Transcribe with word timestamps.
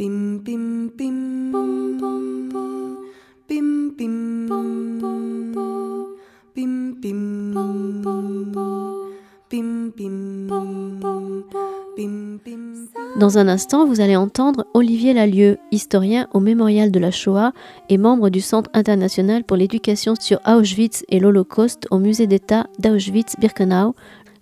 Dans 0.00 0.06
un 13.36 13.48
instant, 13.48 13.84
vous 13.84 14.00
allez 14.00 14.16
entendre 14.16 14.64
Olivier 14.72 15.12
Lalieu, 15.12 15.58
historien 15.70 16.28
au 16.32 16.40
Mémorial 16.40 16.90
de 16.90 16.98
la 16.98 17.10
Shoah 17.10 17.52
et 17.90 17.98
membre 17.98 18.30
du 18.30 18.40
Centre 18.40 18.70
international 18.72 19.44
pour 19.44 19.58
l'éducation 19.58 20.14
sur 20.18 20.40
Auschwitz 20.46 21.04
et 21.10 21.20
l'Holocauste 21.20 21.86
au 21.90 21.98
Musée 21.98 22.26
d'État 22.26 22.68
d'Auschwitz-Birkenau, 22.78 23.94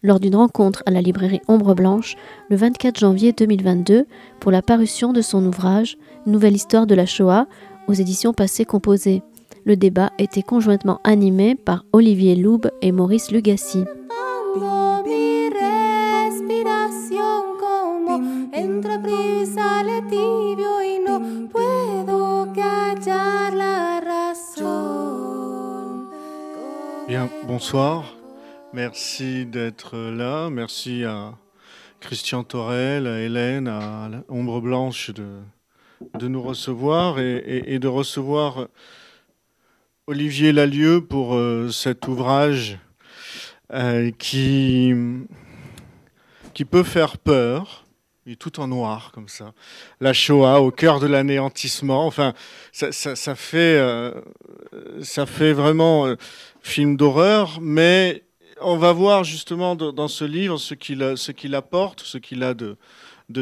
lors 0.02 0.20
d'une 0.20 0.36
rencontre 0.36 0.82
à 0.86 0.90
la 0.90 1.00
librairie 1.00 1.40
Ombre 1.48 1.74
Blanche 1.74 2.16
le 2.50 2.56
24 2.56 2.98
janvier 2.98 3.32
2022 3.32 4.06
pour 4.40 4.52
la 4.52 4.62
parution 4.62 5.12
de 5.12 5.20
son 5.20 5.44
ouvrage 5.44 5.96
Nouvelle 6.26 6.56
histoire 6.56 6.86
de 6.86 6.94
la 6.94 7.06
Shoah 7.06 7.46
aux 7.88 7.94
éditions 7.94 8.32
Passé 8.32 8.64
Composé. 8.64 9.22
Le 9.64 9.76
débat 9.76 10.12
était 10.18 10.42
conjointement 10.42 11.00
animé 11.04 11.54
par 11.54 11.84
Olivier 11.92 12.36
Loub 12.36 12.70
et 12.82 12.92
Maurice 12.92 13.30
Lugassi. 13.30 13.84
Bien, 27.08 27.28
bonsoir. 27.46 28.17
Merci 28.74 29.46
d'être 29.46 29.96
là. 29.96 30.50
Merci 30.50 31.02
à 31.04 31.34
Christian 32.00 32.44
Torel, 32.44 33.06
à 33.06 33.20
Hélène, 33.20 33.66
à 33.66 34.10
Ombre 34.28 34.60
Blanche 34.60 35.10
de, 35.10 36.28
nous 36.28 36.42
recevoir 36.42 37.18
et, 37.18 37.78
de 37.78 37.88
recevoir 37.88 38.68
Olivier 40.06 40.52
Lalieu 40.52 41.00
pour 41.00 41.34
euh, 41.34 41.70
cet 41.70 42.08
ouvrage 42.08 42.78
euh, 43.72 44.10
qui, 44.18 44.92
qui 46.52 46.66
peut 46.66 46.82
faire 46.82 47.16
peur. 47.16 47.86
Il 48.26 48.32
est 48.32 48.36
tout 48.36 48.60
en 48.60 48.68
noir 48.68 49.12
comme 49.14 49.28
ça. 49.28 49.54
La 50.00 50.12
Shoah 50.12 50.60
au 50.60 50.70
cœur 50.70 51.00
de 51.00 51.06
l'anéantissement. 51.06 52.06
Enfin, 52.06 52.34
ça, 52.72 52.92
fait, 53.34 53.78
euh, 53.78 54.12
ça 55.00 55.24
fait 55.24 55.54
vraiment 55.54 56.14
film 56.60 56.98
d'horreur, 56.98 57.60
mais 57.62 58.24
on 58.60 58.76
va 58.76 58.92
voir 58.92 59.24
justement 59.24 59.76
dans 59.76 60.08
ce 60.08 60.24
livre 60.24 60.58
ce 60.58 60.74
qu'il 60.74 61.14
ce 61.16 61.32
qu'il 61.32 61.54
apporte, 61.54 62.00
ce 62.02 62.18
qu'il 62.18 62.42
a 62.42 62.54
de, 62.54 62.76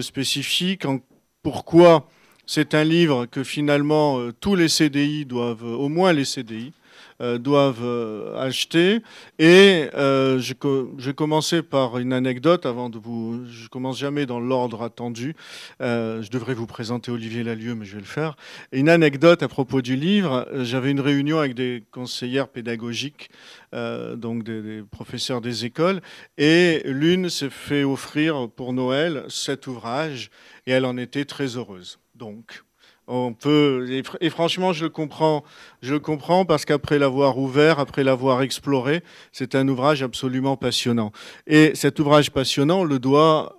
spécifique, 0.00 0.84
en- 0.84 1.00
pourquoi 1.42 2.08
c'est 2.46 2.74
un 2.74 2.84
livre 2.84 3.26
que 3.26 3.44
finalement 3.44 4.18
euh, 4.20 4.32
tous 4.40 4.54
les 4.54 4.68
CDI 4.68 5.24
doivent, 5.26 5.64
au 5.64 5.88
moins 5.88 6.12
les 6.12 6.24
CDI, 6.24 6.72
doivent 7.20 7.84
euh, 7.84 8.36
acheter. 8.36 9.00
Et 9.38 9.88
euh, 9.94 10.38
je, 10.38 10.54
co- 10.54 10.94
commencer 11.16 11.62
par 11.62 11.98
une 11.98 12.12
anecdote 12.12 12.66
avant 12.66 12.90
de 12.90 12.98
vous. 12.98 13.44
Je 13.48 13.68
commence 13.68 13.98
jamais 13.98 14.26
dans 14.26 14.40
l'ordre 14.40 14.82
attendu. 14.82 15.34
Euh, 15.80 16.22
je 16.22 16.30
devrais 16.30 16.54
vous 16.54 16.66
présenter 16.66 17.10
Olivier 17.10 17.42
Lalieu, 17.42 17.74
mais 17.74 17.84
je 17.84 17.94
vais 17.94 18.00
le 18.00 18.06
faire. 18.06 18.36
Une 18.72 18.88
anecdote 18.88 19.42
à 19.42 19.48
propos 19.48 19.82
du 19.82 19.96
livre. 19.96 20.46
euh, 20.52 20.64
J'avais 20.64 20.90
une 20.90 21.00
réunion 21.00 21.38
avec 21.38 21.54
des 21.54 21.84
conseillères 21.90 22.48
pédagogiques, 22.48 23.30
euh, 23.74 24.16
donc 24.16 24.42
des, 24.42 24.60
des 24.62 24.82
professeurs 24.82 25.40
des 25.40 25.64
écoles, 25.64 26.00
et 26.36 26.82
l'une 26.84 27.30
s'est 27.30 27.50
fait 27.50 27.84
offrir 27.84 28.48
pour 28.54 28.72
Noël 28.72 29.24
cet 29.28 29.66
ouvrage, 29.66 30.30
et 30.66 30.72
elle 30.72 30.84
en 30.84 30.96
était 30.96 31.24
très 31.24 31.56
heureuse. 31.56 31.98
Donc, 32.14 32.62
on 33.08 33.32
peut, 33.32 33.86
et, 33.90 34.02
fr- 34.02 34.16
et 34.20 34.30
franchement, 34.30 34.72
je 34.72 34.84
le 34.84 34.90
comprends, 34.90 35.44
je 35.82 35.92
le 35.92 36.00
comprends 36.00 36.44
parce 36.44 36.64
qu'après 36.64 36.98
l'avoir 36.98 37.38
ouvert, 37.38 37.78
après 37.78 38.02
l'avoir 38.04 38.42
exploré, 38.42 39.02
c'est 39.32 39.54
un 39.54 39.68
ouvrage 39.68 40.02
absolument 40.02 40.56
passionnant. 40.56 41.12
Et 41.46 41.72
cet 41.74 42.00
ouvrage 42.00 42.30
passionnant, 42.30 42.80
on 42.80 42.84
le 42.84 42.98
doit 42.98 43.56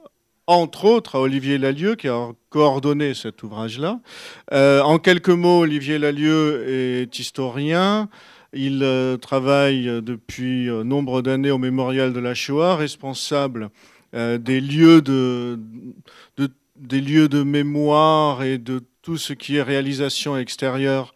entre 0.47 0.85
autres 0.85 1.15
à 1.15 1.21
Olivier 1.21 1.57
Lalieu 1.57 1.95
qui 1.95 2.07
a 2.07 2.29
coordonné 2.49 3.13
cet 3.13 3.43
ouvrage-là. 3.43 3.99
Euh, 4.53 4.81
en 4.81 4.97
quelques 4.97 5.29
mots, 5.29 5.59
Olivier 5.59 5.97
Lalieu 5.97 6.63
est 6.67 7.19
historien. 7.19 8.09
Il 8.53 8.81
euh, 8.81 9.17
travaille 9.17 10.01
depuis 10.01 10.69
euh, 10.69 10.83
nombre 10.83 11.21
d'années 11.21 11.51
au 11.51 11.57
Mémorial 11.57 12.13
de 12.13 12.19
la 12.19 12.33
Shoah, 12.33 12.75
responsable 12.75 13.69
des 14.13 14.61
lieux 14.61 15.01
de, 15.01 15.59
de- 16.37 16.49
des 16.77 17.01
lieux 17.01 17.27
de 17.27 17.43
mémoire 17.43 18.41
et 18.41 18.57
de 18.57 18.81
tout 19.07 19.15
ce 19.15 19.31
qui 19.31 19.55
est 19.55 19.61
réalisation 19.61 20.35
extérieure 20.37 21.13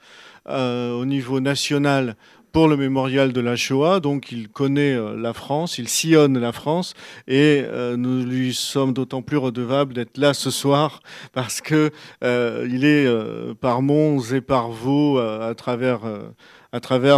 euh, 0.47 0.93
au 0.93 1.03
niveau 1.03 1.41
national 1.41 2.15
pour 2.53 2.69
le 2.69 2.77
mémorial 2.77 3.33
de 3.33 3.41
la 3.41 3.57
Shoah. 3.57 3.99
Donc 3.99 4.31
il 4.31 4.47
connaît 4.47 4.93
euh, 4.93 5.17
la 5.17 5.33
France, 5.33 5.77
il 5.77 5.89
sillonne 5.89 6.39
la 6.39 6.53
France 6.53 6.93
et 7.27 7.65
euh, 7.65 7.97
nous 7.97 8.23
lui 8.23 8.53
sommes 8.53 8.93
d'autant 8.93 9.21
plus 9.21 9.35
redevables 9.35 9.93
d'être 9.93 10.17
là 10.17 10.33
ce 10.33 10.51
soir 10.51 11.01
parce 11.33 11.59
que 11.59 11.91
euh, 12.23 12.65
il 12.71 12.85
est 12.85 13.09
par 13.55 13.81
Mons 13.81 14.31
et 14.33 14.39
par 14.39 14.69
Vaux 14.69 15.17
à 15.17 15.53
travers, 15.53 16.05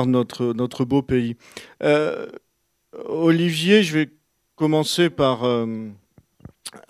notre, 0.07 0.85
beau 0.85 1.03
pays. 1.03 1.35
Olivier, 3.07 3.83
je 3.83 3.93
vais 3.93 4.09
commencer 4.55 5.11
par... 5.11 5.45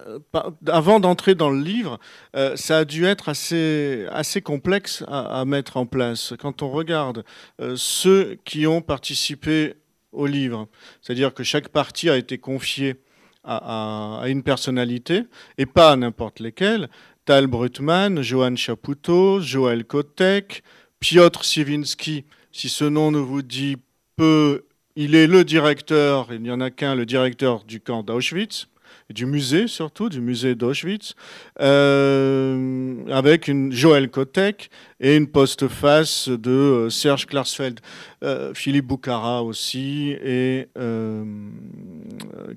euh, 0.07 0.19
avant 0.67 0.99
d'entrer 0.99 1.35
dans 1.35 1.49
le 1.49 1.61
livre, 1.61 1.99
euh, 2.35 2.55
ça 2.55 2.79
a 2.79 2.85
dû 2.85 3.05
être 3.05 3.29
assez, 3.29 4.05
assez 4.11 4.41
complexe 4.41 5.03
à, 5.07 5.43
mettre 5.45 5.77
en 5.77 5.85
place. 5.85 6.33
Quand 6.39 6.61
on 6.61 6.69
regarde 6.69 7.23
euh, 7.61 7.75
ceux 7.77 8.37
qui 8.45 8.67
ont 8.67 8.81
participé 8.81 9.75
au 10.11 10.25
livre, 10.25 10.67
c'est-à-dire 11.01 11.33
que 11.33 11.43
chaque 11.43 11.69
partie 11.69 12.09
a 12.09 12.17
été 12.17 12.37
confiée 12.37 12.95
à, 13.43 14.23
une 14.27 14.41
personnalité, 14.41 15.23
et 15.57 15.65
pas 15.65 15.91
à 15.91 15.95
n'importe 15.97 16.39
lesquelles, 16.39 16.89
Tal 17.25 17.47
Brutman, 17.47 18.21
Johan 18.21 18.55
Chapoutot, 18.55 19.41
Joël 19.41 19.83
Kotek, 19.83 20.63
Piotr 21.01 21.43
Sievinski, 21.43 22.23
si 22.53 22.69
ce 22.69 22.85
nom 22.85 23.11
ne 23.11 23.17
vous 23.17 23.41
dit 23.41 23.75
peu, 24.15 24.65
il 24.95 25.15
est 25.15 25.27
le 25.27 25.43
directeur, 25.43 26.31
il 26.31 26.41
n'y 26.41 26.51
en 26.51 26.61
a 26.61 26.69
qu'un, 26.69 26.95
le 26.95 27.05
directeur 27.05 27.65
du 27.65 27.81
camp 27.81 28.03
d'Auschwitz, 28.03 28.67
du 29.13 29.25
musée 29.25 29.67
surtout, 29.67 30.09
du 30.09 30.19
musée 30.19 30.55
d'Auschwitz, 30.55 31.15
euh, 31.61 32.95
avec 33.09 33.47
une 33.47 33.71
Joël 33.71 34.09
Kotek 34.09 34.69
et 34.99 35.15
une 35.15 35.27
postface 35.27 36.29
de 36.29 36.51
euh, 36.51 36.89
Serge 36.89 37.27
Klarsfeld, 37.27 37.79
euh, 38.23 38.53
Philippe 38.53 38.87
Boucara 38.87 39.43
aussi 39.43 40.15
et 40.23 40.67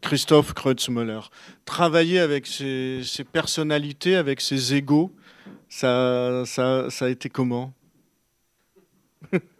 Christophe 0.02 0.54
Kreutzmüller. 0.54 1.20
Travailler 1.64 2.20
avec 2.20 2.46
ces, 2.46 3.02
personnalités, 3.30 4.16
avec 4.16 4.40
ces 4.40 4.74
égaux, 4.74 5.12
ça 5.68 6.42
a 6.42 7.08
été 7.08 7.28
comment? 7.28 7.72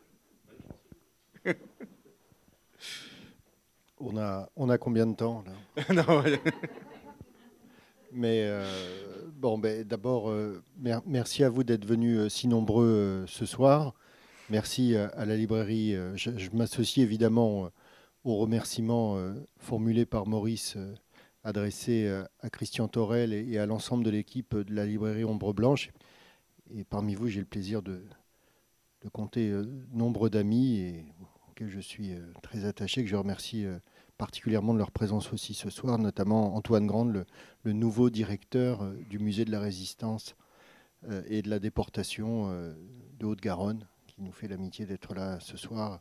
On 4.09 4.17
a, 4.17 4.49
on 4.55 4.69
a 4.71 4.79
combien 4.79 5.05
de 5.07 5.15
temps 5.17 5.43
là 5.45 5.85
Non. 5.95 6.23
Mais 8.13 8.43
euh, 8.45 8.65
bon, 9.35 9.59
ben, 9.59 9.83
d'abord, 9.83 10.31
euh, 10.31 10.63
mer- 10.79 11.03
merci 11.07 11.43
à 11.43 11.51
vous 11.51 11.65
d'être 11.65 11.85
venus 11.85 12.19
euh, 12.19 12.29
si 12.29 12.47
nombreux 12.47 13.25
ce 13.27 13.45
soir. 13.45 13.95
Merci 14.49 14.97
à, 14.97 15.25
la 15.25 15.37
librairie. 15.37 15.97
je 16.15 16.31
je 16.39 16.51
m'associe 16.53 17.05
évidemment 17.05 17.69
aux 18.23 18.37
remerciements 18.37 19.19
formulés 19.59 20.07
par 20.07 20.29
Maurice, 20.29 20.77
adressés 21.43 22.09
à 22.39 22.49
Christian 22.49 22.87
Torel 22.87 23.33
et, 23.33 23.45
et 23.51 23.59
à 23.59 23.67
l'ensemble 23.67 24.05
de 24.05 24.11
l'équipe 24.11 24.55
de 24.57 24.73
la 24.73 24.87
librairie 24.87 25.25
Ombre 25.25 25.53
Blanche. 25.53 25.91
Et 26.73 26.85
parmi 26.85 27.17
vous, 27.17 27.27
j'ai 27.27 27.41
le 27.41 27.47
plaisir 27.47 27.83
de, 27.83 28.01
de 29.03 29.09
compter 29.09 29.53
nombre 29.93 30.29
d'amis 30.29 30.79
et 30.79 31.05
auxquels 31.51 31.69
je 31.71 31.81
suis 31.81 32.13
très 32.41 32.67
attaché, 32.67 33.03
que 33.03 33.11
je 33.11 33.17
remercie 33.17 33.67
particulièrement 34.17 34.73
de 34.73 34.79
leur 34.79 34.91
présence 34.91 35.33
aussi 35.33 35.55
ce 35.55 35.71
soir, 35.71 35.99
notamment 35.99 36.55
Antoine 36.55 36.87
Grande, 36.87 37.27
le, 37.65 37.73
nouveau 37.73 38.11
directeur 38.11 38.83
euh, 38.83 38.95
du 39.09 39.19
musée 39.19 39.45
de 39.45 39.51
la 39.51 39.61
résistance 39.61 40.37
euh, 41.09 41.23
et 41.29 41.43
de 41.43 41.51
la 41.51 41.59
déportation 41.59 42.51
euh, 42.51 42.75
de 43.19 43.27
Haute-Garonne, 43.27 43.87
qui 44.07 44.23
nous 44.23 44.33
fait 44.33 44.49
l'amitié 44.49 44.87
d'être 44.87 45.15
là 45.15 45.39
ce 45.41 45.57
soir, 45.57 46.01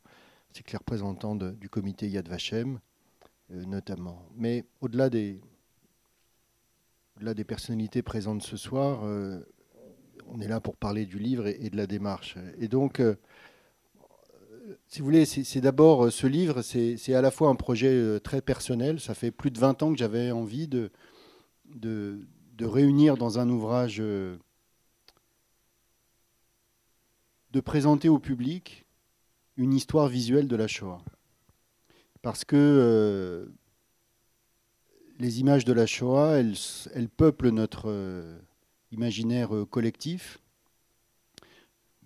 ainsi 0.50 0.64
que 0.64 0.72
les 0.72 0.78
représentants 0.78 1.36
du 1.36 1.70
comité 1.70 2.08
Yad 2.08 2.28
Vashem, 2.28 2.80
notamment. 3.50 4.26
Mais 4.36 4.64
au-delà 4.82 5.10
des, 5.10 5.42
des 7.22 7.44
personnalités 7.44 8.02
présentes 8.02 8.42
ce 8.42 8.56
soir, 8.56 9.04
on 10.28 10.40
est 10.40 10.48
là 10.48 10.62
pour 10.62 10.78
parler 10.78 11.06
du 11.06 11.20
livre 11.20 11.48
et, 11.48 11.70
de 11.70 11.76
la 11.76 11.88
démarche. 11.88 12.38
Et 12.58 12.70
donc, 12.70 13.02
si 14.88 15.00
vous 15.00 15.06
voulez, 15.06 15.26
c'est 15.26 15.62
d'abord 15.62 16.06
euh, 16.06 16.12
ce 16.12 16.28
livre, 16.28 16.62
c'est 16.62 17.14
à 17.14 17.22
la 17.22 17.32
fois 17.32 17.50
un 17.50 17.56
projet 17.56 17.92
euh, 17.92 18.20
très 18.20 18.42
personnel. 18.42 19.00
Ça 19.00 19.14
fait 19.14 19.32
plus 19.32 19.52
de 19.52 19.60
20 19.60 19.84
ans 19.84 19.92
que 19.92 19.98
j'avais 19.98 20.32
envie 20.32 20.68
de, 20.68 20.92
de, 21.66 22.26
réunir 22.62 23.18
dans 23.18 23.38
un 23.40 23.50
ouvrage 23.50 23.98
euh, 24.00 24.38
de 27.52 27.60
présenter 27.60 28.10
au 28.10 28.20
public 28.20 28.86
une 29.58 29.74
histoire 29.74 30.08
visuelle 30.08 30.48
de 30.48 30.56
la 30.56 30.68
Shoah. 30.68 31.02
Parce 32.22 32.44
que 32.44 33.48
les 35.20 35.40
images 35.40 35.64
de 35.64 35.74
la 35.74 35.86
Shoah, 35.86 36.40
elles, 36.40 37.10
peuplent 37.10 37.50
notre 37.50 38.26
imaginaire 38.92 39.52
collectif. 39.70 40.40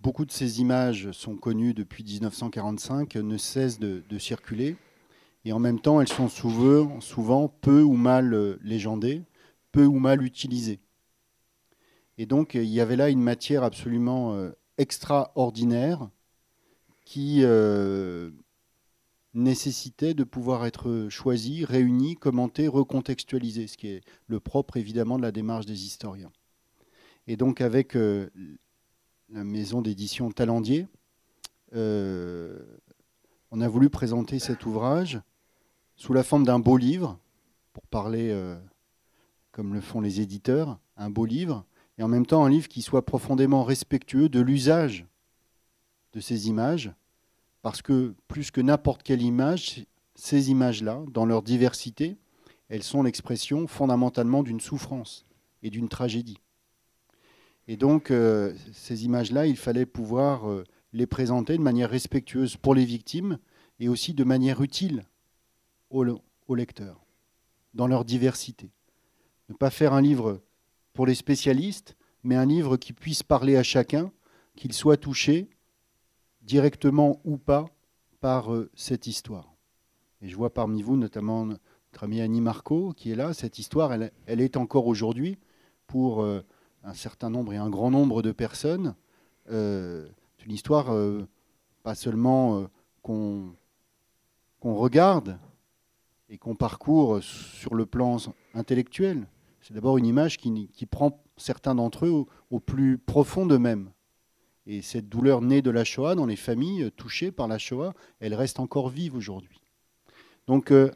Beaucoup 0.02 0.24
de 0.24 0.32
ces 0.32 0.62
images 0.62 1.12
sont 1.12 1.36
connues 1.36 1.74
depuis 1.74 2.06
1945, 2.06 3.16
ne 3.16 3.38
cessent 3.38 3.80
de, 3.80 4.18
circuler. 4.18 4.78
Et 5.44 5.52
en 5.52 5.60
même 5.60 5.82
temps, 5.82 6.00
elles 6.00 6.08
sont 6.08 6.30
souvent, 6.30 7.50
peu 7.50 7.82
ou 7.82 7.96
mal 7.96 8.34
euh, 8.34 8.58
légendées, 8.64 9.24
peu 9.74 9.86
ou 9.86 10.00
mal 10.00 10.24
utilisées. 10.24 10.80
Et 12.18 12.26
donc, 12.26 12.54
il 12.54 12.64
y 12.66 12.80
avait 12.80 12.96
là 12.96 13.10
une 13.10 13.22
matière 13.22 13.64
absolument 13.64 14.36
euh, 14.36 14.52
extraordinaire 14.78 16.10
qui 17.04 17.42
euh, 17.44 18.32
nécessitait 19.34 20.14
de 20.14 20.24
pouvoir 20.24 20.66
être 20.66 21.08
choisie, 21.10 21.66
réunie, 21.66 22.16
commentée, 22.16 22.70
recontextualisée, 22.70 23.68
ce 23.68 23.76
qui 23.76 23.88
est 23.88 24.02
le 24.28 24.40
propre 24.40 24.78
évidemment 24.78 25.18
de 25.18 25.24
la 25.24 25.34
démarche 25.34 25.66
des 25.66 25.86
historiens. 25.86 26.32
Et 27.28 27.36
donc, 27.36 27.60
avec 27.60 27.96
la 29.32 29.44
maison 29.44 29.82
d'édition 29.82 30.32
Talendier, 30.32 30.88
euh, 31.76 32.60
on 33.52 33.62
a 33.62 33.68
voulu 33.68 33.90
présenter 33.90 34.40
cet 34.40 34.66
ouvrage 34.66 35.22
sous 35.96 36.14
la 36.14 36.24
forme 36.24 36.46
d'un 36.46 36.60
beau 36.60 36.78
livre, 36.78 37.20
pour 37.74 37.86
parler 37.88 38.30
euh, 38.32 38.58
comme 39.52 39.74
le 39.74 39.82
font 39.82 40.02
les 40.02 40.22
éditeurs, 40.22 40.80
un 40.98 41.10
beau 41.10 41.26
livre, 41.26 41.66
et 41.98 42.04
en 42.04 42.08
même 42.08 42.26
temps 42.26 42.44
un 42.44 42.50
livre 42.50 42.68
qui 42.68 42.82
soit 42.82 43.06
profondément 43.06 43.64
respectueux 43.64 44.30
de 44.30 44.40
l'usage 44.40 45.06
de 46.14 46.20
ces 46.20 46.48
images, 46.48 46.92
parce 47.62 47.82
que 47.82 48.16
plus 48.28 48.52
que 48.52 48.62
n'importe 48.62 49.04
quelle 49.04 49.22
image, 49.22 49.86
ces 50.16 50.50
images-là, 50.50 51.04
dans 51.12 51.26
leur 51.26 51.44
diversité, 51.44 52.18
elles 52.70 52.84
sont 52.84 53.04
l'expression 53.04 53.68
fondamentalement 53.68 54.44
d'une 54.44 54.60
souffrance 54.60 55.26
et 55.62 55.70
d'une 55.70 55.90
tragédie. 55.90 56.40
Et 57.70 57.78
donc, 57.78 58.10
euh, 58.10 58.56
ces 58.74 59.06
images-là, 59.06 59.46
il 59.46 59.56
fallait 59.56 59.86
pouvoir 59.86 60.50
euh, 60.50 60.64
les 60.92 61.06
présenter 61.06 61.56
de 61.56 61.62
manière 61.62 61.92
respectueuse 61.92 62.58
pour 62.58 62.74
les 62.74 62.84
victimes 62.84 63.38
et 63.80 63.88
aussi 63.88 64.16
de 64.16 64.24
manière 64.24 64.64
utile 64.64 65.04
aux, 65.92 66.04
lecteurs, 66.56 67.06
dans 67.76 67.86
leur 67.86 68.06
diversité. 68.06 68.72
Ne 69.50 69.54
pas 69.54 69.70
faire 69.70 69.94
un 69.94 70.02
livre 70.02 70.42
pour 70.94 71.06
les 71.06 71.14
spécialistes, 71.14 71.96
mais 72.24 72.36
un 72.36 72.48
livre 72.48 72.76
qui 72.76 72.92
puisse 72.92 73.22
parler 73.22 73.56
à 73.56 73.62
chacun, 73.62 74.12
qu'il 74.56 74.74
soit 74.74 74.98
touché 74.98 75.48
directement 76.42 77.22
ou 77.24 77.38
pas 77.38 77.70
par 78.20 78.52
euh, 78.52 78.72
cette 78.74 79.06
histoire. 79.06 79.54
Et 80.24 80.28
je 80.28 80.36
vois 80.36 80.52
parmi 80.52 80.82
vous 80.82 80.98
notamment 80.98 81.46
notre 81.46 82.04
ami 82.04 82.20
Annie 82.20 82.42
Marco 82.42 82.94
qui 82.94 83.12
est 83.12 83.16
là. 83.16 83.36
Cette 83.36 83.60
histoire, 83.60 83.94
elle, 83.94 84.42
est 84.42 84.58
encore 84.58 84.88
aujourd'hui 84.88 85.38
pour 85.86 86.26
un 86.84 86.94
certain 86.94 87.30
nombre 87.30 87.54
et 87.54 87.58
un 87.58 87.70
grand 87.70 87.92
nombre 87.92 88.22
de 88.22 88.32
personnes. 88.32 88.96
Euh, 89.50 90.08
c'est 90.38 90.46
une 90.46 90.54
histoire 90.54 90.94
euh, 90.94 91.28
pas 91.84 91.96
seulement 91.96 92.60
euh, 92.60 92.68
qu'on 93.02 94.76
regarde 94.76 95.40
et 96.30 96.38
qu'on 96.38 96.56
parcourt 96.56 97.24
sur 97.24 97.76
le 97.76 97.86
plan 97.86 98.18
intellectuel. 98.54 99.28
C'est 99.62 99.74
d'abord 99.74 99.98
une 99.98 100.06
image 100.06 100.38
qui, 100.38 100.86
prend 100.90 101.22
certains 101.38 101.76
d'entre 101.76 102.06
eux 102.06 102.26
au, 102.50 102.60
plus 102.60 102.98
profond 102.98 103.46
d'eux-mêmes. 103.46 103.92
Et 104.66 104.82
cette 104.82 105.10
douleur 105.10 105.42
née 105.42 105.62
de 105.62 105.72
la 105.72 105.84
Shoah 105.84 106.16
dans 106.16 106.26
les 106.26 106.36
familles 106.36 106.84
euh, 106.84 106.92
touchées 106.92 107.32
par 107.32 107.48
la 107.48 107.58
Shoah, 107.58 107.94
elle 108.20 108.36
reste 108.36 108.60
encore 108.60 108.90
vive 108.90 109.16
aujourd'hui. 109.16 109.62
Donc, 110.48 110.72
euh, 110.72 110.92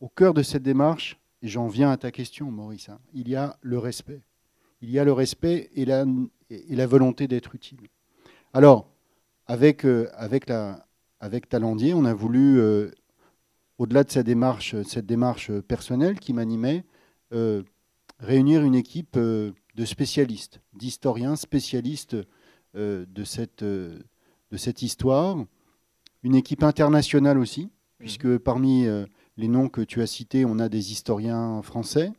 au 0.00 0.08
cœur 0.08 0.34
de 0.34 0.42
cette 0.42 0.62
démarche, 0.62 1.18
et 1.42 1.48
j'en 1.48 1.68
viens 1.68 1.90
à 1.90 1.96
ta 1.96 2.10
question, 2.10 2.50
Maurice, 2.50 2.88
hein, 2.88 2.98
il 3.14 3.28
y 3.28 3.36
a 3.36 3.56
le 3.62 3.78
respect. 3.78 4.22
Il 4.82 4.90
y 4.90 4.98
a 4.98 5.04
le 5.04 5.12
respect 5.12 5.70
et 5.74 5.84
la, 5.84 6.04
et 6.50 6.76
la 6.76 6.86
volonté 6.86 7.28
d'être 7.28 7.54
utile. 7.54 7.88
Alors, 8.52 8.88
avec, 9.46 9.84
euh, 9.84 10.08
avec, 10.14 10.48
la, 10.48 10.86
avec 11.20 11.48
Talendier, 11.48 11.94
on 11.94 12.04
a 12.04 12.14
voulu, 12.14 12.58
euh, 12.58 12.90
au-delà 13.78 14.04
de 14.04 14.10
cette 14.10 14.26
démarche, 14.26 14.80
cette 14.82 15.06
démarche 15.06 15.50
personnelle 15.60 16.18
qui 16.18 16.32
m'animait, 16.32 16.84
euh, 17.32 17.62
réunir 18.18 18.62
une 18.62 18.74
équipe 18.74 19.18
de 19.18 19.84
spécialistes, 19.84 20.60
d'historiens 20.72 21.36
spécialistes 21.36 22.16
de, 22.74 23.24
cette, 23.24 23.62
de 23.62 24.56
cette 24.56 24.80
histoire, 24.80 25.36
une 26.22 26.34
équipe 26.34 26.62
internationale 26.62 27.38
aussi, 27.38 27.68
puisque 27.98 28.38
parmi 28.38 28.86
les 29.36 29.48
noms 29.48 29.68
que 29.68 29.82
tu 29.82 30.00
as 30.00 30.06
cités, 30.06 30.46
on 30.46 30.58
a 30.58 30.70
des 30.70 30.92
historiens 30.92 31.60
français, 31.60 32.10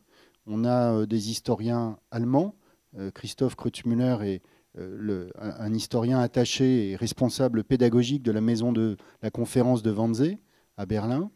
on 0.48 0.64
a 0.64 0.94
euh, 0.94 1.06
des 1.06 1.30
historiens 1.30 1.98
allemands. 2.12 2.56
Euh, 2.98 3.12
Christophe 3.12 3.56
Kreutzmüller 3.56 4.18
est 4.24 4.42
euh, 4.80 5.30
un, 5.38 5.74
historien 5.74 6.20
attaché 6.20 6.92
et 6.92 6.96
responsable 6.96 7.64
pédagogique 7.64 8.24
de 8.24 8.32
la 8.32 8.42
maison 8.42 8.72
de 8.72 8.98
la 9.22 9.30
conférence 9.30 9.84
de 9.84 9.92
Wannsee 9.92 10.38
à 10.78 10.86
Berlin. 10.86 11.32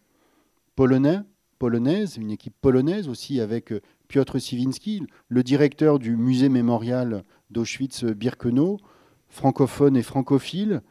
Polonais, 0.75 1.19
polonaise, 1.59 2.17
une 2.17 2.31
équipe 2.31 2.55
polonaise 2.61 3.07
aussi 3.07 3.41
avec 3.41 3.73
Piotr 4.07 4.39
Siwinski, 4.39 5.03
le 5.27 5.43
directeur 5.43 5.99
du 5.99 6.15
musée 6.15 6.49
mémorial 6.49 7.23
d'Auschwitz-Birkenau, 7.49 8.77
francophone 9.27 9.97
et 9.97 10.03
francophile, 10.03 10.81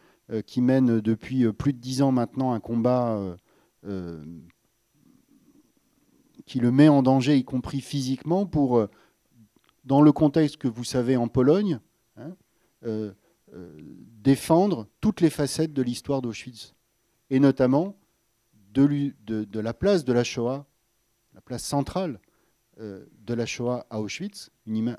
qui 0.47 0.61
mène 0.61 1.01
depuis 1.01 1.51
plus 1.53 1.73
de 1.73 1.79
dix 1.79 2.03
ans 2.03 2.13
maintenant 2.13 2.53
un 2.53 2.61
combat 2.61 3.37
qui 6.51 6.59
le 6.59 6.73
met 6.73 6.89
en 6.89 7.05
danger, 7.05 7.37
y 7.37 7.45
compris 7.45 7.81
physiquement, 7.81 8.45
pour, 8.45 8.77
euh, 8.77 8.91
dans 9.85 10.03
le 10.03 10.11
contexte 10.11 10.57
que 10.57 10.67
vous 10.67 10.83
savez 10.83 11.17
en 11.17 11.29
Pologne, 11.29 11.79
hein, 12.17 12.35
euh, 12.85 13.13
euh, 13.55 13.79
défendre 14.21 14.89
toutes 15.01 15.21
les 15.21 15.31
facettes 15.31 15.73
de 15.73 15.81
l'histoire 15.81 16.23
d'Auschwitz, 16.23 16.75
et 17.31 17.39
notamment 17.39 17.97
de, 18.73 19.61
la 19.61 19.73
place 19.73 20.05
de 20.05 20.13
la 20.13 20.25
Shoah, 20.25 20.67
la 21.35 21.41
place 21.41 21.63
centrale 21.63 22.19
de 22.79 23.35
la 23.35 23.47
Shoah 23.47 23.87
à 23.89 24.01
Auschwitz, 24.01 24.51
une, 24.67 24.97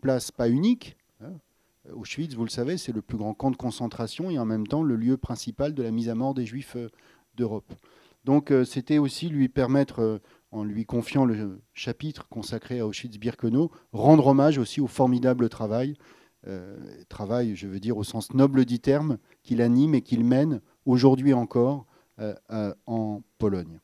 place 0.00 0.30
pas 0.30 0.48
unique. 0.48 0.96
hein. 1.20 1.32
Auschwitz, 1.92 2.36
vous 2.36 2.44
le 2.44 2.50
savez, 2.50 2.78
c'est 2.78 2.92
le 2.92 3.02
plus 3.02 3.18
grand 3.18 3.34
camp 3.34 3.50
de 3.50 3.56
concentration 3.56 4.30
et 4.30 4.38
en 4.38 4.44
même 4.44 4.68
temps 4.68 4.84
le 4.84 4.94
lieu 4.94 5.16
principal 5.16 5.74
de 5.74 5.82
la 5.82 5.90
mise 5.90 6.08
à 6.08 6.14
mort 6.14 6.34
des 6.34 6.46
Juifs 6.46 6.76
d'Europe. 7.34 7.74
Donc 8.24 8.52
c'était 8.64 8.98
aussi 8.98 9.28
lui 9.28 9.48
permettre, 9.48 10.20
en 10.50 10.64
lui 10.64 10.84
confiant 10.84 11.24
le 11.24 11.60
chapitre 11.74 12.28
consacré 12.28 12.80
à 12.80 12.86
Auschwitz-Birkenau, 12.86 13.70
rendre 13.92 14.26
hommage 14.26 14.58
aussi 14.58 14.80
au 14.80 14.86
formidable 14.86 15.48
travail, 15.48 15.96
euh, 16.46 16.78
travail, 17.08 17.56
je 17.56 17.66
veux 17.66 17.80
dire 17.80 17.96
au 17.96 18.04
sens 18.04 18.32
noble 18.32 18.64
du 18.64 18.78
terme, 18.78 19.18
qu'il 19.42 19.60
anime 19.60 19.94
et 19.94 20.02
qu'il 20.02 20.24
mène 20.24 20.60
aujourd'hui 20.86 21.34
encore 21.34 21.84
euh, 22.20 22.34
euh, 22.50 22.74
en 22.86 23.22
Pologne. 23.38 23.80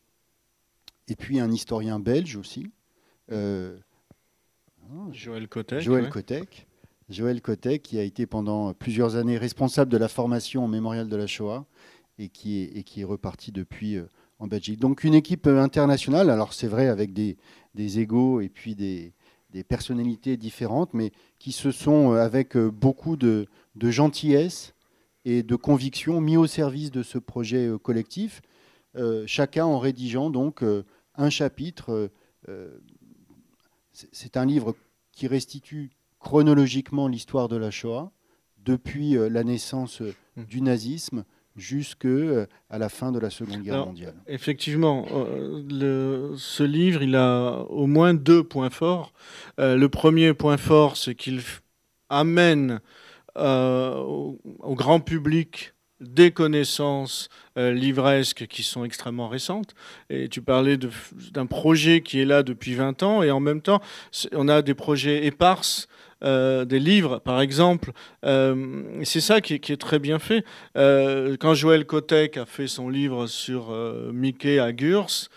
Et 1.09 1.17
puis 1.17 1.41
un 1.41 1.51
historien 1.51 2.01
belge 2.01 2.37
aussi, 2.37 2.71
Joël. 3.29 3.83
Joël 5.13 6.05
ouais. 6.05 6.11
Kotek. 6.11 6.67
Joël 7.11 7.43
Kotek, 7.43 7.83
qui 7.83 7.99
a 7.99 8.03
été 8.03 8.27
pendant 8.27 8.73
plusieurs 8.73 9.17
années 9.17 9.37
responsable 9.37 9.91
de 9.91 9.99
la 9.99 10.09
formation 10.09 10.65
au 10.65 10.69
mémorial 10.69 11.09
de 11.09 11.17
la 11.17 11.27
Shoah 11.27 11.67
et 12.19 12.31
qui 12.31 12.61
est, 12.63 12.77
et 12.77 12.85
qui 12.85 13.03
est 13.03 13.05
reparti 13.05 13.53
depuis 13.53 13.99
en 14.45 14.47
Belgique. 14.47 14.79
Donc 14.79 15.05
une 15.05 15.15
équipe 15.15 15.47
euh, 15.47 15.61
internationale, 15.63 16.29
alors 16.31 16.53
c'est 16.53 16.67
vrai 16.69 16.87
avec 16.89 17.13
des, 17.13 17.37
des 17.75 17.99
égaux 17.99 18.41
et 18.41 18.49
puis 18.49 18.75
des, 18.75 19.13
des 19.51 19.65
personnalités 19.65 20.37
différentes, 20.37 20.93
mais 20.95 21.13
qui 21.39 21.51
se 21.53 21.71
sont, 21.71 22.13
euh, 22.13 22.19
avec 22.19 22.57
euh, 22.57 22.71
beaucoup 22.71 23.17
de, 23.17 23.47
de 23.75 23.91
gentillesse 23.91 24.75
et 25.25 25.43
de 25.43 25.57
conviction, 25.57 26.21
mis 26.21 26.37
au 26.37 26.47
service 26.47 26.91
de 26.91 27.03
ce 27.03 27.19
projet 27.19 27.71
collectif, 27.83 28.43
euh, 28.97 29.25
chacun 29.27 29.65
en 29.65 29.79
rédigeant 29.79 30.31
donc 30.31 30.63
euh, 30.63 30.85
un 31.17 31.31
chapitre. 31.31 32.11
euh, 32.49 32.79
c'est- 33.93 34.37
un 34.37 34.45
livre 34.45 34.75
qui 35.13 35.27
restitue 35.29 35.91
chronologiquement 36.19 37.09
l'histoire 37.09 37.49
de 37.49 37.57
la 37.57 37.71
Shoah, 37.71 38.11
depuis 38.65 39.13
la 39.15 39.45
naissance 39.45 40.03
euh, 40.03 40.15
Mm. 40.37 40.45
du 40.45 40.61
nazisme 40.63 41.25
jusqu'à 41.57 42.47
la 42.71 42.89
fin 42.89 43.13
de 43.13 43.19
la 43.19 43.31
Seconde 43.31 43.63
Guerre 43.63 43.75
Alors, 43.75 43.87
mondiale. 43.87 44.15
Effectivement, 44.27 45.07
euh, 45.13 45.63
le- 45.71 46.33
ce 46.37 46.63
livre, 46.63 47.03
il 47.03 47.15
a 47.17 47.61
au 47.69 47.87
moins 47.87 48.15
deux 48.15 48.43
points 48.43 48.71
forts. 48.71 49.13
Euh, 49.61 49.77
le 49.77 49.89
premier 49.89 50.35
point 50.35 50.57
fort, 50.57 50.97
c'est 50.97 51.15
qu'il 51.15 51.41
amène 52.09 52.81
euh, 53.37 53.95
au, 53.97 54.39
au 54.61 54.75
grand 54.75 55.01
public 55.01 55.73
des 56.01 56.33
connaissances 56.33 57.29
euh, 57.57 57.73
livresques 57.73 58.47
qui 58.49 58.63
sont 58.63 58.85
extrêmement 58.85 59.29
récentes. 59.29 59.75
Et 60.11 60.29
tu 60.29 60.43
parlais 60.43 60.77
d'un 61.33 61.47
projet 61.47 62.03
qui 62.03 62.21
est 62.21 62.25
là 62.25 62.43
depuis 62.43 62.75
20 62.75 63.03
ans, 63.03 63.23
et 63.23 63.31
en 63.31 63.41
même 63.41 63.63
temps, 63.63 63.81
on 64.33 64.49
a 64.49 64.61
des 64.61 64.75
projets 64.75 65.25
éparses 65.27 65.89
des 66.25 66.79
livres, 66.79 67.19
par 67.19 67.41
exemple. 67.41 67.93
c'est 68.23 69.21
ça 69.21 69.41
qui, 69.41 69.55
est 69.55 69.81
très 69.81 69.99
bien 69.99 70.19
fait. 70.19 70.45
quand 70.75 71.55
Joël 71.55 71.85
Kotek 71.85 72.37
a 72.37 72.47
fait 72.47 72.67
son 72.67 72.89
livre 72.89 73.27
sur 73.27 73.71
Mickey 74.13 74.59
à 74.59 74.73
Gurs, 74.73 75.29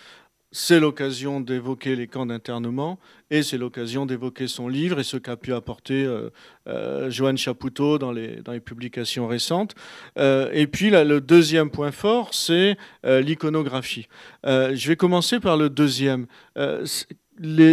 c'est 0.52 0.80
l'occasion 0.80 1.42
d'évoquer 1.42 1.96
les 1.96 2.08
camps 2.08 2.26
d'internement 2.26 3.00
et 3.30 3.44
c'est 3.44 3.58
l'occasion 3.58 4.06
d'évoquer 4.06 4.48
son 4.48 4.68
livre 4.68 5.00
et 5.00 5.04
ce 5.04 5.18
qu'a 5.18 5.36
pu 5.36 5.54
apporter 5.54 6.06
euh, 6.06 6.30
euh, 6.68 7.10
Joanne 7.10 7.38
Chapoutot 7.38 7.98
dans 7.98 8.12
les, 8.12 8.42
publications 8.66 9.28
récentes. 9.28 9.76
Euh, 10.18 10.50
et 10.54 10.68
puis 10.68 10.90
le 10.90 11.20
deuxième 11.20 11.70
point 11.70 11.92
fort, 11.92 12.34
c'est 12.34 12.78
l'iconographie. 13.04 14.08
je 14.44 14.88
vais 14.88 14.96
commencer 14.96 15.40
par 15.40 15.58
le 15.58 15.70
deuxième 15.70 16.28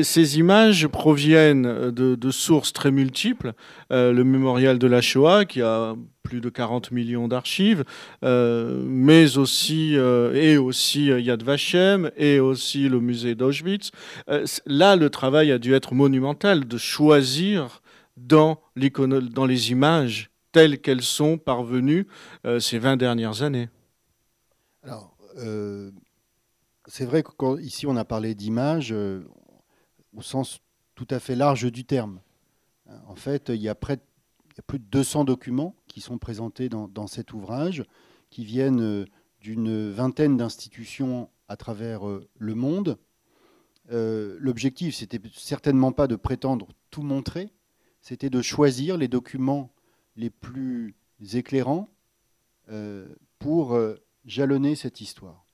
ces 0.02 0.38
images 0.38 0.86
proviennent 0.88 1.90
de, 1.90 2.30
sources 2.30 2.72
très 2.72 2.90
multiples. 2.90 3.52
Euh, 3.92 4.12
le 4.12 4.24
mémorial 4.24 4.78
de 4.78 4.86
la 4.86 5.00
Shoah, 5.00 5.44
qui 5.44 5.62
a 5.62 5.94
plus 6.22 6.40
de 6.40 6.48
40 6.48 6.90
millions 6.90 7.28
d'archives, 7.28 7.84
euh, 8.24 8.82
mais 8.86 9.36
aussi, 9.36 9.96
euh, 9.96 10.34
et 10.34 10.56
aussi 10.56 11.06
Yad 11.06 11.42
Vashem, 11.42 12.10
et 12.16 12.40
aussi 12.40 12.88
le 12.88 13.00
musée 13.00 13.34
d'Auschwitz. 13.34 13.90
là, 14.66 14.96
le 14.96 15.10
travail 15.10 15.52
a 15.52 15.58
dû 15.58 15.74
être 15.74 15.94
monumental 15.94 16.66
de 16.66 16.78
choisir 16.78 17.82
dans, 18.16 18.60
dans 18.76 19.46
les 19.46 19.70
images 19.70 20.30
telles 20.52 20.78
qu'elles 20.78 21.02
sont 21.02 21.36
parvenues 21.36 22.06
ces 22.60 22.78
20 22.78 22.96
dernières 22.96 23.42
années. 23.42 23.68
Alors, 24.82 25.16
c'est 26.86 27.04
vrai 27.04 27.24
qu'ici 27.24 27.86
on 27.86 27.96
a 27.96 28.04
parlé 28.04 28.34
d'images 28.34 28.94
au 30.14 30.22
sens 30.22 30.60
tout 30.94 31.06
à 31.10 31.18
fait 31.18 31.34
large 31.34 31.70
du 31.70 31.84
terme. 31.84 32.20
En 33.06 33.14
fait, 33.14 33.48
il 33.48 33.60
y 33.60 33.68
a, 33.68 33.74
près, 33.74 33.98
plus 34.66 34.78
de 34.78 34.84
200 34.84 35.24
documents 35.24 35.74
qui 35.88 36.00
sont 36.00 36.18
présentés 36.18 36.68
dans, 36.68 37.06
cet 37.06 37.32
ouvrage, 37.32 37.84
qui 38.30 38.44
viennent 38.44 38.82
euh, 38.82 39.04
d'une 39.40 39.90
vingtaine 39.90 40.36
d'institutions 40.36 41.30
à 41.48 41.56
travers 41.56 42.08
euh, 42.08 42.28
le 42.38 42.54
monde. 42.54 42.98
Euh, 43.92 44.36
L'objectif, 44.40 44.94
c'était 44.94 45.20
certainement 45.34 45.92
pas 45.92 46.06
de 46.06 46.16
prétendre 46.16 46.68
tout 46.90 47.02
montrer, 47.02 47.52
c'était 48.00 48.30
de 48.30 48.42
choisir 48.42 48.96
les 48.96 49.08
documents 49.08 49.72
les 50.16 50.30
plus 50.30 50.94
éclairants 51.32 51.88
pour 53.38 53.78
jalonner 54.24 54.74
cette 54.74 55.00
histoire. 55.00 55.44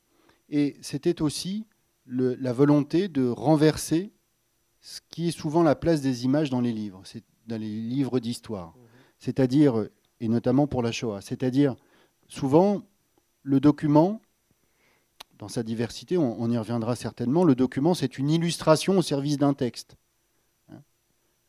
Et 0.48 0.76
c'était 0.80 1.22
aussi 1.22 1.66
la 2.06 2.52
volonté 2.52 3.08
de 3.08 3.26
renverser 3.26 4.12
ce 4.80 5.00
qui 5.10 5.28
est 5.28 5.38
souvent 5.38 5.62
la 5.62 5.74
place 5.74 6.00
des 6.00 6.24
images 6.24 6.50
dans 6.50 6.60
les 6.60 6.72
livres, 6.72 7.02
c'est 7.04 7.24
dans 7.46 7.60
les 7.60 7.68
livres 7.68 8.20
d'histoire, 8.20 8.74
c'est-à-dire, 9.18 9.88
et 10.20 10.28
notamment 10.28 10.66
pour 10.66 10.82
la 10.82 10.92
Shoah, 10.92 11.20
c'est-à-dire 11.20 11.76
souvent 12.28 12.82
le 13.42 13.60
document, 13.60 14.20
dans 15.38 15.48
sa 15.48 15.62
diversité, 15.62 16.16
on, 16.16 16.50
y 16.50 16.58
reviendra 16.58 16.96
certainement, 16.96 17.44
le 17.44 17.54
document 17.54 17.94
c'est 17.94 18.18
une 18.18 18.30
illustration 18.30 18.98
au 18.98 19.02
service 19.02 19.38
d'un 19.38 19.54
texte. 19.54 19.96
Hein. 20.70 20.82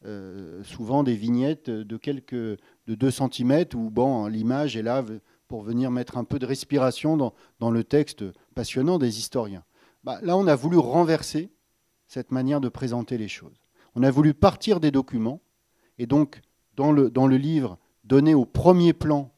Euh, 0.06 0.64
souvent 0.64 1.04
des 1.04 1.16
vignettes 1.16 1.70
de 1.70 1.98
quelques 1.98 2.34
de 2.34 2.58
2 2.88 3.12
cm 3.12 3.66
où 3.76 3.90
bon, 3.90 4.28
l'image 4.28 4.76
est 4.76 4.82
là 4.82 5.04
pour 5.48 5.62
venir 5.62 5.92
mettre 5.92 6.18
un 6.18 6.24
peu 6.24 6.40
de 6.40 6.46
respiration 6.46 7.18
dans, 7.18 7.34
dans 7.60 7.72
le 7.72 7.84
texte 7.84 8.24
passionnant 8.56 8.98
des 8.98 9.20
historiens. 9.20 9.64
Bah, 10.04 10.20
là, 10.24 10.38
on 10.38 10.48
a 10.48 10.56
voulu 10.56 10.78
renverser 10.78 11.52
cette 12.12 12.32
manière 12.32 12.60
de 12.60 12.68
présenter 12.68 13.18
les 13.18 13.30
choses. 13.30 13.56
On 13.96 14.04
a 14.04 14.12
voulu 14.12 14.34
partir 14.34 14.82
des 14.82 14.92
documents 14.92 15.40
et 15.98 16.08
donc 16.08 16.42
dans 16.76 16.92
le, 16.92 17.38
livre 17.38 17.80
donner 18.04 18.34
au 18.34 18.44
premier 18.44 18.92
plan, 18.92 19.32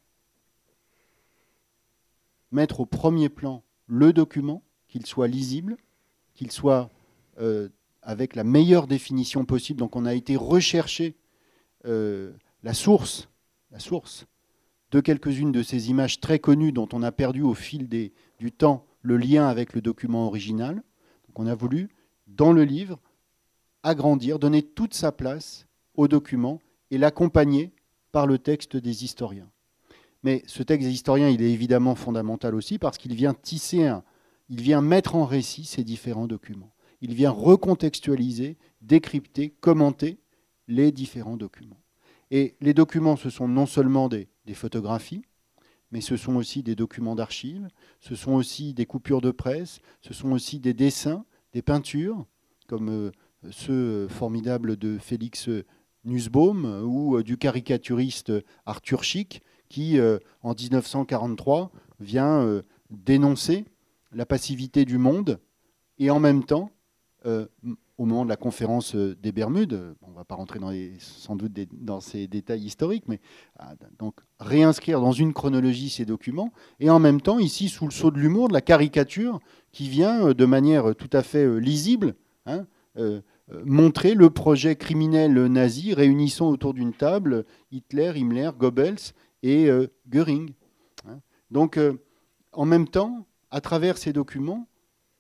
mettre 2.52 2.80
au 2.80 2.88
premier 2.88 3.30
plan 3.30 3.64
le 3.86 4.12
document, 4.12 4.64
qu'il 4.88 5.06
soit 5.06 5.28
lisible, 5.28 5.78
qu'il 6.34 6.50
soit 6.50 6.90
euh, 7.40 7.70
avec 8.02 8.36
la 8.36 8.44
meilleure 8.44 8.88
définition 8.88 9.46
possible. 9.46 9.78
Donc 9.78 9.96
on 9.96 10.08
a 10.08 10.16
été 10.16 10.36
rechercher 10.36 11.16
euh, 11.86 12.34
la 12.64 12.74
source, 12.74 13.30
la 13.70 13.78
source 13.78 14.26
de 14.90 15.00
quelques-unes 15.00 15.52
de 15.52 15.62
ces 15.62 15.92
images 15.92 16.20
très 16.20 16.40
connues 16.40 16.72
dont 16.72 16.90
on 16.92 17.04
a 17.04 17.12
perdu 17.12 17.44
au 17.44 17.54
fil 17.54 17.88
du 17.88 18.52
temps 18.52 18.88
le 19.04 19.18
lien 19.18 19.48
avec 19.48 19.74
le 19.74 19.82
document 19.82 20.26
original. 20.26 20.82
On 21.36 21.46
a 21.46 21.54
voulu 21.54 21.90
dans 22.28 22.54
le 22.54 22.64
livre, 22.64 23.00
agrandir, 23.84 24.40
donner 24.40 24.62
toute 24.64 24.94
sa 24.94 25.12
place 25.12 25.68
au 25.96 26.08
document 26.08 26.62
et 26.92 26.98
l'accompagner 26.98 27.72
par 28.12 28.28
le 28.28 28.38
texte 28.38 28.78
des 28.78 29.04
historiens. 29.04 29.50
Mais 30.24 30.44
ce 30.48 30.64
texte 30.64 30.88
des 30.88 30.94
historiens, 30.94 31.30
il 31.30 31.42
est 31.42 31.52
évidemment 31.52 31.96
fondamental 31.96 32.56
aussi 32.56 32.80
parce 32.80 32.98
qu'il 32.98 33.14
vient 33.14 33.34
tisser 33.34 33.92
il 34.50 34.62
vient 34.62 34.82
mettre 34.82 35.16
en 35.16 35.26
récit 35.26 35.66
ces 35.66 35.84
différents 35.84 36.28
documents. 36.28 36.74
Il 37.02 37.14
vient 37.14 37.32
recontextualiser, 37.32 38.58
décrypter, 38.82 39.50
commenter 39.50 40.20
les 40.68 40.92
différents 40.92 41.38
documents. 41.38 41.82
Et 42.32 42.56
les 42.62 42.74
documents, 42.74 43.16
ce 43.16 43.30
sont 43.30 43.48
non 43.48 43.66
seulement 43.66 44.10
des, 44.10 44.30
des 44.46 44.54
photographies, 44.54 45.24
mais 45.92 46.02
ce 46.02 46.18
sont 46.18 46.36
aussi 46.36 46.64
des 46.64 46.76
documents 46.76 47.16
d'archives, 47.16 47.68
ce 48.00 48.16
sont 48.16 48.34
aussi 48.34 48.74
des 48.74 48.86
coupures 48.86 49.22
de 49.22 49.32
presse, 49.32 49.80
ce 50.02 50.14
sont 50.14 50.32
aussi 50.32 50.60
des 50.60 50.74
dessins, 50.74 51.26
des 51.54 51.62
peintures, 51.62 52.26
comme 52.68 52.90
euh, 52.90 53.12
ceux 53.52 54.08
formidables 54.08 54.76
de 54.76 54.98
Félix 54.98 55.50
Nussbaum 56.04 56.84
ou 56.84 57.18
euh, 57.18 57.24
du 57.24 57.38
caricaturiste 57.38 58.34
Arthur 58.66 59.04
Schick, 59.04 59.42
qui, 59.70 60.00
euh, 60.00 60.20
en 60.42 60.54
1943, 60.54 61.72
vient 62.00 62.62
dénoncer 62.90 63.66
la 64.12 64.26
passivité 64.26 64.84
du 64.84 64.98
monde 64.98 65.40
et 66.00 66.10
en 66.10 66.20
même 66.20 66.44
temps, 66.44 66.72
au 67.98 68.06
moment 68.06 68.24
de 68.26 68.30
la 68.30 68.38
conférence 68.38 68.96
des 68.96 69.32
Bermudes, 69.32 69.96
on 70.02 70.10
ne 70.10 70.16
va 70.16 70.26
pas 70.26 70.36
rentrer 70.36 70.60
sans 71.00 71.36
doute 71.36 71.54
dans 71.74 72.00
ces 72.00 72.28
détails 72.28 72.64
historiques, 72.64 73.04
mais 73.08 73.20
ah, 73.60 73.74
donc 74.00 74.16
réinscrire 74.40 75.00
dans 75.00 75.12
une 75.12 75.34
chronologie 75.34 75.90
ces 75.90 76.06
documents, 76.06 76.52
et 76.80 76.90
en 76.90 77.00
même 77.00 77.22
temps, 77.22 77.38
ici, 77.38 77.70
sous 77.70 77.86
le 77.86 77.92
sceau 77.92 78.10
de 78.10 78.20
l'humour, 78.20 78.48
de 78.48 78.54
la 78.54 78.62
caricature, 78.62 79.40
qui 79.72 79.90
vient 79.90 80.28
euh, 80.28 80.34
de 80.34 80.46
manière 80.46 80.96
tout 80.96 81.10
à 81.12 81.22
fait 81.22 81.44
euh, 81.44 81.58
lisible 81.58 82.16
hein, 82.46 82.66
euh, 82.98 83.22
montrer 83.66 84.14
le 84.14 84.30
projet 84.30 84.76
criminel 84.76 85.34
nazi 85.48 85.94
réunissant 85.94 86.50
autour 86.50 86.74
d'une 86.74 86.94
table 86.94 87.46
Hitler, 87.72 88.14
Himmler, 88.16 88.52
Goebbels 88.58 89.14
et 89.44 89.68
Göring. 90.08 90.54
Hein. 91.08 91.20
Donc, 91.52 91.78
en 92.54 92.66
même 92.66 92.88
temps, 92.88 93.28
à 93.52 93.60
travers 93.60 93.98
ces 93.98 94.14
documents, 94.14 94.68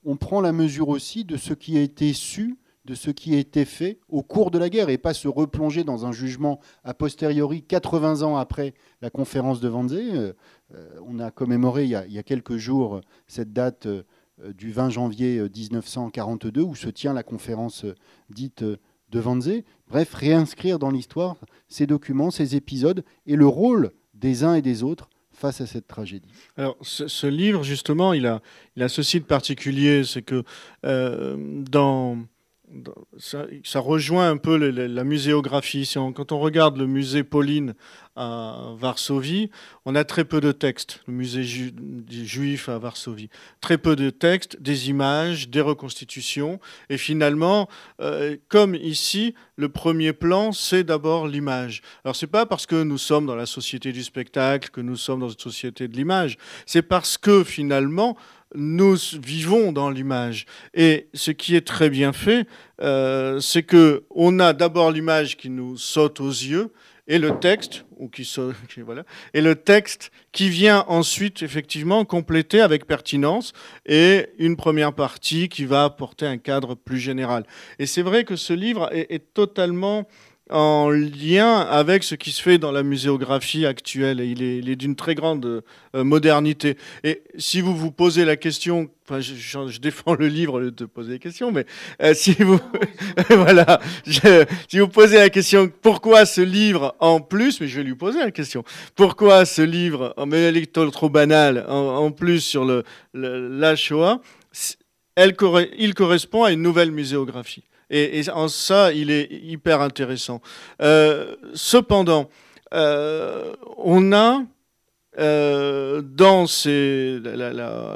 on 0.06 0.16
prend 0.16 0.40
la 0.40 0.54
mesure 0.54 0.88
aussi 0.88 1.26
de 1.26 1.36
ce 1.36 1.54
qui 1.54 1.78
a 1.78 1.82
été 1.82 2.14
su, 2.14 2.58
de 2.86 2.96
ce 2.96 3.12
qui 3.12 3.34
a 3.36 3.38
été 3.38 3.66
fait 3.66 4.00
au 4.10 4.24
cours 4.24 4.52
de 4.52 4.58
la 4.58 4.70
guerre, 4.70 4.90
et 4.90 4.98
pas 4.98 5.14
se 5.14 5.28
replonger 5.28 5.84
dans 5.84 6.06
un 6.06 6.12
jugement 6.12 6.60
a 6.84 6.94
posteriori, 6.94 7.64
80 7.64 8.24
ans 8.24 8.38
après 8.38 8.74
la 9.02 9.10
conférence 9.10 9.62
de 9.62 9.70
Wannsee. 9.70 10.34
on 11.06 11.20
a 11.20 11.32
commémoré 11.32 11.86
il 11.86 11.90
y 11.90 12.20
a, 12.20 12.24
quelques 12.24 12.58
jours 12.58 13.02
cette 13.28 13.54
date 13.54 13.88
euh, 14.42 14.54
du 14.54 14.72
20 14.72 14.90
janvier 14.90 15.42
1942 15.42 16.62
euh, 16.62 16.64
où 16.64 16.76
se 16.76 16.90
tient 16.90 17.14
la 17.14 17.22
conférence 17.22 17.86
euh, 17.86 17.94
dite 18.30 18.64
de 18.64 19.20
Wannsee. 19.20 19.64
Bref, 19.88 20.14
réinscrire 20.14 20.80
dans 20.80 20.90
l'histoire 20.90 21.36
ces 21.68 21.86
documents, 21.86 22.32
ces 22.32 22.56
épisodes 22.56 23.04
et 23.28 23.36
le 23.36 23.46
rôle 23.46 23.92
des 24.16 24.44
uns 24.44 24.56
et 24.56 24.64
des 24.64 24.82
autres 24.82 25.10
face 25.32 25.62
à 25.62 25.68
cette 25.68 25.88
tragédie. 25.88 26.30
Alors, 26.58 26.78
ce, 26.82 27.28
livre, 27.28 27.64
justement, 27.64 28.14
il 28.14 28.26
a, 28.26 28.42
il 28.76 28.82
a 28.82 28.90
ceci 28.90 29.20
de 29.20 29.26
particulier, 29.26 30.04
c'est 30.04 30.22
que 30.22 30.44
dans 30.84 32.18
ça, 33.18 33.80
rejoint 33.80 34.30
un 34.30 34.38
peu 34.38 34.56
la, 34.58 35.04
muséographie. 35.04 35.92
quand 35.94 36.32
on 36.32 36.40
regarde 36.40 36.78
le 36.78 36.88
musée 36.88 37.24
Pauline 37.24 37.76
à 38.16 38.74
Varsovie, 38.78 39.50
on 39.86 39.96
a 39.96 40.04
très 40.04 40.24
peu 40.24 40.40
de 40.40 40.52
textes, 40.52 41.02
le 41.08 41.14
musée 41.14 41.44
juif 41.44 42.70
à 42.70 42.78
Varsovie. 42.78 43.30
Très 43.62 43.78
peu 43.78 43.96
de 43.96 44.10
textes, 44.10 44.62
des 44.62 44.90
images, 44.90 45.50
des 45.50 45.62
reconstitutions. 45.62 46.60
Et 46.90 46.98
finalement, 46.98 47.68
euh, 48.02 48.38
comme 48.50 48.76
ici, 48.76 49.34
le 49.56 49.70
premier 49.70 50.14
plan, 50.14 50.52
c'est 50.52 50.84
d'abord 50.84 51.28
l'image. 51.28 51.82
Alors, 52.04 52.16
c'est 52.16 52.28
pas 52.28 52.46
parce 52.46 52.66
que 52.66 52.84
nous 52.84 52.98
sommes 52.98 53.26
dans 53.26 53.36
la 53.36 53.46
société 53.46 53.92
du 53.92 54.04
spectacle 54.04 54.70
que 54.70 54.82
nous 54.82 54.98
sommes 54.98 55.20
dans 55.20 55.30
une 55.30 55.40
société 55.40 55.88
de 55.88 55.96
l'image. 55.96 56.38
C'est 56.66 56.82
parce 56.82 57.18
que 57.18 57.44
finalement, 57.44 58.18
nous 58.56 58.96
vivons 59.22 59.72
dans 59.72 59.90
l'image. 59.90 60.46
Et 60.74 61.08
ce 61.14 61.32
qui 61.32 61.56
est 61.56 61.66
très 61.66 61.90
bien 61.90 62.14
fait, 62.14 62.48
euh, 62.82 63.40
c'est 63.40 63.64
que 63.64 64.04
on 64.10 64.40
a 64.40 64.54
d'abord 64.54 64.92
l'image 64.92 65.38
qui 65.38 65.50
nous 65.50 65.78
saute 65.78 66.20
aux 66.20 66.30
yeux 66.30 66.72
et 67.08 67.20
le 67.20 67.38
texte, 67.40 67.86
ou 67.98 68.08
qui, 68.08 68.30
voilà, 68.78 69.04
et 69.34 69.42
le 69.42 69.56
texte 69.56 70.12
qui 70.32 70.50
vient 70.50 70.86
ensuite 70.88 71.42
effectivement 71.42 72.06
compléter 72.06 72.62
avec 72.62 72.86
pertinence 72.86 73.54
et 73.86 74.30
une 74.38 74.56
première 74.56 74.94
partie 74.94 75.50
qui 75.50 75.66
va 75.66 75.84
apporter 75.86 76.26
un 76.26 76.38
cadre 76.38 76.76
plus 76.76 77.00
général. 77.00 77.46
Et 77.80 77.86
c'est 77.86 78.02
vrai 78.02 78.24
que 78.24 78.36
ce 78.36 78.54
livre 78.54 78.90
est, 78.94 79.34
totalement 79.34 80.08
en 80.50 80.90
lien 80.90 81.60
avec 81.62 82.04
ce 82.04 82.16
qui 82.16 82.32
se 82.32 82.42
fait 82.42 82.58
dans 82.58 82.72
la 82.72 82.84
muséographie 82.84 83.66
actuelle. 83.66 84.20
Il 84.20 84.70
est, 84.70 84.76
d'une 84.76 84.96
très 84.96 85.16
grande 85.16 85.64
euh, 85.96 86.04
modernité. 86.04 86.78
Et 87.04 87.24
si 87.38 87.62
vous 87.62 87.76
vous 87.76 87.92
posez 87.92 88.26
la 88.26 88.36
question, 88.36 88.90
enfin, 89.08 89.20
je, 89.22 89.80
défends 89.80 90.16
le 90.16 90.28
livre 90.28 90.62
de 90.62 90.86
poser 90.86 91.14
des 91.14 91.20
questions, 91.20 91.52
mais 91.52 91.66
euh, 92.02 92.14
si 92.14 92.34
vous, 92.34 92.60
voilà, 93.30 93.80
si 94.68 94.80
vous 94.80 94.88
posez 94.88 95.18
la 95.18 95.30
question, 95.30 95.72
pourquoi 95.82 96.26
ce 96.26 96.42
livre 96.42 96.96
en 97.00 97.22
plus, 97.22 97.62
mais 97.62 97.68
je 97.68 97.78
vais 97.78 97.84
lui 97.84 97.96
poser 97.96 98.20
la 98.20 98.32
question, 98.32 98.64
pourquoi 98.96 99.46
ce 99.46 99.62
livre, 99.62 100.14
mais 100.28 100.42
elle 100.42 100.58
est 100.58 100.72
trop 100.72 101.10
banal, 101.10 101.66
en, 101.70 102.12
plus 102.12 102.42
sur 102.42 102.66
le, 102.66 102.84
la 103.14 103.76
Shoah, 103.76 104.22
il 105.18 105.94
correspond 105.94 106.44
à 106.44 106.52
une 106.52 106.62
nouvelle 106.62 106.92
muséographie. 106.92 107.64
Et, 107.96 108.28
en 108.32 108.48
ça, 108.48 108.92
il 108.92 109.12
est 109.12 109.32
hyper 109.32 109.80
intéressant. 109.82 110.42
Euh, 110.82 111.36
cependant, 111.54 112.28
euh, 112.74 113.54
on 113.78 114.12
a 114.14 114.42
euh, 115.20 116.02
dans 116.02 116.46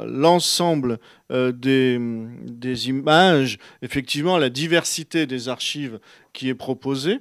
l'ensemble 0.06 1.00
des, 1.30 2.88
images, 2.88 3.58
effectivement, 3.82 4.38
la 4.38 4.50
diversité 4.50 5.26
des 5.26 5.48
archives 5.48 5.98
qui 6.32 6.48
est 6.48 6.54
proposée. 6.54 7.18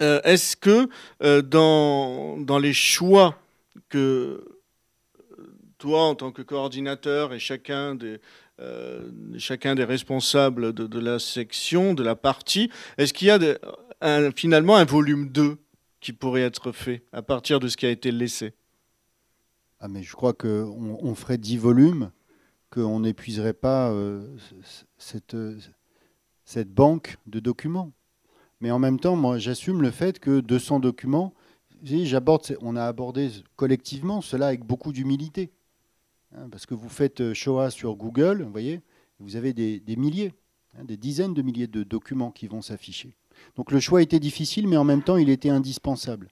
Est-ce 0.00 0.56
que 0.56 0.88
dans 1.42 2.58
les 2.58 2.72
choix 2.72 3.38
que 3.90 4.42
toi, 5.76 6.04
en 6.04 6.14
tant 6.14 6.32
que 6.32 6.40
coordinateur, 6.40 7.34
et 7.34 7.38
chacun 7.38 7.94
des, 7.94 8.18
euh, 8.58 9.10
chacun 9.36 9.74
des 9.74 9.84
responsables 9.84 10.72
de, 10.72 10.98
la 10.98 11.18
section, 11.18 11.92
de 11.92 12.02
la 12.02 12.16
partie. 12.16 12.70
Est-ce 12.96 13.12
qu'il 13.12 13.28
y 13.28 13.30
a 13.30 14.32
finalement 14.34 14.76
un 14.76 14.84
volume 14.84 15.28
2 15.28 15.58
qui 16.00 16.12
pourrait 16.12 16.42
être 16.42 16.72
fait 16.72 17.04
à 17.12 17.20
partir 17.20 17.60
de 17.60 17.68
ce 17.68 17.76
qui 17.76 17.84
a 17.84 17.90
été 17.90 18.10
laissé? 18.10 18.54
Ah 19.78 19.88
mais 19.88 20.02
je 20.02 20.12
crois 20.14 20.32
qu'on 20.32 20.98
on 21.02 21.14
ferait 21.14 21.36
10 21.36 21.58
volumes, 21.58 22.10
qu'on 22.70 23.00
n'épuiserait 23.00 23.52
pas 23.52 23.90
euh, 23.90 24.26
cette, 24.96 26.72
banque 26.72 27.18
de 27.26 27.40
documents. 27.40 27.92
Mais 28.60 28.70
en 28.70 28.78
même 28.78 28.98
temps, 28.98 29.16
moi, 29.16 29.36
j'assume 29.36 29.82
le 29.82 29.90
fait 29.90 30.18
que 30.18 30.40
200 30.40 30.80
documents, 30.80 31.34
on 32.62 32.76
a 32.76 32.84
abordé 32.84 33.30
collectivement 33.56 34.22
cela 34.22 34.46
avec 34.46 34.64
beaucoup 34.64 34.92
d'humilité. 34.92 35.52
Hein, 36.36 36.48
parce 36.50 36.66
que 36.66 36.74
vous 36.74 36.88
faites 36.88 37.20
euh, 37.20 37.34
Shoah 37.34 37.70
sur 37.70 37.96
Google, 37.96 38.42
vous 38.42 38.50
voyez, 38.50 38.82
vous 39.20 39.36
avez 39.36 39.54
des, 39.54 39.80
milliers, 39.96 40.34
hein, 40.76 40.84
des 40.84 40.98
dizaines 40.98 41.32
de 41.32 41.40
milliers 41.40 41.66
de 41.66 41.82
documents 41.82 42.30
qui 42.30 42.46
vont 42.46 42.60
s'afficher. 42.60 43.16
Donc 43.56 43.70
le 43.72 43.80
choix 43.80 44.02
était 44.02 44.20
difficile, 44.20 44.68
mais 44.68 44.76
en 44.76 44.84
même 44.84 45.02
temps, 45.02 45.16
il 45.16 45.30
était 45.30 45.48
indispensable. 45.48 46.28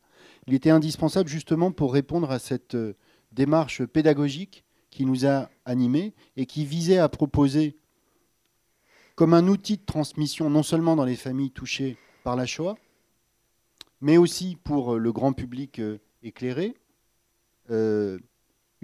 Il 0.46 0.52
était 0.52 0.70
indispensable 0.70 1.28
justement 1.28 1.72
pour 1.72 1.94
répondre 1.94 2.30
à 2.30 2.38
cette 2.38 2.74
euh, 2.74 2.94
démarche 3.32 3.84
pédagogique 3.86 4.64
qui 4.90 5.06
nous 5.06 5.26
a 5.26 5.48
animés 5.64 6.12
et 6.36 6.44
qui 6.44 6.66
visait 6.66 6.98
à 6.98 7.08
proposer 7.08 7.76
comme 9.14 9.32
un 9.32 9.48
outil 9.48 9.78
de 9.78 9.84
transmission, 9.84 10.50
non 10.50 10.62
seulement 10.62 10.96
dans 10.96 11.04
les 11.04 11.16
familles 11.16 11.50
touchées 11.50 11.96
par 12.24 12.36
la 12.36 12.44
Shoah, 12.44 12.76
mais 14.02 14.18
aussi 14.18 14.58
pour 14.64 14.94
euh, 14.94 14.98
le 14.98 15.12
grand 15.12 15.32
public 15.32 15.80
éclairé, 16.22 16.74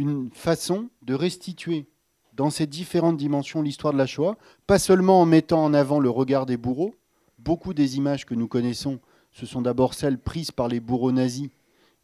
une 0.00 0.30
façon 0.32 0.88
de 1.02 1.12
restituer 1.12 1.86
dans 2.32 2.48
ces 2.48 2.66
différentes 2.66 3.18
dimensions 3.18 3.60
l'histoire 3.60 3.92
de 3.92 3.98
la 3.98 4.06
Shoah, 4.06 4.38
pas 4.66 4.78
seulement 4.78 5.20
en 5.20 5.26
mettant 5.26 5.62
en 5.62 5.74
avant 5.74 6.00
le 6.00 6.08
regard 6.08 6.46
des 6.46 6.56
bourreaux. 6.56 6.94
Beaucoup 7.38 7.74
des 7.74 7.98
images 7.98 8.24
que 8.24 8.34
nous 8.34 8.48
connaissons, 8.48 8.98
ce 9.30 9.44
sont 9.44 9.60
d'abord 9.60 9.92
celles 9.92 10.18
prises 10.18 10.50
par 10.50 10.68
les 10.68 10.80
bourreaux 10.80 11.12
nazis, 11.12 11.50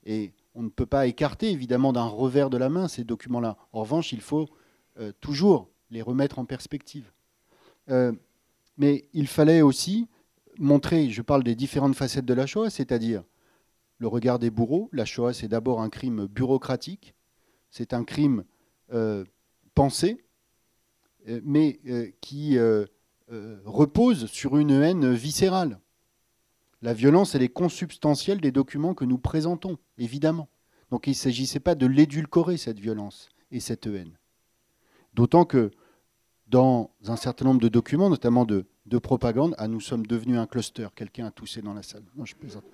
et 0.04 0.32
on 0.54 0.62
ne 0.62 0.68
peut 0.68 0.86
pas 0.86 1.06
écarter 1.06 1.50
évidemment 1.50 1.94
d'un 1.94 2.04
revers 2.04 2.50
de 2.50 2.58
la 2.58 2.68
main 2.68 2.86
ces 2.86 3.02
documents-là. 3.02 3.56
En 3.72 3.80
revanche, 3.80 4.12
il 4.12 4.20
faut 4.20 4.46
euh, 5.00 5.12
toujours 5.22 5.68
les 5.90 6.02
remettre 6.02 6.38
en 6.38 6.44
perspective. 6.44 7.10
Euh, 7.88 8.12
mais 8.76 9.08
il 9.14 9.26
fallait 9.26 9.62
aussi 9.62 10.06
montrer, 10.58 11.08
je 11.10 11.22
parle 11.22 11.44
des 11.44 11.54
différentes 11.54 11.96
facettes 11.96 12.26
de 12.26 12.34
la 12.34 12.46
Shoah, 12.46 12.68
c'est-à-dire 12.68 13.22
le 13.98 14.06
regard 14.06 14.38
des 14.38 14.50
bourreaux. 14.50 14.90
La 14.92 15.06
Shoah, 15.06 15.32
c'est 15.32 15.48
d'abord 15.48 15.80
un 15.80 15.88
crime 15.88 16.26
bureaucratique, 16.26 17.14
c'est 17.76 17.92
un 17.92 18.04
crime 18.04 18.44
euh, 18.94 19.26
pensé, 19.74 20.24
euh, 21.28 21.42
mais 21.44 21.78
euh, 21.86 22.10
qui 22.22 22.58
repose 23.28 24.26
sur 24.26 24.56
une 24.56 24.70
haine 24.70 25.12
viscérale. 25.12 25.80
La 26.80 26.94
violence, 26.94 27.34
elle 27.34 27.42
est 27.42 27.48
consubstantielle 27.48 28.40
des 28.40 28.52
documents 28.52 28.94
que 28.94 29.04
nous 29.04 29.18
présentons, 29.18 29.76
évidemment. 29.98 30.48
Donc 30.90 31.06
il 31.06 31.10
ne 31.10 31.16
s'agissait 31.16 31.60
pas 31.60 31.74
de 31.74 31.86
l'édulcorer, 31.86 32.56
cette 32.56 32.78
violence 32.78 33.28
et 33.50 33.60
cette 33.60 33.86
haine. 33.86 34.16
D'autant 35.12 35.44
que 35.44 35.72
dans 36.46 36.92
un 37.08 37.16
certain 37.16 37.44
nombre 37.44 37.60
de 37.60 37.68
documents, 37.68 38.08
notamment 38.08 38.44
de, 38.46 38.64
propagande, 39.02 39.54
ah, 39.58 39.68
nous 39.68 39.80
sommes 39.80 40.06
devenus 40.06 40.38
un 40.38 40.46
cluster. 40.46 40.86
Quelqu'un 40.94 41.26
a 41.26 41.30
toussé 41.30 41.60
dans 41.60 41.74
la 41.74 41.82
salle. 41.82 42.04
Non, 42.14 42.24
je 42.24 42.36
plaisante. 42.36 42.64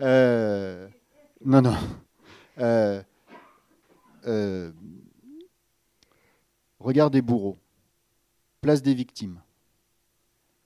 non, 1.44 1.62
non. 1.62 1.76
Euh, 2.58 3.02
regard 6.78 7.10
des 7.10 7.22
bourreaux, 7.22 7.58
place 8.60 8.82
des 8.82 8.94
victimes. 8.94 9.40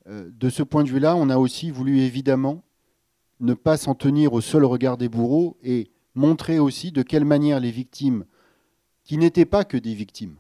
Euh, 0.06 0.30
de 0.32 0.50
ce 0.50 0.62
point 0.62 0.84
de 0.84 0.90
vue-là, 0.90 1.16
on 1.16 1.30
a 1.30 1.38
aussi 1.38 1.70
voulu 1.70 2.00
évidemment 2.00 2.62
ne 3.40 3.54
pas 3.54 3.76
s'en 3.76 3.94
tenir 3.94 4.32
au 4.32 4.40
seul 4.40 4.64
regard 4.64 4.96
des 4.96 5.08
bourreaux 5.08 5.56
et 5.62 5.90
montrer 6.14 6.58
aussi 6.58 6.92
de 6.92 7.02
quelle 7.02 7.24
manière 7.24 7.60
les 7.60 7.70
victimes, 7.70 8.24
qui 9.02 9.18
n'étaient 9.18 9.44
pas 9.44 9.64
que 9.64 9.76
des 9.76 9.94
victimes, 9.94 10.36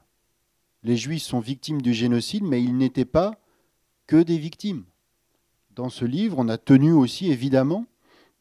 les 0.84 0.96
juifs 0.98 1.22
sont 1.22 1.40
victimes 1.40 1.80
du 1.80 1.94
génocide, 1.94 2.44
mais 2.44 2.62
ils 2.62 2.76
n'étaient 2.76 3.06
pas 3.06 3.40
que 4.06 4.22
des 4.22 4.38
victimes. 4.38 4.84
Dans 5.74 5.88
ce 5.88 6.04
livre, 6.04 6.36
on 6.38 6.48
a 6.48 6.58
tenu 6.58 6.92
aussi 6.92 7.30
évidemment 7.30 7.86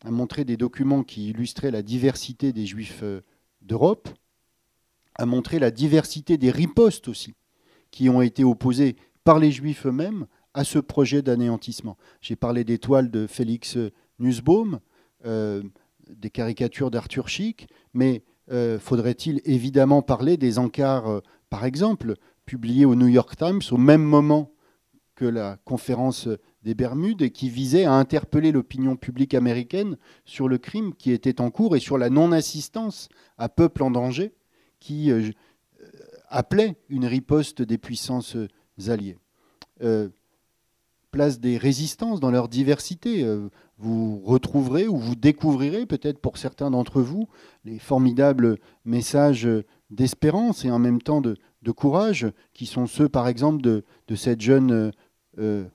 à 0.04 0.12
montrer 0.12 0.44
des 0.44 0.58
documents 0.58 1.04
qui 1.04 1.30
illustraient 1.30 1.72
la 1.72 1.82
diversité 1.82 2.52
des 2.52 2.66
juifs 2.66 3.00
euh, 3.02 3.22
d'Europe, 3.62 4.10
a 5.16 5.26
montré 5.26 5.60
la 5.60 5.72
diversité 5.72 6.38
des 6.38 6.52
ripostes 6.52 7.08
aussi, 7.08 7.34
qui 7.92 8.10
ont 8.10 8.22
été 8.22 8.44
opposées 8.44 8.96
par 9.24 9.40
les 9.40 9.52
Juifs 9.52 9.86
eux-mêmes 9.86 10.26
à 10.54 10.64
ce 10.64 10.80
projet 10.80 11.22
d'anéantissement. 11.22 11.98
J'ai 12.22 12.36
parlé 12.36 12.64
des 12.64 12.78
toiles 12.78 13.10
de 13.10 13.28
Félix 13.28 13.78
Nussbaum, 14.20 14.80
euh, 15.26 15.64
des 16.10 16.30
caricatures 16.30 16.92
d'Arthur 16.92 17.30
Schick, 17.30 17.68
mais 17.94 18.24
euh, 18.52 18.78
faudrait-il 18.78 19.42
évidemment 19.46 20.02
parler 20.02 20.38
des 20.38 20.60
encarts, 20.60 21.08
euh, 21.08 21.20
par 21.50 21.66
exemple, 21.66 22.16
publiés 22.46 22.86
au 22.86 22.96
New 22.96 23.08
York 23.08 23.36
Times 23.38 23.62
au 23.72 23.78
même 23.78 24.04
moment 24.04 24.52
que 25.16 25.26
la 25.26 25.58
conférence 25.64 26.28
des 26.64 26.74
Bermudes 26.74 27.22
et 27.22 27.30
qui 27.30 27.50
visait 27.50 27.86
à 27.86 27.94
interpeller 27.94 28.52
l'opinion 28.52 28.96
publique 28.96 29.34
américaine 29.34 29.98
sur 30.26 30.48
le 30.48 30.58
crime 30.58 30.94
qui 30.94 31.12
était 31.12 31.40
en 31.40 31.52
cours 31.52 31.76
et 31.76 31.80
sur 31.80 31.98
la 31.98 32.10
non-assistance 32.10 33.10
à 33.38 33.48
peuple 33.48 33.84
en 33.84 33.92
danger 33.92 34.34
qui 34.84 35.12
euh, 35.12 35.30
euh, 35.82 35.88
appelait 36.28 36.76
une 36.90 37.06
riposte 37.06 37.62
des 37.62 37.78
puissances 37.78 38.36
euh, 38.36 38.48
alliées. 38.90 39.18
place 41.12 41.40
des 41.40 41.58
résistances 41.58 42.20
dans 42.20 42.32
leur 42.32 42.48
diversité. 42.48 43.24
vous 43.78 44.20
retrouverez 44.26 44.88
ou 44.88 44.98
vous 44.98 45.16
découvrirez 45.16 45.86
peut-être 45.86 46.20
pour 46.20 46.38
certains 46.38 46.72
d'entre 46.72 47.02
vous 47.02 47.28
les 47.66 47.78
formidables 47.78 48.58
messages 48.84 49.48
d'espérance 49.92 50.66
et 50.66 50.72
en 50.72 50.80
même 50.80 51.02
temps 51.02 51.22
de, 51.22 51.38
courage 51.72 52.26
qui 52.54 52.66
sont 52.66 52.88
ceux 52.88 53.10
par 53.10 53.28
exemple 53.28 53.62
de, 53.62 53.84
cette 54.16 54.42
jeune 54.42 54.92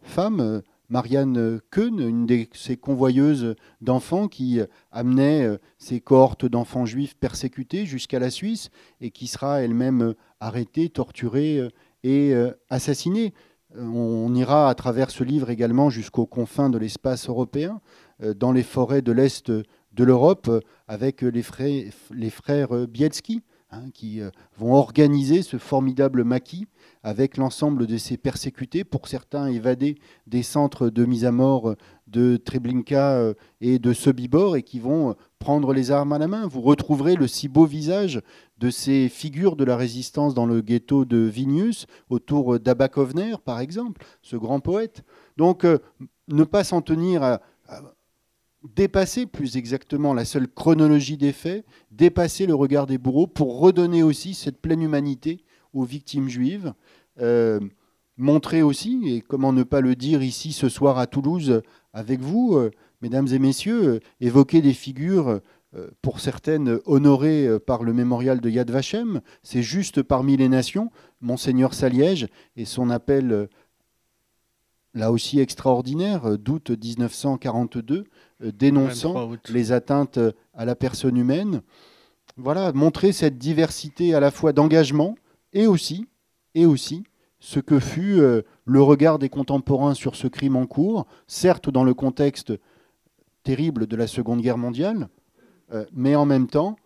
femme 0.02 0.62
Marianne 0.90 1.60
Keun, 1.70 1.98
une 1.98 2.24
de 2.24 2.46
ces 2.54 2.76
convoyeuses 2.78 3.56
d'enfants 3.82 4.26
qui 4.26 4.60
amenait 4.90 5.58
ces 5.76 5.96
euh, 5.96 6.00
cohortes 6.00 6.46
d'enfants 6.46 6.86
juifs 6.86 7.14
persécutés 7.14 7.84
jusqu'à 7.84 8.18
la 8.18 8.30
Suisse 8.30 8.70
et 9.00 9.10
qui 9.10 9.26
sera 9.26 9.60
elle-même 9.60 10.14
arrêtée, 10.40 10.88
torturée 10.88 11.58
euh, 11.58 11.68
et 12.02 12.32
euh, 12.34 12.52
assassinée. 12.70 13.34
On 13.76 14.34
ira 14.34 14.70
à 14.70 14.74
travers 14.74 15.10
ce 15.10 15.24
livre 15.24 15.50
également 15.50 15.90
jusqu'aux 15.90 16.24
confins 16.24 16.70
de 16.70 16.78
l'espace 16.78 17.28
européen, 17.28 17.82
dans 18.36 18.50
les 18.50 18.62
forêts 18.62 19.02
de 19.02 19.12
l'Est 19.12 19.50
de 19.50 20.04
l'Europe, 20.04 20.50
avec 20.86 21.20
les 21.20 21.42
frères, 21.42 22.86
Bielski, 22.88 23.42
Hein, 23.70 23.90
qui 23.92 24.22
euh, 24.22 24.30
vont 24.56 24.72
organiser 24.72 25.42
ce 25.42 25.58
formidable 25.58 26.24
maquis 26.24 26.66
avec 27.02 27.36
l'ensemble 27.36 27.86
de 27.86 27.96
ces 27.96 28.16
persécutés, 28.16 28.84
pour 28.84 29.08
certains 29.08 29.46
évadés 29.46 29.96
des 30.26 30.42
centres 30.42 30.90
de 30.90 31.04
mise 31.04 31.24
à 31.24 31.32
mort 31.32 31.74
de 32.06 32.36
Treblinka 32.36 33.12
euh, 33.12 33.34
et 33.60 33.78
de 33.78 33.92
Sobibor, 33.92 34.56
et 34.56 34.62
qui 34.62 34.80
vont 34.80 35.14
prendre 35.38 35.72
les 35.72 35.90
armes 35.90 36.12
à 36.12 36.18
la 36.18 36.28
main. 36.28 36.46
Vous 36.46 36.60
retrouverez 36.60 37.14
le 37.14 37.26
si 37.26 37.48
beau 37.48 37.66
visage 37.66 38.20
de 38.58 38.70
ces 38.70 39.08
figures 39.08 39.56
de 39.56 39.64
la 39.64 39.76
résistance 39.76 40.34
dans 40.34 40.46
le 40.46 40.60
ghetto 40.60 41.04
de 41.04 41.18
Vilnius, 41.18 41.86
autour 42.10 42.58
d'Abakovner, 42.58 43.36
par 43.44 43.60
exemple, 43.60 44.04
ce 44.22 44.36
grand 44.36 44.60
poète. 44.60 45.02
Donc, 45.36 45.64
euh, 45.64 45.78
ne 46.28 46.44
pas 46.44 46.64
s'en 46.64 46.82
tenir 46.82 47.38
dépasser 48.64 49.26
plus 49.26 49.56
exactement 49.56 50.14
la 50.14 50.24
seule 50.24 50.48
chronologie 50.48 51.16
des 51.16 51.32
faits, 51.32 51.64
dépasser 51.90 52.46
le 52.46 52.54
regard 52.54 52.86
des 52.86 52.98
bourreaux 52.98 53.26
pour 53.26 53.60
redonner 53.60 54.02
aussi 54.02 54.34
cette 54.34 54.60
pleine 54.60 54.82
humanité 54.82 55.44
aux 55.74 55.84
victimes 55.84 56.28
juives, 56.28 56.72
euh, 57.20 57.60
montrer 58.16 58.62
aussi, 58.62 59.00
et 59.06 59.20
comment 59.20 59.52
ne 59.52 59.62
pas 59.62 59.80
le 59.80 59.94
dire 59.94 60.22
ici 60.22 60.52
ce 60.52 60.68
soir 60.68 60.98
à 60.98 61.06
Toulouse 61.06 61.62
avec 61.92 62.20
vous, 62.20 62.56
euh, 62.56 62.70
mesdames 63.02 63.28
et 63.28 63.38
messieurs, 63.38 63.84
euh, 63.86 64.00
évoquer 64.20 64.60
des 64.62 64.74
figures 64.74 65.40
pour 66.00 66.18
certaines 66.18 66.80
honorées 66.86 67.46
par 67.66 67.84
le 67.84 67.92
mémorial 67.92 68.40
de 68.40 68.48
Yad 68.48 68.70
Vashem, 68.70 69.20
c'est 69.42 69.62
juste 69.62 70.02
parmi 70.02 70.34
les 70.38 70.48
nations, 70.48 70.90
monseigneur 71.20 71.74
Saliège 71.74 72.26
et 72.56 72.64
son 72.64 72.88
appel 72.88 73.50
là 74.94 75.12
aussi 75.12 75.40
extraordinaire 75.40 76.38
d'août 76.38 76.70
1942 76.70 78.04
euh, 78.42 78.52
dénonçant 78.52 79.30
les 79.48 79.72
atteintes 79.72 80.18
à 80.54 80.64
la 80.64 80.74
personne 80.74 81.16
humaine. 81.16 81.62
Voilà, 82.36 82.72
montrer 82.72 83.12
cette 83.12 83.38
diversité 83.38 84.14
à 84.14 84.20
la 84.20 84.30
fois 84.30 84.52
d'engagement 84.52 85.16
et 85.52 85.66
aussi, 85.66 86.06
et 86.60 86.66
aussi 86.66 87.04
ce 87.40 87.60
que 87.60 87.78
fut 87.78 88.18
euh, 88.20 88.42
le 88.64 88.82
regard 88.82 89.18
des 89.18 89.28
contemporains 89.28 89.94
sur 89.94 90.16
ce 90.16 90.26
crime 90.26 90.56
en 90.56 90.66
cours, 90.66 91.06
certes 91.26 91.70
dans 91.70 91.84
le 91.84 91.94
contexte 91.94 92.52
terrible 93.44 93.86
de 93.86 93.96
la 93.96 94.06
Seconde 94.06 94.40
Guerre 94.40 94.58
mondiale, 94.58 95.08
mais 95.92 96.16
en 96.16 96.24
même 96.24 96.48
temps, 96.48 96.76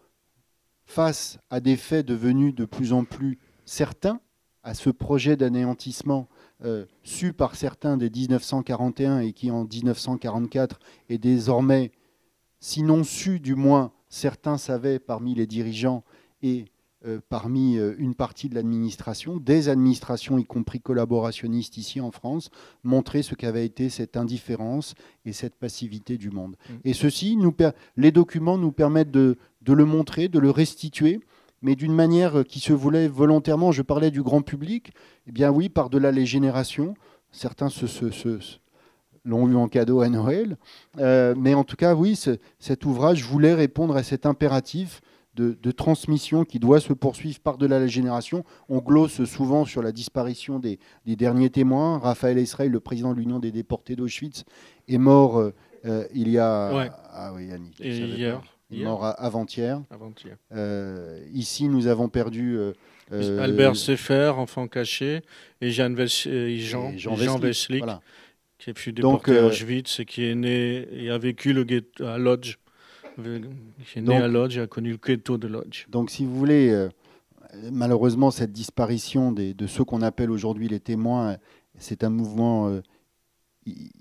face 0.85 1.39
à 1.51 1.61
des 1.61 1.77
faits 1.77 2.07
devenus 2.07 2.55
de 2.55 2.65
plus 2.65 2.93
en 2.93 3.05
plus 3.05 3.39
certains, 3.65 4.21
à 4.63 4.75
ce 4.75 4.91
projet 4.91 5.37
d'anéantissement 5.37 6.29
euh, 6.65 6.87
su 7.03 7.33
par 7.33 7.57
certains 7.57 7.97
dès 7.97 8.11
1941 8.11 9.21
et 9.21 9.33
qui 9.33 9.51
en 9.51 9.65
1944 9.65 10.79
est 11.09 11.19
désormais, 11.19 11.91
sinon 12.61 13.03
su 13.03 13.41
du 13.41 13.55
moins, 13.55 13.93
certains 14.09 14.59
savaient 14.59 15.01
parmi 15.01 15.35
les 15.35 15.47
dirigeants 15.47 16.05
et 16.43 16.67
euh, 16.67 16.67
parmi 17.29 17.79
euh, 17.79 17.95
une 17.99 18.15
partie 18.15 18.49
de 18.49 18.55
l'administration, 18.55 19.37
des 19.37 19.69
administrations, 19.69 20.38
y 20.38 20.45
compris 20.45 20.81
collaborationnistes 20.81 21.77
ici 21.77 22.01
en 22.01 22.11
France, 22.11 22.51
montrer 22.85 23.23
ce 23.23 23.35
qu'avait 23.35 23.67
été 23.67 23.88
cette 23.88 24.17
indifférence 24.17 24.95
et 25.25 25.33
cette 25.33 25.57
passivité 25.57 26.17
du 26.17 26.31
monde. 26.31 26.57
Mmh. 26.57 26.75
Et 26.85 26.93
ceci, 26.93 27.37
nous 27.37 27.55
les 27.97 28.12
documents 28.12 28.59
nous 28.59 28.73
permettent 28.73 29.11
de, 29.11 29.37
de 29.62 29.73
le 29.73 29.85
montrer, 29.85 30.29
de 30.29 30.38
le 30.38 30.51
restituer 30.51 31.21
mais 31.65 31.77
d'une 31.77 31.95
manière 31.95 32.45
qui 32.45 32.59
se 32.59 32.73
voulait 32.73 33.07
volontairement. 33.07 33.71
Je 33.71 33.83
parlais 33.83 34.11
du 34.11 34.21
grand 34.21 34.43
public. 34.43 34.93
Eh 35.29 35.33
bien 35.33 35.51
oui, 35.53 35.69
par-delà 35.69 36.11
les 36.11 36.27
générations, 36.27 36.95
certains 37.31 37.69
se, 37.69 37.87
l'ont 39.25 39.49
eu 39.49 39.55
en 39.55 39.69
cadeau 39.69 40.01
à 40.01 40.09
Noël. 40.09 40.57
Euh, 40.99 41.35
mais 41.37 41.55
en 41.55 41.65
tout 41.65 41.77
cas, 41.77 41.95
oui, 41.95 42.21
cet 42.59 42.85
ouvrage 42.85 43.25
voulait 43.25 43.55
répondre 43.55 43.97
à 43.97 44.03
cet 44.03 44.27
impératif 44.27 45.01
de, 45.35 45.71
transmission 45.71 46.45
qui 46.45 46.59
doit 46.59 46.81
se 46.81 46.92
poursuivre 46.92 47.40
par-delà 47.40 47.79
la 47.79 47.87
génération. 47.87 48.45
On 48.68 48.79
glosse 48.79 49.25
souvent 49.25 49.64
sur 49.64 49.83
la 49.83 49.92
disparition 49.92 50.59
des, 50.59 50.79
derniers 51.07 51.51
témoins. 51.51 51.99
Raphaël 51.99 52.38
Esrey, 52.38 52.68
le 52.68 52.81
président 52.81 53.12
de 53.12 53.18
l'Union 53.18 53.38
des 53.38 53.53
déportés 53.53 53.97
d'Auschwitz, 53.97 54.45
est 54.88 54.99
mort 54.99 55.38
euh, 55.38 56.07
il 56.14 56.29
y 56.29 56.38
a... 56.38 56.92
Ah 57.12 57.33
oui, 57.35 57.51
Annie. 57.53 57.73
Et 57.81 57.97
hier 57.97 58.40
mort 58.81 59.14
avant-hier. 59.18 59.81
Euh, 60.53 61.25
ici, 61.33 61.68
nous 61.68 61.87
avons 61.87 62.09
perdu. 62.09 62.57
Euh, 62.57 62.73
euh, 63.12 63.40
Albert 63.40 63.77
Sefer, 63.77 64.33
enfant 64.37 64.68
caché, 64.68 65.21
et 65.61 65.71
Jean, 65.71 65.95
Jean, 65.97 66.97
Jean, 66.97 67.40
qui 68.59 68.73
fut 68.75 68.92
déporté 68.92 69.38
à 69.38 69.47
Auschwitz 69.47 70.01
et 70.01 70.05
qui 70.05 70.25
est 70.25 70.35
né 70.35 70.88
et 70.92 71.11
a 71.11 71.18
vécu 71.18 71.53
le 71.53 71.66
à 72.01 72.16
Lodz. 72.16 72.57
Est 73.18 74.01
né 74.01 74.16
à 74.16 74.29
Lodz 74.29 74.57
et 74.57 74.61
a 74.61 74.66
connu 74.66 74.90
le 74.90 74.98
ghetto 74.98 75.38
de 75.38 75.48
Lodz. 75.48 75.87
Donc, 75.88 76.11
si 76.11 76.25
vous 76.25 76.35
voulez, 76.35 76.88
malheureusement, 77.70 78.31
cette 78.31 78.53
disparition 78.53 79.33
des, 79.33 79.55
de 79.55 79.66
ceux 79.66 79.85
qu'on 79.85 80.03
appelle 80.03 80.31
aujourd'hui 80.31 80.68
les 80.68 80.81
témoins, 80.81 81.37
c'est 81.79 82.05
un 82.05 82.11
mouvement 82.11 82.81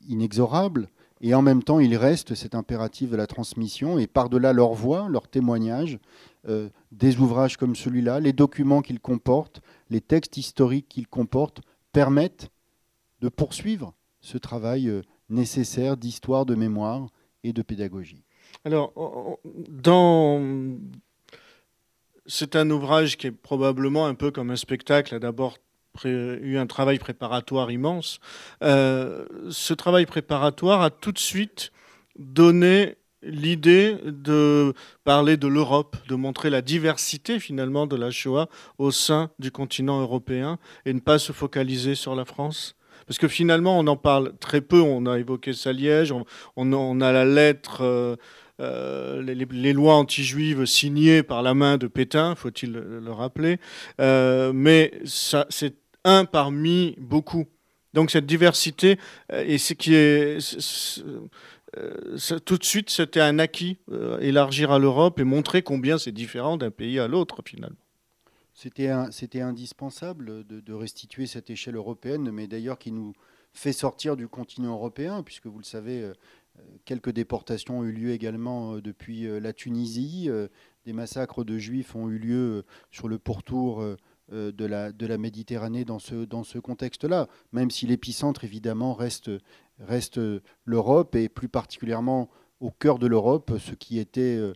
inexorable. 0.08 0.90
Et 1.24 1.36
en 1.36 1.44
même 1.44 1.62
temps, 1.62 1.80
il 1.80 1.96
reste 1.96 2.34
cet 2.34 2.56
impératif 2.56 3.12
de 3.12 3.16
la 3.16 3.28
transmission, 3.28 4.00
et 4.00 4.08
par-delà 4.08 4.54
leur 4.54 4.74
voix, 4.74 5.08
leur 5.08 5.28
témoignage, 5.28 6.00
euh, 6.48 6.70
des 6.92 7.20
ouvrages 7.20 7.58
comme 7.58 7.76
celui-là, 7.76 8.20
les 8.20 8.34
documents 8.34 8.82
qu'ils 8.82 9.00
comportent, 9.00 9.62
les 9.92 10.02
textes 10.02 10.38
historiques 10.38 10.88
qu'ils 10.90 11.08
comportent, 11.08 11.62
permettent 11.94 12.50
de 13.20 13.30
poursuivre 13.30 13.94
ce 14.20 14.40
travail 14.40 14.90
euh, 14.90 15.04
nécessaire 15.30 15.96
d'histoire, 15.96 16.48
de 16.48 16.56
mémoire 16.56 17.08
et 17.44 17.54
de 17.54 17.62
pédagogie. 17.62 18.24
Alors, 18.64 18.94
dans... 19.44 20.42
c'est 22.26 22.56
un 22.56 22.70
ouvrage 22.70 23.18
qui 23.18 23.28
est 23.28 23.32
probablement 23.32 24.06
un 24.06 24.14
peu 24.14 24.32
comme 24.32 24.52
un 24.52 24.56
spectacle, 24.56 25.20
d'abord 25.20 25.58
eu 26.06 26.58
un 26.58 26.68
travail 26.68 27.00
préparatoire 27.00 27.72
immense. 27.72 28.20
Euh, 28.64 29.26
ce 29.50 29.74
travail 29.74 30.06
préparatoire 30.06 30.82
a 30.82 30.90
tout 30.90 31.12
de 31.12 31.20
suite 31.20 31.72
donné 32.18 32.96
l'idée 33.24 33.98
de 34.06 34.74
parler 35.04 35.38
de 35.38 35.48
l'Europe, 35.48 35.96
de 36.08 36.16
montrer 36.16 36.50
la 36.50 36.62
diversité 36.62 37.40
finalement 37.40 37.88
de 37.88 37.96
la 37.96 38.10
Shoah 38.10 38.48
au 38.78 38.92
sein 38.92 39.30
du 39.38 39.52
continent 39.52 40.02
européen 40.02 40.58
et 40.86 40.94
ne 40.94 41.00
pas 41.00 41.20
se 41.20 41.32
focaliser 41.32 41.96
sur 41.96 42.16
la 42.16 42.26
France. 42.26 42.76
Parce 43.08 43.18
que 43.18 43.28
finalement, 43.28 43.78
on 43.78 43.88
en 43.88 43.98
parle 43.98 44.34
très 44.40 44.62
peu. 44.62 44.80
On 44.80 45.06
a 45.06 45.20
évoqué 45.20 45.54
Saliège, 45.54 46.12
on, 46.12 46.26
on, 46.56 47.02
a 47.02 47.12
la 47.12 47.26
lettre, 47.26 47.82
euh, 47.82 48.16
euh, 48.62 49.22
les, 49.22 49.74
lois 49.74 49.96
anti-juives 49.96 50.66
signées 50.66 51.24
par 51.24 51.42
la 51.42 51.54
main 51.54 51.78
de 51.78 51.88
Pétain, 51.88 52.36
faut-il 52.36 52.72
le, 52.72 53.12
rappeler. 53.12 53.58
mais 54.00 54.94
ça, 55.06 55.46
c'est 55.50 55.76
un 56.04 56.26
parmi 56.26 56.96
beaucoup. 56.98 57.48
Donc 57.94 58.12
cette 58.12 58.26
diversité, 58.26 58.98
euh, 59.32 59.44
et 59.46 59.58
ce 59.58 59.74
qui 59.74 59.94
est 59.96 60.38
euh, 61.78 62.18
tout 62.46 62.58
de 62.58 62.64
suite, 62.64 62.90
c'était 62.90 63.22
un 63.22 63.40
acquis, 63.40 63.78
euh, 63.92 64.20
élargir 64.20 64.72
à 64.72 64.80
l'Europe 64.80 65.20
et 65.20 65.24
montrer 65.24 65.62
combien 65.62 65.98
c'est 65.98 66.12
différent 66.12 66.58
d'un 66.58 66.72
pays 66.72 67.00
à 67.00 67.08
l'autre 67.08 67.42
finalement. 67.46 67.78
C'était 68.54 69.42
indispensable 69.42 70.46
de, 70.46 70.74
restituer 70.74 71.26
cette 71.26 71.50
échelle 71.50 71.76
européenne, 71.76 72.30
mais 72.32 72.48
d'ailleurs 72.48 72.78
qui 72.78 72.92
nous 72.92 73.14
fait 73.54 73.74
sortir 73.74 74.16
du 74.16 74.28
continent 74.28 74.74
européen, 74.74 75.24
puisque 75.24 75.48
vous 75.48 75.58
le 75.58 75.64
savez, 75.64 76.12
quelques 76.86 77.12
déportations 77.12 77.80
ont 77.80 77.84
eu 77.84 77.92
lieu 77.92 78.12
également 78.12 78.78
depuis 78.78 79.28
la 79.40 79.54
Tunisie, 79.54 80.30
des 80.86 80.94
massacres 80.94 81.44
de 81.44 81.58
juifs 81.58 81.96
ont 81.96 82.10
eu 82.10 82.18
lieu 82.18 82.64
sur 82.92 83.08
le 83.08 83.20
pourtour 83.20 83.84
euh, 84.34 84.52
de 84.54 84.66
la, 84.66 85.18
Méditerranée 85.18 85.84
dans 85.84 86.00
ce, 86.00 86.58
contexte-là, 86.58 87.28
même 87.52 87.70
si 87.70 87.86
l'épicentre, 87.86 88.46
évidemment, 88.46 88.94
reste, 88.94 89.30
l'Europe, 90.64 91.16
et 91.16 91.28
plus 91.28 91.50
particulièrement 91.50 92.30
au 92.62 92.72
cœur 92.72 92.98
de 92.98 93.08
l'Europe, 93.08 93.52
ce 93.60 93.74
qui 93.74 94.00
était 94.00 94.38
euh, 94.38 94.54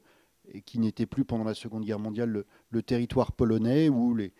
et 0.53 0.62
qui 0.62 0.79
n'était 0.79 1.05
plus 1.05 1.25
pendant 1.25 1.43
la 1.43 1.55
Seconde 1.55 1.84
Guerre 1.84 1.99
mondiale 1.99 2.45
le, 2.69 2.84
territoire 2.84 3.34
polonais, 3.34 3.89
où 3.89 4.15
les, 4.15 4.31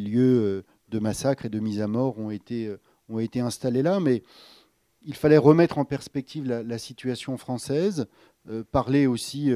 lieux 0.00 0.42
euh, 0.42 0.62
de 0.90 0.98
massacre 0.98 1.46
et 1.46 1.50
de 1.50 1.58
mise 1.58 1.80
à 1.80 1.86
mort 1.86 2.18
ont 2.18 2.30
été, 2.30 2.74
ont 3.08 3.18
été 3.18 3.40
installés 3.40 3.82
là. 3.82 3.98
Mais 3.98 4.22
il 5.02 5.14
fallait 5.14 5.38
remettre 5.38 5.78
en 5.78 5.84
perspective 5.84 6.46
la, 6.46 6.78
situation 6.78 7.36
française, 7.36 8.06
parler 8.70 9.06
aussi, 9.06 9.50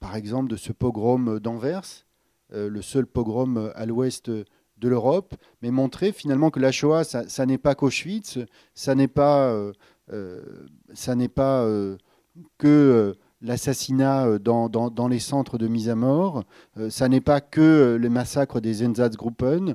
par 0.00 0.16
exemple, 0.16 0.50
de 0.50 0.56
ce 0.56 0.72
pogrom 0.72 1.40
d'Anvers, 1.40 2.04
euh, 2.52 2.68
le 2.68 2.82
seul 2.82 3.06
pogrom 3.06 3.56
euh, 3.56 3.70
à 3.74 3.86
l'ouest 3.86 4.30
de 4.30 4.88
l'Europe, 4.88 5.34
mais 5.62 5.70
montrer 5.70 6.12
finalement 6.12 6.50
que 6.50 6.60
la 6.60 6.72
Shoah, 6.72 7.04
ça, 7.04 7.46
n'est 7.46 7.58
pas 7.58 7.74
qu'Auschwitz, 7.74 8.38
ça 8.74 8.94
n'est 8.94 9.08
pas, 9.08 9.48
euh, 9.48 9.72
que 12.58 13.14
l'assassinat 13.40 14.38
dans, 14.38 15.08
les 15.08 15.20
centres 15.20 15.56
de 15.56 15.68
mise 15.68 15.88
à 15.88 15.94
mort, 15.94 16.44
ça 16.90 17.08
n'est 17.08 17.22
pas 17.22 17.40
que 17.40 17.96
le 17.98 18.10
massacre 18.10 18.60
des 18.60 18.84
Einsatzgruppen, 18.84 19.74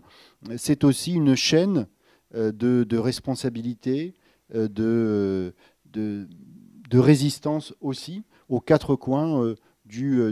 c'est 0.58 0.84
aussi 0.84 1.14
une 1.14 1.36
chaîne 1.36 1.88
de, 2.36 2.84
de 2.84 2.98
responsabilité, 2.98 4.14
de, 4.54 5.54
de, 5.86 6.28
de, 6.90 7.00
résistance 7.00 7.74
aussi 7.82 8.24
aux 8.48 8.60
quatre 8.60 8.96
coins 8.96 9.44
euh, 9.44 9.56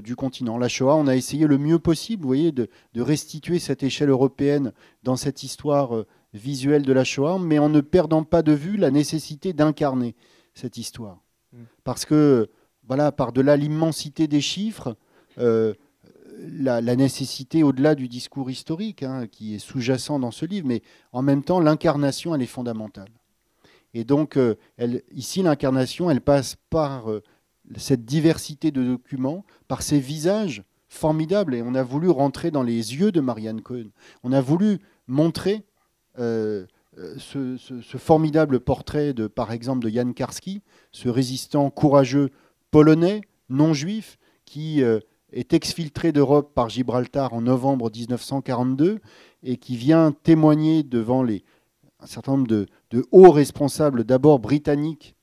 du, 0.01 0.15
continent. 0.15 0.57
La 0.57 0.67
Shoah, 0.67 0.95
on 0.95 1.07
a 1.07 1.15
essayé 1.15 1.47
le 1.47 1.57
mieux 1.57 1.79
possible, 1.79 2.21
vous 2.21 2.29
voyez, 2.29 2.51
de, 2.51 2.69
restituer 2.95 3.59
cette 3.59 3.83
échelle 3.83 4.09
européenne 4.09 4.71
dans 5.03 5.15
cette 5.15 5.43
histoire 5.43 5.95
euh, 5.95 6.07
visuelle 6.33 6.83
de 6.83 6.93
la 6.93 7.03
Shoah, 7.03 7.39
mais 7.39 7.59
en 7.59 7.69
ne 7.69 7.81
perdant 7.81 8.23
pas 8.23 8.43
de 8.43 8.51
vue 8.51 8.77
la 8.77 8.91
nécessité 8.91 9.53
d'incarner 9.53 10.15
cette 10.53 10.77
histoire. 10.77 11.21
Mm. 11.53 11.63
Parce 11.83 12.05
que, 12.05 12.49
voilà, 12.87 13.11
par-delà 13.11 13.57
l'immensité 13.57 14.27
des 14.27 14.41
chiffres, 14.41 14.95
euh, 15.39 15.73
la, 16.39 16.95
nécessité 16.95 17.63
au-delà 17.63 17.95
du 17.95 18.07
discours 18.07 18.51
historique, 18.51 19.03
hein, 19.03 19.27
qui 19.27 19.55
est 19.55 19.59
sous-jacent 19.59 20.19
dans 20.19 20.31
ce 20.31 20.45
livre, 20.45 20.67
mais 20.67 20.81
en 21.11 21.21
même 21.21 21.43
temps, 21.43 21.59
l'incarnation, 21.59 22.35
elle 22.35 22.41
est 22.41 22.45
fondamentale. 22.45 23.09
Et 23.93 24.03
donc, 24.03 24.37
elle, 24.77 25.01
ici, 25.11 25.41
l'incarnation, 25.41 26.09
elle 26.11 26.21
passe 26.21 26.55
par 26.69 27.09
cette 27.75 28.05
diversité 28.05 28.71
de 28.71 28.83
documents, 28.83 29.45
par 29.67 29.81
ces 29.81 29.99
visages 29.99 30.63
formidables. 30.87 31.55
Et 31.55 31.61
on 31.61 31.73
a 31.73 31.83
voulu 31.83 32.09
rentrer 32.09 32.51
dans 32.51 32.63
les 32.63 32.95
yeux 32.95 33.11
de 33.11 33.21
Marianne 33.21 33.61
Cohen. 33.61 33.89
On 34.23 34.31
a 34.31 34.41
voulu 34.41 34.79
montrer 35.07 35.63
ce, 36.17 36.67
ce, 37.57 37.97
formidable 37.97 38.59
portrait, 38.59 39.13
de, 39.13 39.27
par 39.27 39.51
exemple, 39.51 39.85
de 39.85 39.89
Jan 39.89 40.11
Karski, 40.13 40.61
ce 40.91 41.09
résistant 41.09 41.69
courageux 41.69 42.29
polonais, 42.71 43.21
non 43.49 43.73
juif, 43.73 44.17
qui 44.45 44.81
est 45.31 45.53
exfiltré 45.53 46.11
d'Europe 46.11 46.53
par 46.53 46.69
Gibraltar 46.69 47.33
en 47.33 47.41
novembre 47.41 47.91
1942 47.93 48.99
et 49.43 49.57
qui 49.57 49.75
vient 49.75 50.11
témoigner 50.11 50.83
devant 50.83 51.23
les, 51.23 51.43
un 51.99 52.05
certain 52.05 52.33
nombre 52.33 52.47
de, 52.47 52.67
hauts 53.11 53.31
responsables, 53.31 54.03
d'abord 54.03 54.39
britanniques 54.39 55.15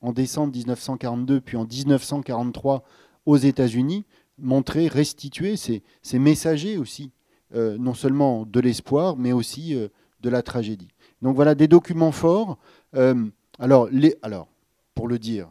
en 0.00 0.12
décembre 0.12 0.54
1942, 0.54 1.40
puis 1.40 1.56
en 1.56 1.64
1943 1.64 2.84
aux 3.26 3.36
États-Unis, 3.36 4.06
montrer, 4.38 4.88
restituer 4.88 5.56
ces, 5.56 5.82
messagers 6.14 6.78
aussi, 6.78 7.12
euh, 7.54 7.76
non 7.78 7.94
seulement 7.94 8.46
de 8.46 8.60
l'espoir, 8.60 9.16
mais 9.16 9.32
aussi 9.32 9.74
euh, 9.74 9.88
de 10.20 10.30
la 10.30 10.42
tragédie. 10.42 10.88
Donc 11.20 11.36
voilà 11.36 11.54
des 11.54 11.68
documents 11.68 12.12
forts. 12.12 12.58
Euh, 12.94 13.26
alors, 13.58 13.88
alors, 14.22 14.48
pour 14.94 15.06
le 15.06 15.18
dire, 15.18 15.50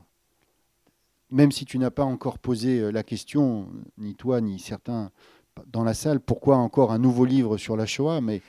même 1.29 1.51
si 1.51 1.65
tu 1.65 1.77
n'as 1.77 1.91
pas 1.91 2.03
encore 2.03 2.39
posé 2.39 2.91
la 2.91 3.03
question, 3.03 3.67
ni 3.99 4.15
toi, 4.15 4.41
ni 4.41 4.57
certains 4.57 5.11
dans 5.67 5.83
la 5.83 5.93
salle, 5.93 6.19
pourquoi 6.19 6.57
encore 6.57 6.91
un 6.91 6.97
nouveau 6.97 7.25
livre 7.25 7.57
sur 7.57 7.77
la 7.77 7.85
Shoah, 7.85 8.21
mais 8.21 8.41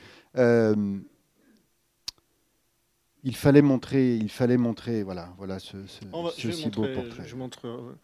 il 3.25 3.37
fallait 3.37 3.63
montrer, 3.63 4.17
il 4.17 4.31
fallait 4.31 4.57
montrer, 4.57 5.03
voilà, 5.03 5.35
voilà 5.37 5.59
ce, 5.59 5.77
si 5.87 6.05
beau 6.07 6.87
portrait. 6.95 7.27
Je 7.27 7.37
montre. 7.37 7.67
Euh, 7.67 7.95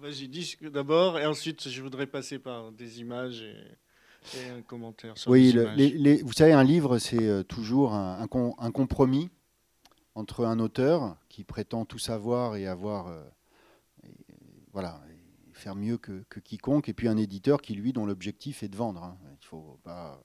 vas-y, 0.00 0.28
dis 0.28 0.56
d'abord, 0.72 1.18
et 1.18 1.26
ensuite 1.26 1.68
je 1.68 1.82
voudrais 1.82 2.06
passer 2.06 2.38
par 2.38 2.72
des 2.72 3.00
images 3.00 3.42
et, 3.42 4.50
un 4.50 4.62
commentaire 4.62 5.16
sur 5.16 5.30
oui, 5.30 5.54
les 5.76 6.22
vous 6.22 6.32
savez, 6.32 6.52
un 6.52 6.64
livre, 6.64 6.98
c'est 6.98 7.44
toujours 7.44 7.94
un, 7.94 8.20
un, 8.20 8.70
compromis 8.70 9.30
entre 10.14 10.44
un 10.44 10.58
auteur 10.58 11.16
qui 11.28 11.44
prétend 11.44 11.84
tout 11.84 12.00
savoir 12.00 12.56
et 12.56 12.66
avoir 12.66 13.10
voilà, 14.72 15.00
faire 15.52 15.74
mieux 15.74 15.98
que, 15.98 16.22
quiconque, 16.40 16.88
et 16.88 16.94
puis 16.94 17.08
un 17.08 17.16
éditeur 17.16 17.60
qui, 17.60 17.74
lui, 17.74 17.92
dont 17.92 18.06
l'objectif 18.06 18.62
est 18.62 18.68
de 18.68 18.76
vendre. 18.76 19.02
Hein. 19.02 19.18
Il 19.40 19.46
faut 19.46 19.78
pas, 19.82 20.22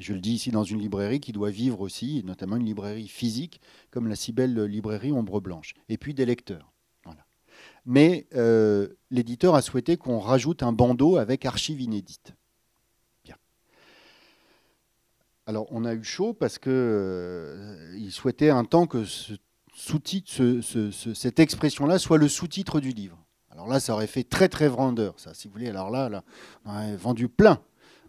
je 0.00 0.12
le 0.12 0.20
dis 0.20 0.32
ici 0.32 0.50
dans 0.50 0.64
une 0.64 0.80
librairie 0.80 1.20
qui 1.20 1.32
doit 1.32 1.50
vivre 1.50 1.80
aussi, 1.80 2.22
notamment 2.24 2.56
une 2.56 2.66
librairie 2.66 3.08
physique, 3.08 3.60
comme 3.90 4.08
la 4.08 4.16
si 4.16 4.32
belle 4.32 4.58
librairie 4.64 5.12
Ombre 5.12 5.40
Blanche, 5.40 5.74
et 5.88 5.96
puis 5.96 6.14
des 6.14 6.26
lecteurs. 6.26 6.72
Mais 7.86 8.26
euh, 8.34 8.88
l'éditeur 9.10 9.54
a 9.54 9.62
souhaité 9.62 9.96
qu'on 9.96 10.18
rajoute 10.18 10.62
un 10.62 10.72
bandeau 10.72 11.16
avec 11.16 11.46
archives 11.46 11.80
inédites. 11.80 12.34
Bien. 13.24 13.36
Alors, 15.46 15.66
on 15.70 15.84
a 15.84 15.94
eu 15.94 16.04
chaud 16.04 16.34
parce 16.34 16.58
que 16.58 16.70
euh, 16.70 18.10
souhaitait 18.10 18.50
un 18.50 18.64
temps 18.64 18.86
que 18.86 19.04
ce 19.04 19.34
sous-titre, 19.72 20.60
cette 21.14 21.40
expression-là 21.40 21.98
soit 21.98 22.18
le 22.18 22.28
sous-titre 22.28 22.80
du 22.80 22.90
livre. 22.90 23.18
Alors 23.50 23.66
là, 23.66 23.80
ça 23.80 23.94
aurait 23.94 24.06
fait 24.06 24.24
très 24.24 24.48
très 24.48 24.68
vendeur, 24.68 25.18
ça, 25.18 25.32
si 25.32 25.48
vous 25.48 25.52
voulez. 25.52 25.68
Alors 25.68 25.90
là, 25.90 26.08
là 26.08 26.22
on 26.64 26.70
aurait 26.70 26.96
vendu 26.96 27.28
plein. 27.28 27.62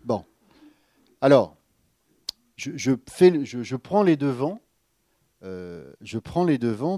Bon. 0.03 0.25
Alors, 1.21 1.55
je, 2.61 3.75
prends 3.75 4.03
les 4.03 4.15
devants 4.15 4.59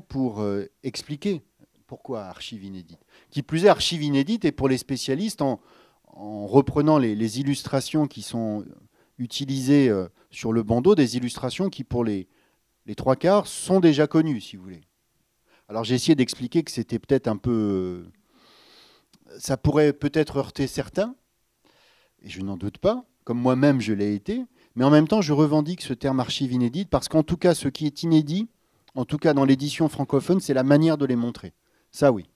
pour 0.02 0.42
euh, 0.42 0.66
expliquer 0.84 1.42
pourquoi 1.88 2.24
archive 2.26 2.64
inédite. 2.64 3.00
Qui 3.30 3.44
plus 3.44 3.66
est, 3.66 3.70
archive 3.70 4.04
inédite, 4.04 4.46
et 4.46 4.52
pour 4.52 4.68
les 4.68 4.78
spécialistes, 4.78 5.42
en, 5.42 5.60
reprenant 6.16 6.98
les, 6.98 7.40
illustrations 7.40 8.08
qui 8.08 8.22
sont 8.22 8.66
utilisées 9.18 9.90
euh, 9.90 10.08
sur 10.30 10.54
le 10.54 10.64
bandeau, 10.64 10.96
des 10.96 11.18
illustrations 11.18 11.70
qui, 11.70 11.84
pour 11.84 12.04
les, 12.04 12.28
les 12.86 12.96
trois 12.96 13.16
quarts, 13.16 13.48
sont 13.48 13.80
déjà 13.80 14.08
connues, 14.08 14.42
si 14.42 14.56
vous 14.56 14.64
voulez. 14.64 14.82
Alors 15.70 15.84
j'ai 15.84 15.96
essayé 15.96 16.14
d'expliquer 16.14 16.64
que 16.64 16.72
c'était 16.72 17.00
peut-être 17.00 17.28
un 17.28 17.38
peu 17.38 18.06
ça 19.40 19.58
pourrait 19.58 19.94
peut-être 19.94 20.38
heurter 20.38 20.68
certains, 20.68 21.16
et 22.22 22.30
je 22.30 22.42
n'en 22.42 22.58
doute 22.58 22.78
pas, 22.78 23.06
comme 23.24 23.40
moi-même 23.40 23.82
je 23.82 23.94
l'ai 23.94 24.14
été, 24.14 24.44
mais 24.76 24.86
en 24.86 24.90
même 24.90 25.08
temps 25.08 25.22
je 25.22 25.34
revendique 25.34 25.82
ce 25.82 25.94
terme 25.94 26.20
archive 26.20 26.52
inédite 26.52 26.90
parce 26.90 27.08
qu'en 27.08 27.24
tout 27.24 27.38
cas 27.38 27.54
ce 27.54 27.68
qui 27.68 27.86
est 27.86 28.04
inédit, 28.04 28.48
en 28.96 29.06
tout 29.06 29.18
cas 29.18 29.34
dans 29.34 29.46
l'édition 29.46 29.90
francophone, 29.90 30.40
c'est 30.40 30.54
la 30.54 30.64
manière 30.64 30.98
de 30.98 31.06
les 31.06 31.16
montrer. 31.16 31.54
Ça 31.92 32.12
oui. 32.12 32.30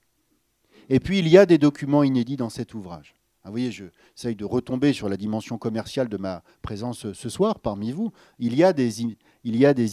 Et 0.89 0.99
puis 0.99 1.19
il 1.19 1.27
y 1.27 1.37
a 1.37 1.45
des 1.45 1.57
documents 1.57 2.03
inédits 2.03 2.37
dans 2.37 2.49
cet 2.49 2.73
ouvrage. 2.73 3.15
Ah, 3.47 3.49
vous 3.49 3.53
voyez, 3.53 3.71
j'essaye 3.71 4.35
de 4.35 4.43
retomber 4.43 4.91
sur 4.91 5.07
la 5.07 5.15
dimension 5.15 5.57
commerciale 5.57 6.09
de 6.09 6.17
ma 6.17 6.43
présence 6.61 7.13
ce 7.13 7.29
soir 7.29 7.59
parmi 7.61 7.93
vous. 7.93 8.11
Il 8.39 8.53
y 8.53 8.63
a 8.63 8.73
des, 8.73 9.03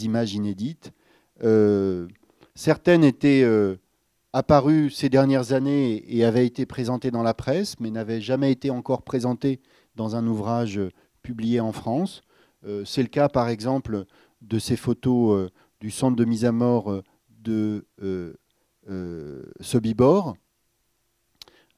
images 0.05 0.35
inédites. 0.35 0.93
Euh, 1.45 2.09
certaines 2.57 3.05
étaient 3.05 3.45
euh, 3.45 3.77
apparu 4.33 4.91
ces 4.91 5.09
dernières 5.09 5.53
années 5.53 6.05
et 6.09 6.25
avait 6.25 6.47
été 6.47 6.67
présenté 6.67 7.13
dans 7.13 7.23
la 7.23 7.33
presse, 7.33 7.79
mais 7.79 7.93
n'avait 7.93 8.21
jamais 8.21 8.51
été 8.51 8.71
encore 8.71 9.03
présenté 9.03 9.61
dans 9.95 10.17
un 10.17 10.27
ouvrage 10.27 10.81
publié 11.23 11.61
en 11.61 11.71
France. 11.71 12.23
Euh, 12.67 12.85
c'est 12.85 13.03
le 13.03 13.09
cas, 13.09 13.29
par 13.29 13.49
exemple, 13.49 14.05
de 14.43 14.59
ces 14.59 14.77
photos 14.77 15.37
euh, 15.37 15.51
du 15.81 15.91
centre 15.91 16.17
de 16.17 16.25
mise 16.25 16.45
à 16.45 16.53
mort 16.53 16.91
euh, 16.91 17.03
de 17.29 17.87
Sobibor, 19.61 20.37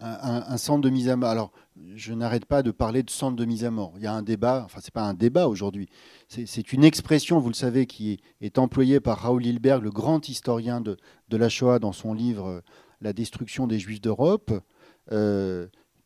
un, 0.01 0.57
centre 0.59 0.83
de 0.83 0.91
mise 0.91 1.09
à 1.09 1.17
mort. 1.17 1.31
Alors, 1.31 1.53
je 1.95 2.13
n'arrête 2.13 2.45
pas 2.45 2.63
de 2.63 2.71
parler 2.71 3.03
de 3.03 3.11
centre 3.11 3.37
de 3.37 3.45
mise 3.45 3.65
à 3.65 3.71
mort. 3.71 3.95
Il 3.97 4.03
y 4.03 4.07
a 4.07 4.13
un 4.13 4.23
débat, 4.23 4.63
enfin, 4.65 4.81
ce 4.81 4.87
n'est 4.87 4.93
pas 4.93 5.05
un 5.05 5.15
débat 5.15 5.49
aujourd'hui, 5.49 5.89
c'est 6.29 6.73
une 6.73 6.85
expression, 6.85 7.41
vous 7.41 7.49
le 7.49 7.55
savez, 7.55 7.87
qui 7.87 8.21
est, 8.41 8.59
employée 8.59 9.01
par 9.01 9.19
Raoul 9.19 9.47
Hilberg, 9.47 9.83
le 9.83 9.91
grand 9.91 10.29
historien 10.29 10.81
de, 10.81 10.97
la 11.31 11.49
Shoah, 11.49 11.79
dans 11.79 11.93
son 11.93 12.13
livre 12.13 12.63
La 13.01 13.13
destruction 13.13 13.67
des 13.67 13.79
Juifs 13.79 14.01
d'Europe, 14.01 14.53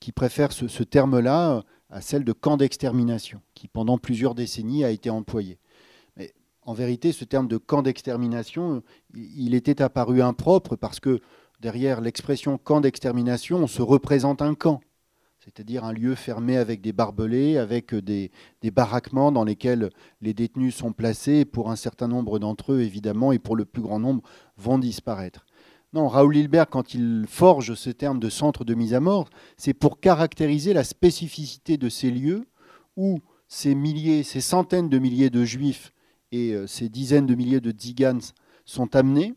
qui 0.00 0.12
préfère 0.12 0.52
ce, 0.52 0.82
terme-là 0.82 1.62
à 1.90 2.00
celle 2.00 2.24
de 2.24 2.32
camp 2.32 2.56
d'extermination, 2.56 3.40
qui 3.54 3.68
pendant 3.68 3.98
plusieurs 3.98 4.34
décennies 4.34 4.84
a 4.84 4.90
été 4.90 5.10
employé. 5.10 5.58
Mais 6.16 6.32
en 6.62 6.72
vérité, 6.72 7.12
ce 7.12 7.24
terme 7.24 7.48
de 7.48 7.56
camp 7.56 7.82
d'extermination, 7.82 8.82
il 9.14 9.54
était 9.54 9.82
apparu 9.82 10.22
impropre 10.22 10.76
parce 10.76 11.00
que 11.00 11.20
derrière 11.60 12.00
l'expression 12.00 12.58
camp 12.58 12.80
d'extermination, 12.80 13.58
on 13.58 13.66
se 13.66 13.82
représente 13.82 14.42
un 14.42 14.54
camp, 14.54 14.80
c'est-à-dire 15.40 15.84
un 15.84 15.92
lieu 15.92 16.14
fermé 16.14 16.56
avec 16.56 16.80
des 16.80 16.92
barbelés, 16.92 17.56
avec 17.56 17.94
des, 17.94 18.30
baraquements 18.62 19.32
dans 19.32 19.44
lesquels 19.44 19.90
les 20.20 20.34
détenus 20.34 20.74
sont 20.74 20.92
placés, 20.92 21.44
pour 21.44 21.70
un 21.70 21.76
certain 21.76 22.08
nombre 22.08 22.38
d'entre 22.38 22.72
eux, 22.72 22.82
évidemment, 22.82 23.32
et 23.32 23.38
pour 23.38 23.56
le 23.56 23.64
plus 23.64 23.82
grand 23.82 23.98
nombre, 23.98 24.22
vont 24.56 24.78
disparaître. 24.78 25.46
Non, 25.92 26.06
Raoul 26.06 26.36
Hilbert, 26.36 26.70
quand 26.70 26.94
il 26.94 27.24
forge 27.26 27.74
ce 27.74 27.90
terme 27.90 28.20
de 28.20 28.28
centre 28.28 28.64
de 28.64 28.74
mise 28.74 28.94
à 28.94 29.00
mort, 29.00 29.28
c'est 29.56 29.74
pour 29.74 29.98
caractériser 29.98 30.72
la 30.72 30.84
spécificité 30.84 31.76
de 31.78 31.88
ces 31.88 32.12
lieux 32.12 32.46
où 32.96 33.18
ces 33.48 33.74
milliers, 33.74 34.22
ces 34.22 34.40
centaines 34.40 34.88
de 34.88 34.98
milliers 35.00 35.30
de 35.30 35.44
juifs 35.44 35.92
et 36.30 36.52
euh, 36.52 36.68
ces 36.68 36.88
dizaines 36.88 37.26
de 37.26 37.34
milliers 37.34 37.60
de 37.60 37.72
tzigans 37.72 38.20
sont 38.64 38.94
amenés 38.94 39.34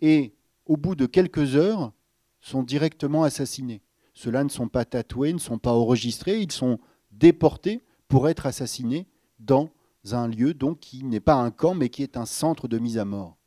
et 0.00 0.34
au 0.66 0.76
bout 0.76 0.94
de 0.94 1.06
quelques 1.06 1.56
heures, 1.56 1.92
sont 2.40 2.62
directement 2.62 3.24
assassinés. 3.24 3.82
Ceux-là 4.14 4.44
ne 4.44 4.48
sont 4.48 4.68
pas 4.68 4.84
tatoués, 4.84 5.32
ne 5.32 5.38
sont 5.38 5.58
pas 5.58 5.72
enregistrés, 5.72 6.40
ils 6.40 6.52
sont 6.52 6.78
déportés 7.10 7.82
pour 8.06 8.28
être 8.28 8.46
assassinés 8.46 9.08
dans 9.40 9.70
un 10.12 10.28
lieu 10.28 10.54
donc 10.54 10.78
qui 10.78 11.02
n'est 11.02 11.18
pas 11.18 11.34
un 11.34 11.50
camp, 11.50 11.74
mais 11.74 11.88
qui 11.88 12.04
est 12.04 12.16
un 12.16 12.26
centre 12.26 12.68
de 12.68 12.78
mise 12.78 12.98
à 12.98 13.04
mort. 13.04 13.37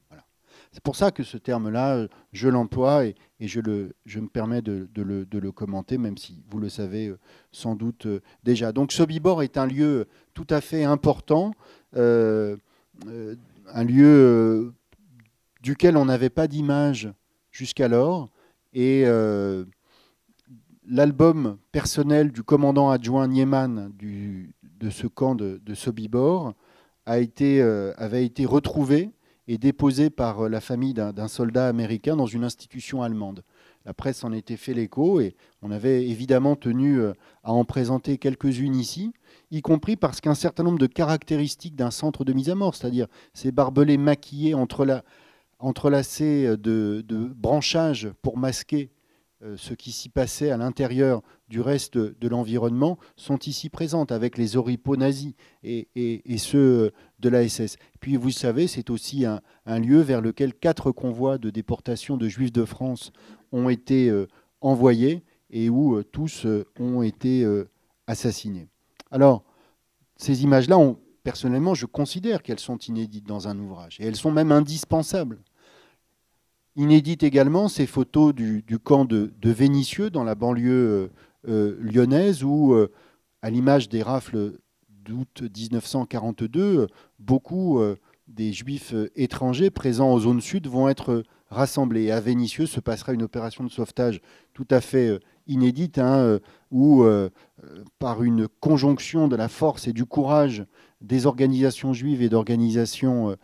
C'est 0.72 0.84
pour 0.84 0.96
ça 0.96 1.12
que 1.12 1.24
ce 1.24 1.38
terme-là, 1.38 2.08
je 2.32 2.48
l'emploie 2.48 3.06
et, 3.06 3.16
je, 3.40 3.60
me 3.60 4.28
permets 4.28 4.62
de, 4.62 4.88
le, 4.96 5.52
commenter, 5.52 5.98
même 5.98 6.18
si 6.18 6.44
vous 6.50 6.60
le 6.60 6.70
savez 6.70 7.08
euh, 7.08 7.20
sans 7.52 7.76
doute 7.76 8.06
euh, 8.06 8.22
déjà. 8.44 8.72
Donc 8.72 8.94
Sobibor 8.94 9.44
est 9.44 9.58
un 9.58 9.66
lieu 9.66 10.08
tout 10.34 10.48
à 10.50 10.62
fait 10.62 10.86
important, 10.86 11.54
euh, 11.98 12.56
un 13.74 13.84
lieu 13.84 14.74
duquel 15.62 15.98
on 15.98 16.06
n'avait 16.06 16.30
pas 16.30 16.48
d'image 16.48 17.12
jusqu'alors. 17.52 18.30
Et 18.74 19.04
euh, 19.06 19.66
l'album 20.88 21.58
personnel 21.72 22.32
du 22.32 22.44
commandant 22.44 22.90
adjoint 22.90 23.28
Nieman 23.28 23.92
du, 23.98 24.56
de 24.64 24.90
ce 24.90 25.08
camp 25.08 25.36
de, 25.36 25.74
Sobibor 25.74 26.54
euh, 27.10 27.94
avait 27.98 28.26
été 28.26 28.46
retrouvé 28.46 29.12
et 29.47 29.58
déposé 29.58 30.10
par 30.10 30.49
la 30.49 30.62
famille 30.62 30.93
d'un 30.93 31.27
soldat 31.27 31.67
américain 31.67 32.15
dans 32.15 32.25
une 32.25 32.43
institution 32.43 33.01
allemande. 33.01 33.43
La 33.86 33.93
presse 33.93 34.23
en 34.23 34.32
était 34.32 34.58
fait 34.58 34.73
l'écho 34.73 35.19
et 35.19 35.36
on 35.63 35.71
avait 35.71 36.08
évidemment 36.08 36.56
tenu 36.56 36.99
euh, 36.99 37.13
à 37.43 37.51
en 37.51 37.65
présenter 37.65 38.19
quelques-unes 38.19 38.75
ici, 38.75 39.12
y 39.49 39.62
compris 39.62 39.95
parce 39.95 40.21
qu'un 40.21 40.36
certain 40.36 40.63
nombre 40.63 40.77
de 40.77 40.86
caractéristiques 40.86 41.75
d'un 41.75 41.89
centre 41.89 42.23
de 42.23 42.34
mise 42.34 42.49
à 42.49 42.56
mort, 42.56 42.75
c'est-à-dire 42.75 43.08
ces 43.34 43.51
barbelés 43.51 43.97
maquillés 43.97 44.54
entre 44.54 44.86
la, 44.86 45.04
entrelacées 45.58 46.56
de, 46.58 47.04
branchages 47.36 48.12
pour 48.21 48.38
masquer 48.38 48.91
euh, 48.91 49.01
ce 49.56 49.73
qui 49.73 49.91
s'y 49.91 50.10
passait 50.10 50.51
à 50.51 50.58
l'intérieur 50.58 51.21
du 51.49 51.62
reste 51.62 51.97
de, 51.97 52.27
l'environnement 52.27 52.97
sont 53.15 53.39
ici 53.39 53.69
présentes 53.69 54.12
avec 54.12 54.38
les 54.38 54.56
oripeaux 54.56 54.95
nazis 54.95 55.34
et, 55.63 55.88
ceux 56.38 56.91
de 57.19 57.30
la 57.30 57.47
SS. 57.47 57.77
Puis 57.99 58.17
vous 58.17 58.32
savez, 58.32 58.67
c'est 58.67 58.89
aussi 58.89 59.25
un, 59.25 59.41
lieu 59.80 60.01
vers 60.01 60.21
lequel 60.21 60.54
quatre 60.54 60.91
convois 60.91 61.38
de 61.38 61.49
déportation 61.49 62.17
de 62.17 62.27
juifs 62.27 62.54
de 62.54 62.65
France 62.65 63.12
ont 63.51 63.69
été 63.69 64.10
euh, 64.10 64.27
envoyés 64.62 65.23
et 65.49 65.69
où 65.69 65.97
euh, 65.97 66.04
tous 66.04 66.45
ont 66.80 67.01
été 67.01 67.45
assassinés. 68.08 68.67
Alors, 69.12 69.43
ces 70.15 70.43
images-là, 70.43 70.77
personnellement, 71.23 71.73
je 71.73 71.86
considère 71.86 72.43
qu'elles 72.43 72.60
sont 72.60 72.77
inédites 72.77 73.27
dans 73.27 73.47
un 73.47 73.58
ouvrage 73.58 73.97
et 73.99 74.06
elles 74.06 74.15
sont 74.15 74.32
même 74.32 74.51
indispensables. 74.51 75.41
Inédite 76.78 77.24
également 77.24 77.68
ces 77.68 77.86
photos 77.86 78.34
du, 78.34 78.64
camp 78.82 79.04
de, 79.04 79.32
Vénissieux 79.44 80.10
dans 80.10 80.24
la 80.24 80.36
banlieue 80.36 80.72
euh, 80.72 81.08
euh, 81.50 81.78
lyonnaise 81.82 82.46
où, 82.46 82.74
euh, 82.74 82.90
à 83.42 83.50
l'image 83.50 83.90
des 83.90 84.02
rafles 84.02 84.54
d'août 84.88 85.42
1942, 85.42 86.88
beaucoup 87.20 87.82
des 88.28 88.54
juifs 88.54 88.94
étrangers 89.16 89.72
présents 89.72 90.14
aux 90.14 90.20
zones 90.20 90.42
sud 90.42 90.68
vont 90.68 90.88
être 90.88 91.24
rassemblés. 91.50 92.12
À 92.12 92.20
Vénissieux 92.20 92.68
se 92.68 92.80
passera 92.80 93.12
une 93.12 93.24
opération 93.24 93.64
de 93.64 93.70
sauvetage 93.72 94.22
tout 94.54 94.68
à 94.70 94.80
fait 94.80 95.20
inédite 95.48 95.98
hein, 95.98 96.38
où, 96.70 97.04
par 97.98 98.22
une 98.22 98.48
conjonction 98.48 99.28
de 99.28 99.36
la 99.36 99.48
force 99.48 99.88
et 99.88 99.94
du 99.94 100.06
courage 100.06 100.68
des 101.02 101.26
organisations 101.26 101.94
juives 101.94 102.22
et 102.22 102.30
d'organisations 102.30 103.36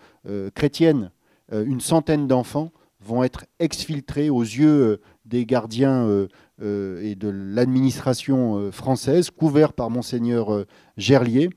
chrétiennes, 0.54 1.10
une 1.52 1.82
centaine 1.82 2.28
d'enfants 2.28 2.72
vont 3.08 3.24
être 3.24 3.46
exfiltrés 3.60 4.30
aux 4.30 4.44
yeux 4.44 4.84
euh, 4.84 5.02
des 5.26 5.46
gardiens 5.46 6.06
euh, 6.06 6.28
euh, 6.62 7.02
et 7.02 7.16
de 7.16 7.30
l'administration 7.30 8.72
française, 8.72 9.32
couverts 9.32 9.74
par 9.74 9.90
monseigneur 9.90 10.66
Gerlier. 10.98 11.50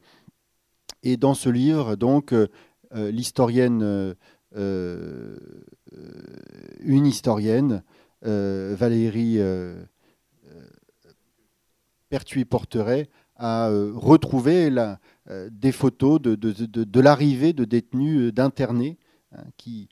Et 1.02 1.16
dans 1.16 1.34
ce 1.34 1.48
livre, 1.48 1.96
donc, 1.96 2.34
l'historienne, 2.92 4.14
une 4.54 5.36
historienne, 7.06 7.82
Valérie 8.20 9.38
Pertuis-Porteret, 12.10 13.08
a 13.36 13.70
retrouvé 13.70 14.70
des 15.50 15.72
photos 15.72 16.20
de, 16.20 17.00
l'arrivée 17.00 17.54
de 17.54 17.64
détenus 17.64 18.34
d'internés, 18.34 18.98
hein, 19.32 19.44
qui, 19.56 19.88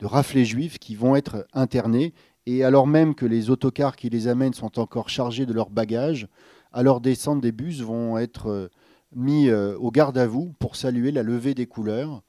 de 0.00 0.06
raflés 0.06 0.44
juifs 0.44 0.78
qui 0.78 0.96
vont 0.96 1.14
être 1.14 1.46
internés. 1.52 2.12
Et 2.46 2.64
alors 2.64 2.86
même 2.86 3.14
que 3.14 3.26
les 3.26 3.50
autocars 3.50 3.96
qui 3.96 4.08
les 4.08 4.26
amènent 4.26 4.54
sont 4.54 4.78
encore 4.78 5.08
chargés 5.08 5.46
de 5.46 5.52
leurs 5.52 5.70
bagages, 5.70 6.26
à 6.72 6.82
leur 6.82 7.00
descente 7.00 7.40
des 7.40 7.52
bus 7.52 7.80
vont 7.80 8.18
être 8.18 8.48
euh, 8.48 8.68
mis 9.14 9.48
euh, 9.48 9.76
au 9.78 9.90
garde 9.90 10.18
à 10.18 10.26
vous 10.26 10.52
pour 10.58 10.76
saluer 10.76 11.12
la 11.12 11.22
levée 11.22 11.54
des 11.54 11.66
couleurs, 11.66 12.22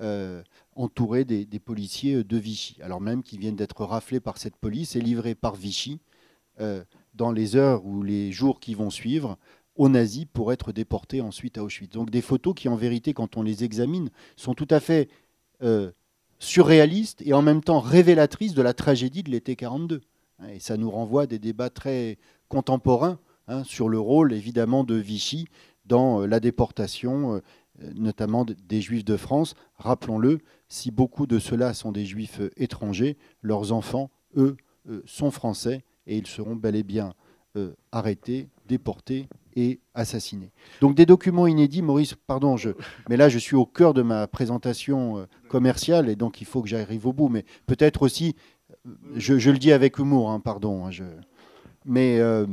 euh, 0.00 0.42
entourés 0.74 1.24
des, 1.24 1.46
policiers 1.58 2.22
de 2.22 2.36
Vichy. 2.36 2.78
Alors 2.82 3.00
même 3.00 3.22
qu'ils 3.22 3.40
viennent 3.40 3.56
d'être 3.56 3.84
raflés 3.84 4.20
par 4.20 4.38
cette 4.38 4.56
police 4.56 4.96
et 4.96 5.00
livrés 5.00 5.34
par 5.34 5.54
Vichy 5.54 6.00
dans 7.14 7.30
les 7.30 7.54
heures 7.54 7.86
ou 7.86 8.02
les 8.02 8.32
jours 8.32 8.58
qui 8.58 8.74
vont 8.74 8.90
suivre 8.90 9.38
aux 9.76 9.88
nazis 9.88 10.24
pour 10.32 10.52
être 10.52 10.72
déportés 10.72 11.20
ensuite 11.20 11.56
à 11.56 11.62
Auschwitz. 11.62 11.92
Donc 11.92 12.10
des 12.10 12.20
photos 12.20 12.52
qui 12.52 12.68
en 12.68 12.74
vérité, 12.74 13.14
quand 13.14 13.36
on 13.36 13.42
les 13.42 13.62
examine, 13.62 14.10
sont 14.34 14.54
tout 14.54 14.66
à 14.70 14.80
fait 14.80 15.08
surréaliste 16.38 17.22
et 17.24 17.32
en 17.32 17.42
même 17.42 17.62
temps 17.62 17.80
révélatrice 17.80 18.54
de 18.54 18.62
la 18.62 18.74
tragédie 18.74 19.22
de 19.22 19.30
l'été 19.30 19.56
42. 19.56 20.00
Et 20.50 20.60
ça 20.60 20.76
nous 20.76 20.90
renvoie 20.90 21.22
à 21.22 21.26
des 21.26 21.38
débats 21.38 21.70
très 21.70 22.18
contemporains 22.48 23.18
hein, 23.48 23.64
sur 23.64 23.88
le 23.88 23.98
rôle 23.98 24.32
évidemment 24.32 24.84
de 24.84 24.94
Vichy 24.94 25.46
dans 25.88 26.22
euh, 26.22 26.26
la 26.26 26.38
déportation, 26.38 27.34
euh, 27.34 27.40
notamment 27.94 28.44
des 28.44 28.80
Juifs 28.80 29.04
de 29.04 29.16
France. 29.16 29.54
Rappelons-le, 29.76 30.38
si 30.68 30.90
beaucoup 30.90 31.26
de 31.26 31.38
ceux-là 31.38 31.74
sont 31.74 31.90
des 31.92 32.04
Juifs 32.04 32.40
euh, 32.40 32.50
étrangers, 32.56 33.16
leurs 33.42 33.72
enfants, 33.72 34.10
eux, 34.36 34.56
sont 35.04 35.30
français 35.30 35.84
et 36.06 36.16
ils 36.16 36.26
seront 36.26 36.56
bel 36.56 36.74
et 36.74 36.82
bien 36.82 37.12
arrêtés, 37.92 38.48
déportés 38.66 39.28
et 39.58 39.80
assassiné. 39.92 40.52
Donc 40.80 40.94
des 40.94 41.04
documents 41.04 41.48
inédits, 41.48 41.82
Maurice, 41.82 42.14
pardon, 42.14 42.56
je, 42.56 42.70
mais 43.08 43.16
là 43.16 43.28
je 43.28 43.38
suis 43.38 43.56
au 43.56 43.66
cœur 43.66 43.92
de 43.92 44.02
ma 44.02 44.28
présentation 44.28 45.18
euh, 45.18 45.26
commerciale 45.48 46.08
et 46.08 46.14
donc 46.14 46.40
il 46.40 46.46
faut 46.46 46.62
que 46.62 46.68
j'arrive 46.68 47.06
au 47.06 47.12
bout. 47.12 47.28
Mais 47.28 47.44
peut-être 47.66 48.02
aussi, 48.02 48.36
euh, 48.86 48.92
je, 49.16 49.50
le 49.50 49.58
dis 49.58 49.72
avec 49.72 49.98
humour, 49.98 50.30
hein, 50.30 50.38
pardon, 50.38 50.86
hein, 50.86 50.92
je, 50.92 51.02
mais, 51.84 52.20
euh, 52.20 52.46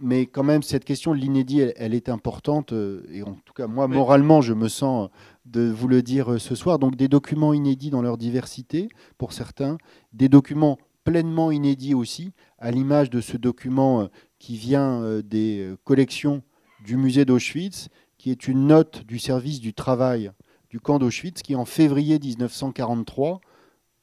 mais 0.00 0.26
quand 0.26 0.42
même 0.42 0.64
cette 0.64 0.84
question 0.84 1.14
de 1.14 1.20
l'inédit, 1.20 1.60
elle, 1.76 1.94
est 1.94 2.08
importante 2.08 2.72
et 3.12 3.22
en 3.22 3.34
tout 3.44 3.52
cas 3.54 3.66
moi 3.66 3.86
moralement 3.86 4.40
je 4.40 4.54
me 4.54 4.68
sens 4.68 5.08
de 5.44 5.70
vous 5.70 5.86
le 5.86 6.02
dire 6.02 6.40
ce 6.40 6.56
soir. 6.56 6.80
Donc 6.80 6.96
des 6.96 7.08
documents 7.08 7.52
inédits 7.52 7.90
dans 7.90 8.02
leur 8.02 8.16
diversité 8.16 8.88
pour 9.18 9.32
certains, 9.32 9.78
des 10.12 10.28
documents 10.28 10.78
pleinement 11.04 11.50
inédits 11.50 11.94
aussi, 11.94 12.32
à 12.58 12.70
l'image 12.70 13.08
de 13.08 13.20
ce 13.20 13.36
document 13.36 14.08
qui 14.40 14.56
vient 14.56 15.02
euh, 15.02 15.22
des 15.22 15.60
euh, 15.60 15.76
collections 15.84 16.42
du 16.84 16.96
musée 16.96 17.24
d'Auschwitz, 17.24 17.90
qui 18.18 18.32
est 18.32 18.48
une 18.48 18.66
note 18.66 19.04
du 19.04 19.20
service 19.20 19.60
du 19.60 19.74
travail 19.74 20.32
du 20.70 20.80
camp 20.80 20.98
d'Auschwitz, 20.98 21.42
qui 21.42 21.54
en 21.54 21.64
février 21.64 22.18
1943 22.18 23.40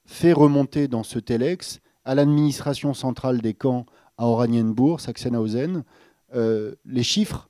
fait 0.05 0.31
remonter 0.31 0.87
dans 0.87 1.03
ce 1.03 1.19
telex 1.19 1.81
à 2.05 2.15
l'administration 2.15 2.93
centrale 2.93 3.41
des 3.41 3.53
camps 3.53 3.85
à 4.17 4.27
Oranienburg, 4.27 5.01
Sachsenhausen, 5.01 5.83
euh, 6.33 6.75
les 6.85 7.03
chiffres 7.03 7.49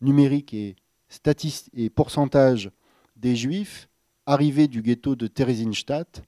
numériques 0.00 0.54
et, 0.54 0.76
et 1.74 1.90
pourcentages 1.90 2.70
des 3.16 3.34
juifs 3.34 3.88
arrivés 4.26 4.68
du 4.68 4.82
ghetto 4.82 5.16
de 5.16 5.26
Theresienstadt, 5.26 6.22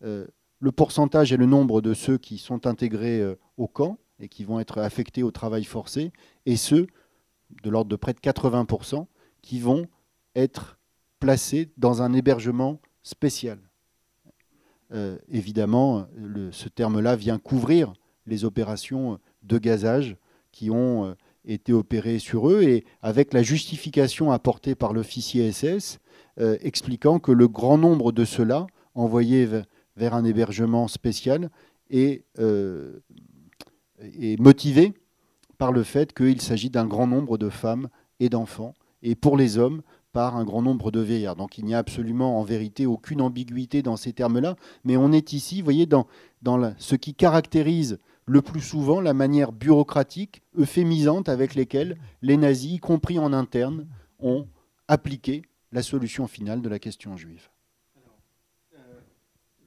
le 0.00 0.72
pourcentage 0.72 1.32
et 1.32 1.36
le 1.36 1.46
nombre 1.46 1.80
de 1.80 1.94
ceux 1.94 2.18
qui 2.18 2.38
sont 2.38 2.66
intégrés 2.66 3.22
au 3.56 3.66
camp, 3.68 3.98
et 4.20 4.28
qui 4.28 4.44
vont 4.44 4.60
être 4.60 4.78
affectés 4.78 5.22
au 5.22 5.30
travail 5.30 5.64
forcé, 5.64 6.12
et 6.46 6.56
ceux, 6.56 6.86
de 7.62 7.70
l'ordre 7.70 7.90
de 7.90 7.96
près 7.96 8.12
de 8.12 8.20
80%, 8.20 9.06
qui 9.42 9.60
vont 9.60 9.86
être 10.34 10.78
placés 11.20 11.70
dans 11.76 12.02
un 12.02 12.12
hébergement 12.12 12.80
spécial. 13.02 13.58
Euh, 14.92 15.18
évidemment, 15.28 16.06
ce 16.52 16.68
terme-là 16.68 17.16
vient 17.16 17.38
couvrir 17.38 17.92
les 18.26 18.44
opérations 18.44 19.18
de 19.42 19.58
gazage 19.58 20.16
qui 20.52 20.70
ont 20.70 21.06
euh, 21.06 21.14
été 21.44 21.72
opérées 21.72 22.18
sur 22.18 22.48
eux, 22.50 22.62
et 22.62 22.84
avec 23.02 23.32
la 23.32 23.42
justification 23.42 24.32
apportée 24.32 24.74
par 24.74 24.92
l'officier 24.92 25.50
SS, 25.52 25.98
euh, 26.40 26.56
expliquant 26.60 27.18
que 27.18 27.32
le 27.32 27.48
grand 27.48 27.78
nombre 27.78 28.12
de 28.12 28.24
ceux-là, 28.24 28.66
envoyés 28.94 29.48
vers 29.96 30.14
un 30.14 30.24
hébergement 30.24 30.88
spécial, 30.88 31.50
est 31.90 32.24
est 34.00 34.38
motivé 34.40 34.94
par 35.58 35.72
le 35.72 35.82
fait 35.82 36.12
qu'il 36.12 36.40
s'agit 36.40 36.70
d'un 36.70 36.86
grand 36.86 37.06
nombre 37.06 37.38
de 37.38 37.48
femmes 37.48 37.88
et 38.20 38.28
d'enfants, 38.28 38.74
et 39.02 39.14
pour 39.14 39.36
les 39.36 39.58
hommes, 39.58 39.82
par 40.12 40.36
un 40.36 40.44
grand 40.44 40.62
nombre 40.62 40.90
de 40.90 41.00
vieillards. 41.00 41.36
Donc 41.36 41.58
il 41.58 41.66
n'y 41.66 41.74
a 41.74 41.78
absolument 41.78 42.40
en 42.40 42.42
vérité 42.42 42.86
aucune 42.86 43.20
ambiguïté 43.20 43.82
dans 43.82 43.96
ces 43.96 44.12
termes-là, 44.14 44.56
mais 44.84 44.96
on 44.96 45.12
est 45.12 45.34
ici, 45.34 45.60
vous 45.60 45.64
voyez, 45.64 45.84
dans, 45.84 46.06
dans 46.40 46.72
ce 46.78 46.94
qui 46.96 47.14
caractérise 47.14 47.98
le 48.24 48.42
plus 48.42 48.62
souvent 48.62 49.00
la 49.00 49.14
manière 49.14 49.52
bureaucratique, 49.52 50.42
euphémisante 50.56 51.28
avec 51.28 51.54
lesquelles 51.54 51.98
les 52.22 52.36
nazis, 52.36 52.76
y 52.76 52.78
compris 52.78 53.18
en 53.18 53.32
interne, 53.32 53.86
ont 54.18 54.46
appliqué 54.88 55.42
la 55.72 55.82
solution 55.82 56.26
finale 56.26 56.62
de 56.62 56.68
la 56.68 56.78
question 56.78 57.16
juive 57.16 57.50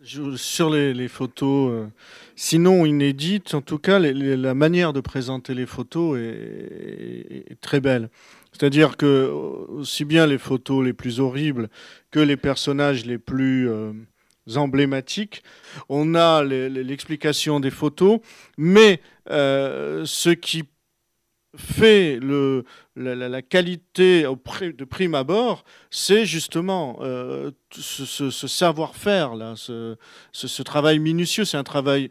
sur 0.03 0.69
les, 0.69 1.07
photos, 1.07 1.71
euh, 1.71 1.87
sinon 2.35 2.85
inédites, 2.85 3.53
en 3.53 3.61
tout 3.61 3.79
cas, 3.79 3.99
la 3.99 4.53
manière 4.53 4.93
de 4.93 5.01
présenter 5.01 5.53
les 5.53 5.65
photos 5.65 6.17
est, 6.17 7.57
très 7.61 7.81
belle. 7.81 8.09
C'est-à-dire 8.51 8.97
que 8.97 9.29
aussi 9.69 10.05
bien 10.05 10.25
les 10.25 10.37
photos 10.37 10.83
les 10.83 10.93
plus 10.93 11.19
horribles 11.19 11.69
que 12.11 12.19
les 12.19 12.37
personnages 12.37 13.05
les 13.05 13.17
plus 13.17 13.69
euh, 13.69 13.91
emblématiques, 14.55 15.43
on 15.89 16.15
a 16.15 16.43
l'explication 16.43 17.59
des 17.59 17.71
photos, 17.71 18.19
mais 18.57 19.01
euh, 19.29 20.03
ce 20.05 20.29
qui 20.29 20.63
fait 21.55 22.19
la, 22.95 23.41
qualité 23.41 24.23
de 24.23 24.83
prime 24.83 25.15
abord, 25.15 25.63
c'est 25.89 26.25
justement 26.25 26.99
euh, 27.01 27.51
ce, 27.71 28.29
savoir-faire, 28.29 29.35
là, 29.35 29.55
ce, 29.55 30.61
travail 30.61 30.99
minutieux. 30.99 31.45
C'est 31.45 31.57
un 31.57 31.63
travail. 31.63 32.09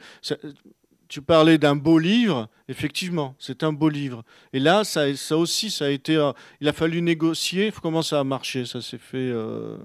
Tu 1.09 1.23
parlais 1.23 1.57
d'un 1.57 1.77
beau 1.77 1.99
livre, 1.99 2.49
effectivement, 2.69 3.35
c'est 3.39 3.63
un 3.63 3.73
beau 3.73 3.89
livre. 3.89 4.25
Et 4.53 4.59
là, 4.59 4.85
ça, 4.85 5.15
ça 5.17 5.39
aussi, 5.39 5.71
ça 5.71 5.87
a 5.87 5.91
été. 5.91 6.17
Euh, 6.17 6.33
il 6.61 6.69
a 6.69 6.73
fallu 6.73 7.01
négocier. 7.01 7.73
Comment 7.81 8.03
ça 8.03 8.21
a 8.21 8.25
marché 8.25 8.67
Ça 8.67 8.83
s'est 8.83 8.99
fait. 8.99 9.17
Euh, 9.17 9.79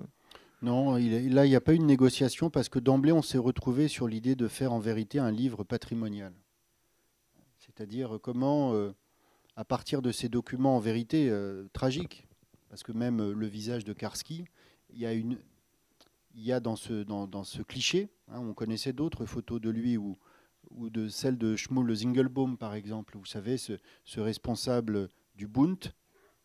Non, 0.62 0.95
là, 0.95 1.45
il 1.45 1.49
n'y 1.49 1.56
a 1.56 1.62
pas 1.62 1.74
eu 1.74 1.80
de 1.80 1.86
négociation 1.86 2.49
parce 2.49 2.68
que 2.68 2.80
d'emblée, 2.80 3.14
on 3.14 3.22
s'est 3.22 3.38
retrouvé 3.38 3.88
sur 3.88 4.08
l'idée 4.08 4.36
de 4.36 4.49
faire 4.49 4.74
en 4.74 4.80
vérité 4.80 5.20
un 5.20 5.32
livre 5.32 5.64
patrimonial. 5.64 6.34
C'est-à-dire 7.60 8.18
comment, 8.22 8.74
à 9.56 9.66
partir 9.66 10.01
de 10.01 10.12
ces 10.12 10.30
documents 10.30 10.78
en 10.78 10.80
vérité 10.80 11.30
euh, 11.30 11.68
tragiques, 11.74 12.28
parce 12.70 12.84
que 12.84 12.91
même 12.91 13.20
euh, 13.20 13.34
le 13.34 13.47
visage 13.47 13.84
de 13.84 13.93
Karski, 13.93 14.45
il 14.89 14.99
y 14.99 15.06
a, 15.06 15.14
une, 15.14 15.38
il 16.36 16.43
y 16.43 16.51
a 16.51 16.60
dans, 16.60 16.76
ce, 16.76 17.62
cliché, 17.62 18.10
hein, 18.30 18.39
on 18.39 18.54
connaissait 18.54 18.93
d'autres 18.93 19.26
photos 19.26 19.62
de 19.62 19.70
lui 19.70 19.97
ou, 19.97 20.18
de 20.72 21.08
celle 21.08 21.38
de 21.38 21.56
Schmuel 21.56 21.93
Zingelbaum, 21.95 22.58
par 22.58 22.74
exemple, 22.74 23.18
vous 23.18 23.26
savez, 23.26 23.58
ce, 23.58 23.74
ce 24.06 24.20
responsable 24.20 25.10
du 25.36 25.47
Bund, 25.47 25.93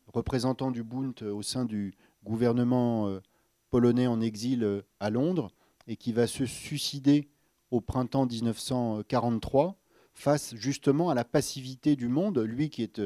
représentant 0.06 0.70
du 0.70 0.82
Bund 0.82 1.22
au 1.22 1.42
sein 1.42 1.64
du 1.64 1.94
gouvernement 2.24 3.20
polonais 3.70 4.06
en 4.06 4.20
exil 4.20 4.82
à 5.00 5.08
Londres, 5.08 5.50
et 5.86 5.96
qui 5.96 6.12
va 6.12 6.26
se 6.26 6.44
suicider 6.44 7.28
au 7.70 7.80
printemps 7.80 8.26
1943 8.26 9.78
face 10.18 10.54
justement 10.56 11.10
à 11.10 11.14
la 11.14 11.24
passivité 11.24 11.96
du 11.96 12.08
monde, 12.08 12.38
lui 12.38 12.70
qui 12.70 12.82
est, 12.82 13.00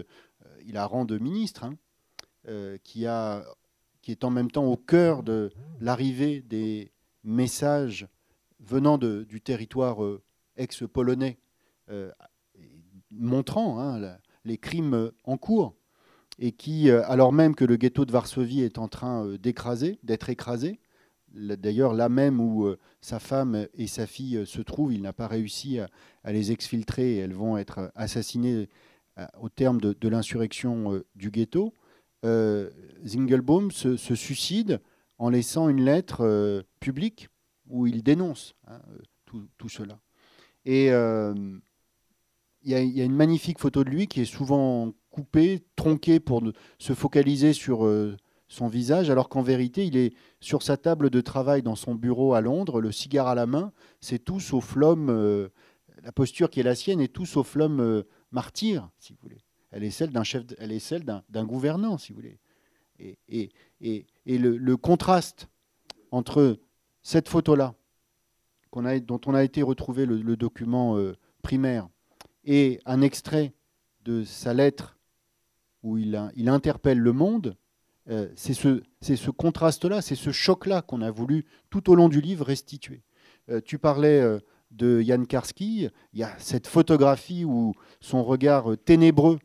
il 0.65 0.77
a 0.77 0.87
rang 0.87 1.05
de 1.05 1.19
ministre, 1.19 1.65
hein, 1.65 1.75
euh, 2.49 2.79
qui, 2.83 3.05
est 3.05 4.25
en 4.25 4.31
même 4.31 4.51
temps 4.51 4.65
au 4.65 4.77
cœur 4.77 5.23
de 5.23 5.53
l'arrivée 5.81 6.41
des 6.43 6.91
messages 7.23 8.09
venant 8.59 8.99
du 8.99 9.41
territoire 9.41 10.03
euh, 10.03 10.23
ex-polonais, 10.57 11.39
euh, 11.91 12.11
montrant 13.11 13.79
hein, 13.81 14.17
les 14.45 14.59
crimes 14.59 15.13
en 15.25 15.37
cours, 15.37 15.75
et 16.39 16.53
qui, 16.53 16.91
alors 16.91 17.33
même 17.33 17.55
que 17.55 17.65
le 17.65 17.77
ghetto 17.77 18.05
de 18.05 18.13
Varsovie 18.13 18.63
est 18.63 18.79
en 18.79 18.89
train 18.89 19.37
d'écraser, 19.37 19.99
d'être 20.03 20.31
écrasé, 20.31 20.81
d'ailleurs 21.35 21.95
là 21.95 22.09
même 22.09 22.41
où 22.41 22.69
sa 23.01 23.19
femme 23.19 23.67
et 23.75 23.87
sa 23.87 24.07
fille 24.07 24.47
se 24.47 24.61
trouvent, 24.61 24.93
il 24.93 25.03
n'a 25.03 25.13
pas 25.13 25.27
réussi 25.27 25.79
à, 25.79 26.33
les 26.33 26.53
exfiltrer 26.53 27.17
elles 27.17 27.35
vont 27.35 27.57
être 27.57 27.91
assassinées 27.95 28.69
au 29.41 29.49
terme 29.49 29.81
de, 29.81 30.09
l'insurrection 30.09 31.03
du 31.15 31.31
ghetto. 31.31 31.75
Euh, 32.25 32.71
Zingelbaum 33.05 33.71
se, 33.73 33.97
suicide 33.97 34.81
en 35.19 35.29
laissant 35.29 35.69
une 35.69 35.85
lettre 35.85 36.25
euh, 36.25 36.63
publique 36.79 37.29
où 37.69 37.87
il 37.87 38.03
dénonce 38.03 38.55
hein, 38.69 38.81
tout, 39.27 39.69
cela. 39.69 39.99
Et 40.65 40.93
euh, 40.93 41.35
il 42.63 42.71
y, 42.71 43.01
a 43.01 43.05
une 43.05 43.15
magnifique 43.15 43.59
photo 43.59 43.83
de 43.83 43.91
lui 43.91 44.07
qui 44.07 44.21
est 44.21 44.25
souvent 44.27 44.93
coupée, 45.11 45.65
tronquée 45.75 46.21
pour 46.21 46.43
se 46.79 46.93
focaliser 46.93 47.55
sur 47.55 47.89
son 48.53 48.69
visage, 48.69 49.11
alors 49.11 49.29
qu'en 49.29 49.43
vérité, 49.43 49.87
il 49.87 49.97
est 49.97 50.15
sur 50.41 50.63
sa 50.63 50.77
table 50.77 51.11
de 51.11 51.21
travail 51.21 51.63
dans 51.63 51.77
son 51.77 51.95
bureau 51.95 52.35
à 52.35 52.41
Londres, 52.41 52.81
le 52.81 52.93
cigare 52.93 53.29
à 53.29 53.35
la 53.35 53.47
main. 53.47 53.73
C'est 54.01 54.19
tout 54.19 54.41
sauf 54.41 54.77
l'homme, 54.77 55.51
la 56.03 56.13
posture 56.13 56.51
qui 56.51 56.61
est 56.61 56.65
la 56.65 56.75
sienne 56.75 57.01
est 57.01 57.13
tout 57.13 57.27
sauf 57.27 57.55
l'homme 57.55 58.05
martyr, 58.31 58.89
si 58.99 59.13
vous 59.13 59.19
voulez 59.23 59.43
elle 59.73 59.85
est 59.85 59.91
celle 59.91 60.11
d'un 60.11 60.23
chef, 60.23 60.45
elle 60.59 60.71
est 60.71 60.79
celle 60.79 61.05
d'un 61.05 61.45
gouvernant, 61.45 61.99
si 61.99 62.13
vous 62.13 62.21
voulez. 62.21 62.39
Et, 63.29 63.51
le, 64.27 64.75
contraste 64.77 65.49
entre 66.13 66.61
cette 67.03 67.29
photo-là, 67.29 67.75
dont 68.73 69.21
on 69.27 69.35
a 69.35 69.43
été 69.43 69.63
retrouvé 69.63 70.07
le, 70.07 70.37
document 70.37 70.97
euh, 70.99 71.17
primaire, 71.41 71.89
et 72.45 72.81
un 72.85 73.01
extrait 73.01 73.55
de 74.05 74.25
sa 74.25 74.53
lettre 74.53 74.99
où 75.83 75.97
il 75.99 76.49
interpelle 76.49 76.99
le 76.99 77.13
monde, 77.13 77.57
euh, 78.11 78.29
c'est 78.37 78.55
ce, 78.55 79.31
contraste-là, 79.31 80.03
c'est 80.03 80.15
ce 80.15 80.33
choc-là 80.33 80.83
qu'on 80.83 81.03
a 81.03 81.11
voulu 81.11 81.47
tout 81.71 81.91
au 81.91 81.95
long 81.95 82.09
du 82.09 82.21
livre 82.21 82.45
restituer. 82.45 83.03
Euh, 83.49 83.61
tu 83.65 83.79
parlais 83.79 84.23
de 84.71 85.01
Jan 85.01 85.25
Karski, 85.25 85.89
il 86.13 86.19
y 86.19 86.23
a 86.23 86.35
cette 86.39 86.67
photographie 86.67 87.45
où 87.45 87.75
son 88.01 88.25
regard 88.25 88.77
ténébreux 88.85 89.39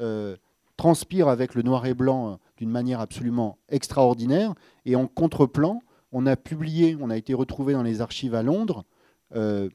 euh, 0.00 0.36
transpire 0.76 1.26
avec 1.26 1.56
le 1.56 1.62
noir 1.62 1.86
et 1.86 1.94
blanc 1.94 2.30
euh, 2.30 2.36
d'une 2.56 2.70
manière 2.70 3.00
absolument 3.00 3.58
extraordinaire. 3.68 4.54
Et 4.84 4.94
en 4.94 5.08
contre-plan, 5.08 5.82
on 6.12 6.24
a 6.24 6.36
publié, 6.36 6.96
on 7.00 7.10
a 7.10 7.16
été 7.16 7.34
retrouvé 7.34 7.72
dans 7.72 7.82
les 7.82 8.00
archives 8.00 8.36
à 8.36 8.44
Londres, 8.44 8.84
euh, 9.34 9.68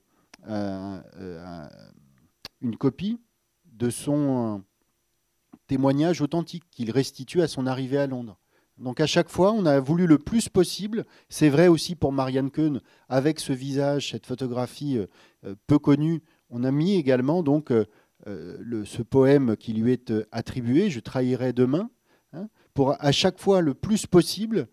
une 2.61 2.77
copie 2.77 3.19
de 3.65 3.89
son 3.89 4.63
témoignage 5.67 6.21
authentique 6.21 6.63
qu'il 6.71 6.91
restitue 6.91 7.41
à 7.41 7.47
son 7.47 7.67
arrivée 7.67 7.97
à 7.97 8.07
Londres. 8.07 8.37
Donc 8.77 8.99
à 8.99 9.05
chaque 9.05 9.29
fois, 9.29 9.51
on 9.51 9.65
a 9.65 9.79
voulu 9.79 10.07
le 10.07 10.17
plus 10.17 10.49
possible. 10.49 11.05
C'est 11.29 11.49
vrai 11.49 11.67
aussi 11.67 11.95
pour 11.95 12.11
Marianne 12.11 12.49
Kuhn, 12.49 12.81
avec 13.07 13.39
ce 13.39 13.53
visage, 13.53 14.11
cette 14.11 14.25
photographie 14.25 14.99
peu 15.67 15.77
connue. 15.77 16.23
On 16.49 16.63
a 16.63 16.71
mis 16.71 16.95
également 16.95 17.43
donc 17.43 17.71
euh, 18.27 18.83
ce 18.85 19.01
poème 19.01 19.57
qui 19.57 19.73
lui 19.73 19.91
est 19.91 20.11
euh, 20.11 20.25
attribué, 20.31 20.89
Je 20.89 21.01
trahirai 21.01 21.51
demain, 21.51 21.89
hein, 22.31 22.47
pour 22.73 22.95
à 23.03 23.11
chaque 23.11 23.39
fois 23.39 23.59
le 23.61 23.73
plus 23.73 24.05
possible, 24.05 24.67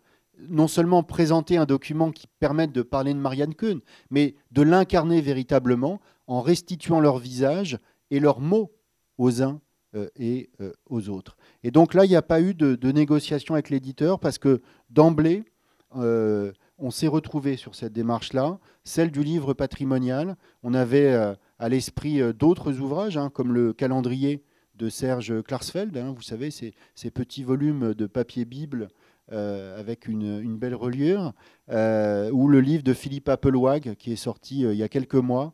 non 0.49 0.68
seulement 0.68 1.03
présenter 1.03 1.57
un 1.57 1.66
document 1.66 2.12
qui 2.12 2.26
permette 2.38 2.72
de 2.72 2.82
parler 2.82 3.12
de 3.12 3.18
Marianne 3.18 3.55
Kuhn, 3.55 3.80
mais 4.11 4.36
de 4.53 4.62
l'incarner 4.62 5.20
véritablement 5.20 6.01
en 6.28 6.41
restituant 6.41 7.01
leur 7.01 7.18
visage 7.18 7.78
et 8.11 8.20
leurs 8.20 8.41
mots 8.41 8.70
aux 9.18 9.43
uns 9.43 9.55
euh, 9.57 9.69
et 10.16 10.51
aux 10.88 11.09
autres. 11.09 11.36
Et 11.64 11.70
donc 11.70 11.95
là, 11.95 12.05
il 12.05 12.09
n'y 12.09 12.16
a 12.16 12.22
pas 12.22 12.41
eu 12.41 12.55
de, 12.55 12.93
négociation 12.93 13.55
avec 13.55 13.70
l'éditeur 13.70 14.20
parce 14.20 14.38
que 14.38 14.61
d'emblée, 14.88 15.45
on 15.93 16.91
s'est 16.91 17.09
retrouvé 17.09 17.57
sur 17.57 17.74
cette 17.74 17.93
démarche-là, 17.93 18.59
celle 18.84 19.11
du 19.11 19.22
livre 19.22 19.53
patrimonial. 19.55 20.36
On 20.62 20.74
avait 20.74 21.34
à 21.61 21.68
l'esprit 21.68 22.20
euh, 22.20 22.32
d'autres 22.32 22.80
ouvrages, 22.80 23.16
hein, 23.16 23.30
comme 23.32 23.53
le 23.53 23.72
calendrier 23.72 24.43
de 24.76 24.88
Serge 24.88 25.43
Klarsfeld, 25.43 25.97
hein, 25.97 26.14
vous 26.16 26.22
savez, 26.22 26.51
ces, 26.51 26.72
petits 27.11 27.45
volumes 27.45 27.93
de 27.93 28.07
papier 28.07 28.47
Bible 28.47 28.88
euh, 29.30 29.78
avec 29.78 30.09
une, 30.09 30.57
belle 30.57 30.74
reliure, 30.74 31.34
euh, 31.68 32.30
ou 32.30 32.49
le 32.49 32.61
livre 32.61 32.82
de 32.82 32.95
Philippe 32.95 33.28
Appelwag, 33.28 33.95
qui 33.97 34.12
est 34.12 34.16
sorti 34.16 34.61
il 34.62 34.74
y 34.74 34.82
a 34.82 34.88
quelques 34.88 35.14
mois, 35.14 35.53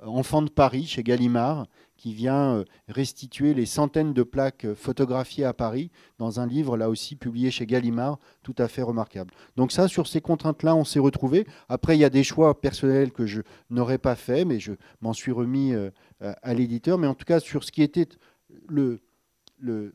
Enfant 0.00 0.42
de 0.42 0.48
Paris, 0.48 0.86
chez 0.86 1.02
Gallimard, 1.02 1.66
qui 1.98 2.14
vient 2.14 2.54
euh, 2.54 2.64
restituer 2.86 3.52
les 3.52 3.66
centaines 3.66 4.14
de 4.14 4.22
plaques 4.22 4.64
euh, 4.64 4.74
photographiées 4.74 5.44
à 5.44 5.52
Paris 5.52 5.90
dans 6.18 6.40
un 6.40 6.46
livre, 6.46 6.76
là 6.76 6.88
aussi, 6.88 7.16
publié 7.16 7.50
chez 7.50 7.66
Gallimard, 7.66 8.18
tout 8.42 8.54
à 8.56 8.68
fait 8.68 8.82
remarquable. 8.82 9.34
Donc 9.56 9.72
ça, 9.72 9.88
sur 9.88 10.06
ces 10.06 10.20
contraintes-là, 10.20 10.74
on 10.76 10.84
s'est 10.84 11.00
retrouvé. 11.00 11.46
Après, 11.68 11.96
il 11.96 12.00
y 12.00 12.04
a 12.04 12.10
des 12.10 12.22
choix 12.22 12.58
personnels 12.58 13.10
que 13.10 13.26
je 13.26 13.42
n'aurais 13.68 13.98
pas 13.98 14.14
fait, 14.14 14.44
mais 14.44 14.60
je 14.60 14.72
m'en 15.02 15.12
suis 15.12 15.32
remis 15.32 15.74
euh, 15.74 15.90
à 16.20 16.54
l'éditeur. 16.54 16.98
Mais 16.98 17.08
en 17.08 17.14
tout 17.14 17.26
cas, 17.26 17.40
sur 17.40 17.64
ce 17.64 17.72
qui 17.72 17.82
était 17.82 18.08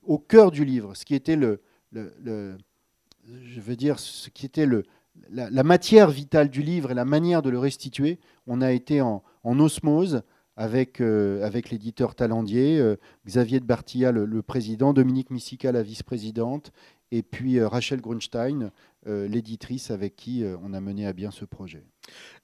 au 0.06 0.18
cœur 0.20 0.52
du 0.52 0.66
livre, 0.66 0.94
ce 0.96 1.06
qui 1.06 1.16
était 1.16 1.38
le, 1.38 1.62
je 1.94 3.62
veux 3.62 3.78
dire, 3.78 3.98
ce 3.98 4.30
qui 4.30 4.46
était 4.46 4.68
la, 5.30 5.64
matière 5.64 6.10
vitale 6.10 6.50
du 6.50 6.62
livre 6.62 6.92
et 6.92 6.94
la 6.94 7.06
manière 7.06 7.42
de 7.42 7.50
le 7.50 7.60
restituer, 7.60 8.20
on 8.46 8.60
a 8.60 8.74
été 8.74 9.02
en 9.02 9.24
osmose 9.44 10.24
avec, 10.56 11.02
euh, 11.02 11.46
avec 11.46 11.70
l'éditeur 11.70 12.16
Talandier, 12.16 12.80
euh, 12.80 12.96
Xavier 13.26 13.60
de 13.60 13.66
Bartilla, 13.66 14.12
le, 14.12 14.42
président, 14.42 14.94
Dominique 14.94 15.30
Missica, 15.30 15.72
la 15.72 15.84
vice-présidente, 15.84 16.72
et 17.12 17.24
puis 17.24 17.60
euh, 17.60 17.68
Rachel 17.68 18.02
Grunstein, 18.02 18.72
l'éditrice 19.06 19.92
avec 19.92 20.16
qui 20.16 20.46
on 20.64 20.74
a 20.74 20.80
mené 20.80 21.06
à 21.06 21.12
bien 21.12 21.30
ce 21.30 21.44
projet. 21.44 21.84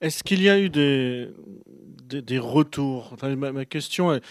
Est-ce 0.02 0.26
qu'il 0.26 0.42
y 0.42 0.50
a 0.50 0.60
eu 0.60 0.70
des, 0.70 1.30
des, 2.06 2.38
retours? 2.38 3.16
Ma, 3.24 3.54
ma, 3.54 3.64
question 3.64 4.14
est, 4.14 4.22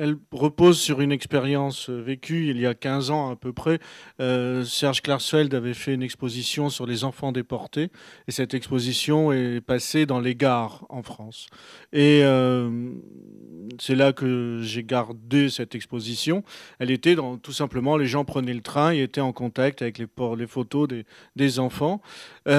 elle 0.00 0.16
repose 0.32 0.80
sur 0.80 1.02
une 1.02 1.12
expérience 1.12 1.90
euh, 1.90 2.00
vécue 2.00 2.48
il 2.48 2.58
y 2.58 2.66
a 2.66 2.72
15 2.72 3.10
ans 3.10 3.30
à 3.30 3.36
peu 3.36 3.52
près. 3.52 3.78
Euh, 4.18 4.64
Serge 4.64 5.02
Klarsfeld 5.02 5.54
avait 5.54 5.74
fait 5.74 5.92
une 5.92 6.02
exposition 6.02 6.70
sur 6.70 6.86
les 6.86 7.04
enfants 7.04 7.32
déportés 7.32 7.90
et 8.26 8.32
cette 8.32 8.54
exposition 8.54 9.30
est 9.30 9.60
passée 9.60 10.06
dans 10.06 10.18
les 10.18 10.34
gares 10.34 10.86
en 10.88 11.02
France. 11.02 11.48
Et 11.92 12.22
euh, 12.24 12.92
c'est 13.78 13.94
là 13.94 14.14
que 14.14 14.60
j'ai 14.62 14.84
gardé 14.84 15.50
cette 15.50 15.74
exposition. 15.74 16.44
Elle 16.78 16.90
était 16.90 17.14
dans, 17.14 17.36
tout 17.36 17.52
simplement, 17.52 17.98
les 17.98 18.06
gens 18.06 18.24
prenaient 18.24 18.54
le 18.54 18.62
train 18.62 18.94
et 18.94 19.02
étaient 19.02 19.20
en 19.20 19.32
contact 19.32 19.82
avec 19.82 19.98
les, 19.98 20.06
photos 20.46 20.88
des, 21.36 21.58
enfants 21.58 22.00
et, 22.46 22.50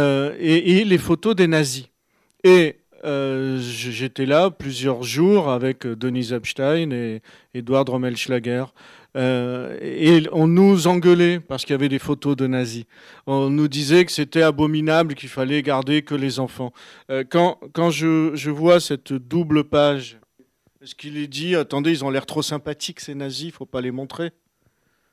et 0.80 0.86
les 0.86 0.98
photos 1.00 1.36
des 1.36 1.48
nazis. 1.48 1.88
Et 2.44 2.81
euh, 3.04 3.60
j'étais 3.60 4.26
là 4.26 4.52
plusieurs 4.52 5.04
jours 5.04 5.50
avec 5.50 5.86
euh, 5.86 5.96
Denis 5.96 6.34
Epstein 6.34 6.92
et 6.92 7.22
Edouard 7.54 7.86
Rommelschlager. 7.86 8.66
Euh, 9.18 9.78
et 9.82 10.24
on 10.32 10.48
nous 10.48 10.88
engueulait 10.88 11.40
parce 11.40 11.66
qu'il 11.66 11.74
y 11.74 11.76
avait 11.76 11.90
des 11.90 12.00
photos 12.00 12.36
de 12.36 12.48
nazis. 12.48 12.86
On 13.28 13.50
nous 13.50 13.68
disait 13.68 14.06
que 14.06 14.12
c'était 14.12 14.44
abominable, 14.44 15.16
qu'il 15.16 15.30
fallait 15.30 15.62
garder 15.62 16.02
que 16.02 16.16
les 16.16 16.40
enfants. 16.40 16.72
quand 17.30 17.60
quand 17.74 17.90
je, 17.90 18.32
je, 18.36 18.50
vois 18.50 18.80
cette 18.80 19.12
double 19.12 19.66
page, 19.66 20.18
est-ce 20.82 20.96
qu'il 20.96 21.18
est 21.18 21.28
dit, 21.28 21.56
attendez, 21.56 21.92
ils 21.92 22.06
ont 22.06 22.10
l'air 22.10 22.26
trop 22.26 22.42
sympathiques 22.42 23.02
ces 23.02 23.16
nazis, 23.16 23.48
il 23.48 23.52
faut 23.52 23.66
pas 23.66 23.82
les 23.82 23.92
montrer 23.92 24.32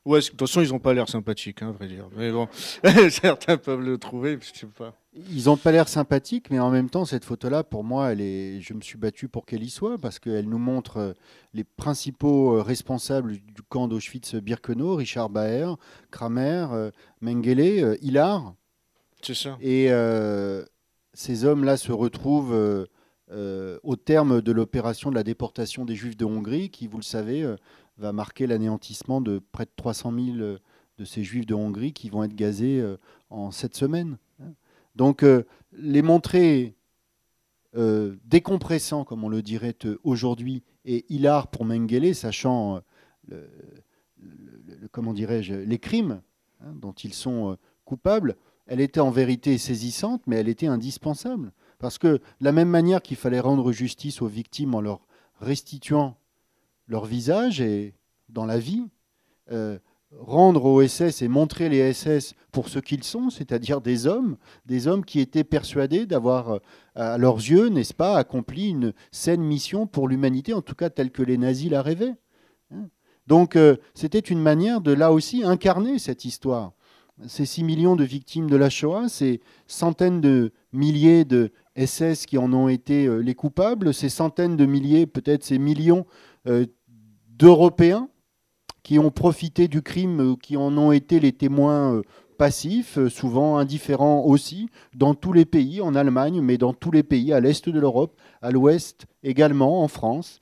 Ouais, 0.05 0.21
de 0.21 0.25
toute 0.25 0.39
façon, 0.39 0.61
ils 0.61 0.69
n'ont 0.69 0.79
pas 0.79 0.93
l'air 0.93 1.09
sympathiques, 1.09 1.61
hein, 1.61 1.69
à 1.69 1.71
vrai 1.71 1.87
dire. 1.87 2.07
Mais 2.15 2.31
bon, 2.31 2.47
certains 3.09 3.57
peuvent 3.57 3.81
le 3.81 3.97
trouver, 3.97 4.39
je 4.41 4.59
sais 4.59 4.65
pas. 4.65 4.95
Ils 5.13 5.45
n'ont 5.45 5.57
pas 5.57 5.71
l'air 5.71 5.89
sympathiques, 5.89 6.49
mais 6.49 6.59
en 6.59 6.69
même 6.69 6.89
temps, 6.89 7.03
cette 7.03 7.25
photo-là, 7.25 7.63
pour 7.63 7.83
moi, 7.83 8.11
elle 8.11 8.21
est... 8.21 8.61
je 8.61 8.73
me 8.73 8.81
suis 8.81 8.97
battu 8.97 9.27
pour 9.27 9.45
qu'elle 9.45 9.63
y 9.63 9.69
soit, 9.69 9.97
parce 9.97 10.19
qu'elle 10.19 10.47
nous 10.47 10.57
montre 10.57 10.97
euh, 10.97 11.13
les 11.53 11.63
principaux 11.63 12.55
euh, 12.55 12.61
responsables 12.61 13.33
du 13.33 13.61
camp 13.67 13.87
d'Auschwitz-Birkenau, 13.87 14.95
Richard 14.95 15.29
Baer, 15.29 15.75
Kramer, 16.11 16.67
euh, 16.71 16.91
Mengele, 17.21 17.97
Hilar. 18.01 18.53
C'est 19.21 19.35
ça. 19.35 19.57
Et 19.61 19.89
ces 21.13 21.43
hommes-là 21.43 21.75
se 21.75 21.91
retrouvent 21.91 22.87
au 23.83 23.95
terme 23.97 24.41
de 24.41 24.51
l'opération 24.53 25.09
de 25.09 25.15
la 25.15 25.23
déportation 25.23 25.83
des 25.83 25.95
Juifs 25.95 26.15
de 26.15 26.23
Hongrie, 26.23 26.69
qui, 26.69 26.87
vous 26.87 26.97
le 26.97 27.03
savez, 27.03 27.45
va 27.99 28.13
marquer 28.13 28.47
l'anéantissement 28.47 29.21
de 29.21 29.41
près 29.51 29.65
de 29.65 29.71
300 29.75 30.13
000 30.13 30.37
de 30.37 31.05
ces 31.05 31.23
Juifs 31.23 31.45
de 31.45 31.53
Hongrie 31.53 31.93
qui 31.93 32.09
vont 32.09 32.23
être 32.23 32.35
gazés 32.35 32.83
en 33.29 33.51
sept 33.51 33.75
semaines. 33.75 34.17
Donc 34.99 35.23
euh, 35.23 35.43
les 35.71 36.01
montrer 36.01 36.75
euh, 37.75 38.17
décompressants, 38.25 39.05
comme 39.05 39.23
on 39.23 39.29
le 39.29 39.41
dirait 39.41 39.77
euh, 39.85 39.97
aujourd'hui, 40.03 40.61
et 40.83 41.05
hilar 41.07 41.47
pour 41.47 41.63
Mengele, 41.63 42.13
sachant 42.13 42.81
comment 44.91 45.13
dirais-je, 45.13 45.53
les 45.53 45.77
crimes 45.77 46.21
hein, 46.61 46.73
dont 46.73 46.93
ils 46.93 47.13
sont 47.13 47.57
coupables, 47.85 48.35
elle 48.65 48.81
était 48.81 48.99
en 48.99 49.11
vérité 49.11 49.57
saisissante, 49.57 50.23
mais 50.25 50.37
elle 50.37 50.49
était 50.49 50.67
indispensable. 50.67 51.51
Parce 51.77 51.97
que 51.97 52.07
de 52.07 52.21
la 52.41 52.51
même 52.51 52.69
manière 52.69 53.01
qu'il 53.01 53.17
fallait 53.17 53.39
rendre 53.39 53.71
justice 53.71 54.21
aux 54.21 54.27
victimes 54.27 54.73
en 54.73 54.81
leur 54.81 55.05
restituant 55.39 56.17
leur 56.89 57.05
visage 57.05 57.61
et 57.61 57.93
dans 58.27 58.45
la 58.45 58.59
vie, 58.59 58.83
rendre 60.17 60.65
aux 60.65 60.85
SS 60.85 61.21
et 61.21 61.27
montrer 61.27 61.69
les 61.69 61.93
SS 61.93 62.33
pour 62.51 62.69
ce 62.69 62.79
qu'ils 62.79 63.03
sont, 63.03 63.29
c'est-à-dire 63.29 63.81
des 63.81 64.07
hommes, 64.07 64.37
des 64.65 64.87
hommes 64.87 65.05
qui 65.05 65.19
étaient 65.19 65.43
persuadés 65.43 66.05
d'avoir, 66.05 66.49
euh, 66.49 66.59
à 66.95 67.17
leurs 67.17 67.37
yeux, 67.37 67.69
n'est-ce 67.69 67.93
pas, 67.93 68.17
accompli 68.17 68.69
une 68.69 68.93
saine 69.11 69.41
mission 69.41 69.87
pour 69.87 70.07
l'humanité, 70.07 70.53
en 70.53 70.61
tout 70.61 70.75
cas 70.75 70.89
telle 70.89 71.11
que 71.11 71.23
les 71.23 71.37
nazis 71.37 71.69
la 71.69 71.81
rêvaient. 71.81 72.15
Hein. 72.71 72.87
Donc 73.27 73.55
euh, 73.55 73.77
c'était 73.93 74.19
une 74.19 74.41
manière 74.41 74.81
de, 74.81 74.91
là 74.91 75.11
aussi, 75.13 75.43
incarner 75.43 75.99
cette 75.99 76.25
histoire. 76.25 76.73
Ces 77.27 77.45
6 77.45 77.63
millions 77.63 77.95
de 77.97 78.05
victimes 78.05 78.49
de 78.49 78.55
la 78.55 78.69
Shoah, 78.69 79.09
ces 79.09 79.41
centaines 79.67 80.21
de 80.21 80.53
milliers 80.71 81.25
de 81.25 81.51
SS 81.75 82.25
qui 82.25 82.37
en 82.37 82.53
ont 82.53 82.69
été 82.69 83.05
euh, 83.05 83.17
les 83.17 83.35
coupables, 83.35 83.93
ces 83.93 84.09
centaines 84.09 84.55
de 84.55 84.65
milliers, 84.65 85.05
peut-être 85.05 85.43
ces 85.43 85.59
millions 85.59 86.05
d'Européens 87.39 88.09
qui 88.83 88.99
ont 88.99 89.11
profité 89.11 89.67
du 89.67 89.81
crime, 89.81 90.33
euh, 90.33 90.35
qui 90.35 90.57
en 90.57 90.77
ont 90.77 90.91
été 90.91 91.19
les 91.19 91.31
témoins 91.31 91.95
euh, 91.95 92.01
passifs, 92.37 92.97
euh, 92.97 93.09
souvent 93.09 93.57
indifférents 93.57 94.25
aussi, 94.25 94.69
dans 94.93 95.13
tous 95.13 95.31
les 95.31 95.45
pays, 95.45 95.79
en 95.79 95.95
Allemagne, 95.95 96.41
mais 96.41 96.57
dans 96.57 96.73
tous 96.73 96.91
les 96.91 97.03
pays, 97.03 97.31
à 97.31 97.39
l'est 97.39 97.67
de 97.69 97.79
l'Europe, 97.79 98.19
à 98.41 98.51
l'ouest 98.51 99.05
également, 99.23 99.83
en 99.83 99.87
France, 99.87 100.39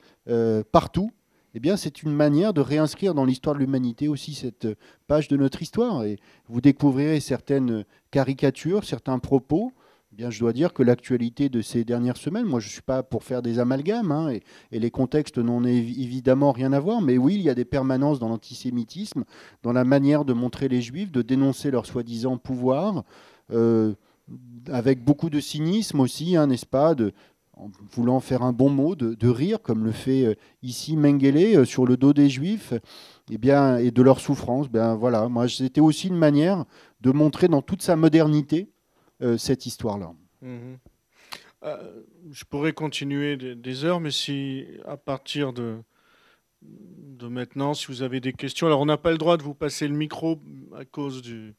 partout. 0.74 1.12
Eh 1.54 1.60
bien, 1.62 1.78
c'est 1.78 2.04
une 2.04 2.12
manière 2.12 2.54
de 2.54 2.60
réinscrire 2.60 3.14
dans 3.14 3.24
l'histoire 3.24 3.56
de 3.56 3.62
l'humanité 3.62 4.10
aussi 4.10 4.34
cette 4.34 4.68
page 5.08 5.30
de 5.30 5.38
notre 5.38 5.62
histoire. 5.62 6.04
Et 6.04 6.20
vous 6.50 6.60
découvrirez 6.60 7.22
certaines 7.22 7.86
caricatures, 8.12 8.84
certains 8.84 9.20
propos 9.20 9.72
Bien, 10.18 10.32
je 10.32 10.40
dois 10.40 10.52
dire 10.52 10.74
que 10.74 10.82
l'actualité 10.82 11.48
de 11.48 11.62
ces 11.62 11.84
dernières 11.84 12.18
semaines, 12.18 12.48
moi 12.48 12.60
je 12.60 12.66
ne 12.66 12.72
suis 12.72 12.82
pas 12.82 13.04
pour 13.04 13.24
faire 13.24 13.44
des 13.44 13.60
amalgames, 13.60 14.12
hein, 14.12 14.32
et, 14.72 14.80
les 14.80 14.90
contextes 14.90 15.38
n'ont 15.38 15.64
évidemment 15.64 16.52
rien 16.52 16.74
à 16.74 16.80
voir, 16.80 17.04
mais 17.04 17.20
oui, 17.20 17.36
il 17.36 17.42
y 17.42 17.52
a 17.52 17.54
des 17.54 17.66
permanences 17.66 18.18
dans 18.18 18.28
l'antisémitisme, 18.28 19.26
dans 19.62 19.74
la 19.74 19.84
manière 19.84 20.26
de 20.26 20.34
montrer 20.34 20.70
les 20.70 20.82
juifs, 20.82 21.12
de 21.12 21.22
dénoncer 21.22 21.70
leur 21.70 21.86
soi-disant 21.86 22.40
pouvoir, 22.40 23.04
euh, 23.54 23.94
avec 24.72 25.04
beaucoup 25.04 25.30
de 25.30 25.40
cynisme 25.40 26.00
aussi, 26.00 26.36
hein, 26.36 26.48
n'est-ce 26.48 26.66
pas, 26.66 26.96
de, 26.96 27.14
en 27.56 27.70
voulant 27.92 28.20
faire 28.20 28.42
un 28.42 28.54
bon 28.54 28.72
mot, 28.72 28.96
de, 28.96 29.30
rire, 29.30 29.62
comme 29.62 29.86
le 29.86 29.92
fait 29.92 30.26
euh, 30.26 30.34
ici 30.64 30.98
Mengele, 30.98 31.58
euh, 31.58 31.64
sur 31.64 31.86
le 31.86 31.96
dos 31.96 32.14
des 32.14 32.28
juifs, 32.28 32.72
et, 32.72 32.80
eh 33.34 33.38
bien, 33.38 33.78
et 33.78 33.92
de 33.92 34.02
leur 34.02 34.20
souffrance. 34.20 34.68
Ben, 34.68 34.96
voilà, 34.96 35.30
moi 35.30 35.48
c'était 35.48 35.80
aussi 35.80 36.08
une 36.08 36.18
manière 36.18 36.66
de 37.02 37.12
montrer 37.12 37.48
dans 37.48 37.62
toute 37.62 37.84
sa 37.84 37.96
modernité, 37.96 38.72
cette 39.38 39.66
histoire-là. 39.66 40.14
Mhm. 40.42 40.78
Euh, 41.64 42.04
je 42.32 42.44
pourrais 42.46 42.74
continuer 42.74 43.36
des, 43.36 43.84
heures, 43.84 44.00
mais 44.00 44.12
si 44.12 44.66
à 44.86 44.96
partir 44.96 45.54
de, 45.54 45.78
de 46.62 47.28
maintenant, 47.28 47.74
si 47.74 47.88
vous 47.88 48.04
avez 48.04 48.20
des 48.20 48.34
questions, 48.34 48.68
alors 48.68 48.82
on 48.82 48.86
n'a 48.86 48.98
pas 48.98 49.12
le 49.12 49.18
droit 49.18 49.38
de 49.38 49.44
vous 49.44 49.56
passer 49.56 49.88
le 49.88 49.96
micro 49.96 50.40
à 50.76 50.86
cause 50.86 51.22
du, 51.24 51.56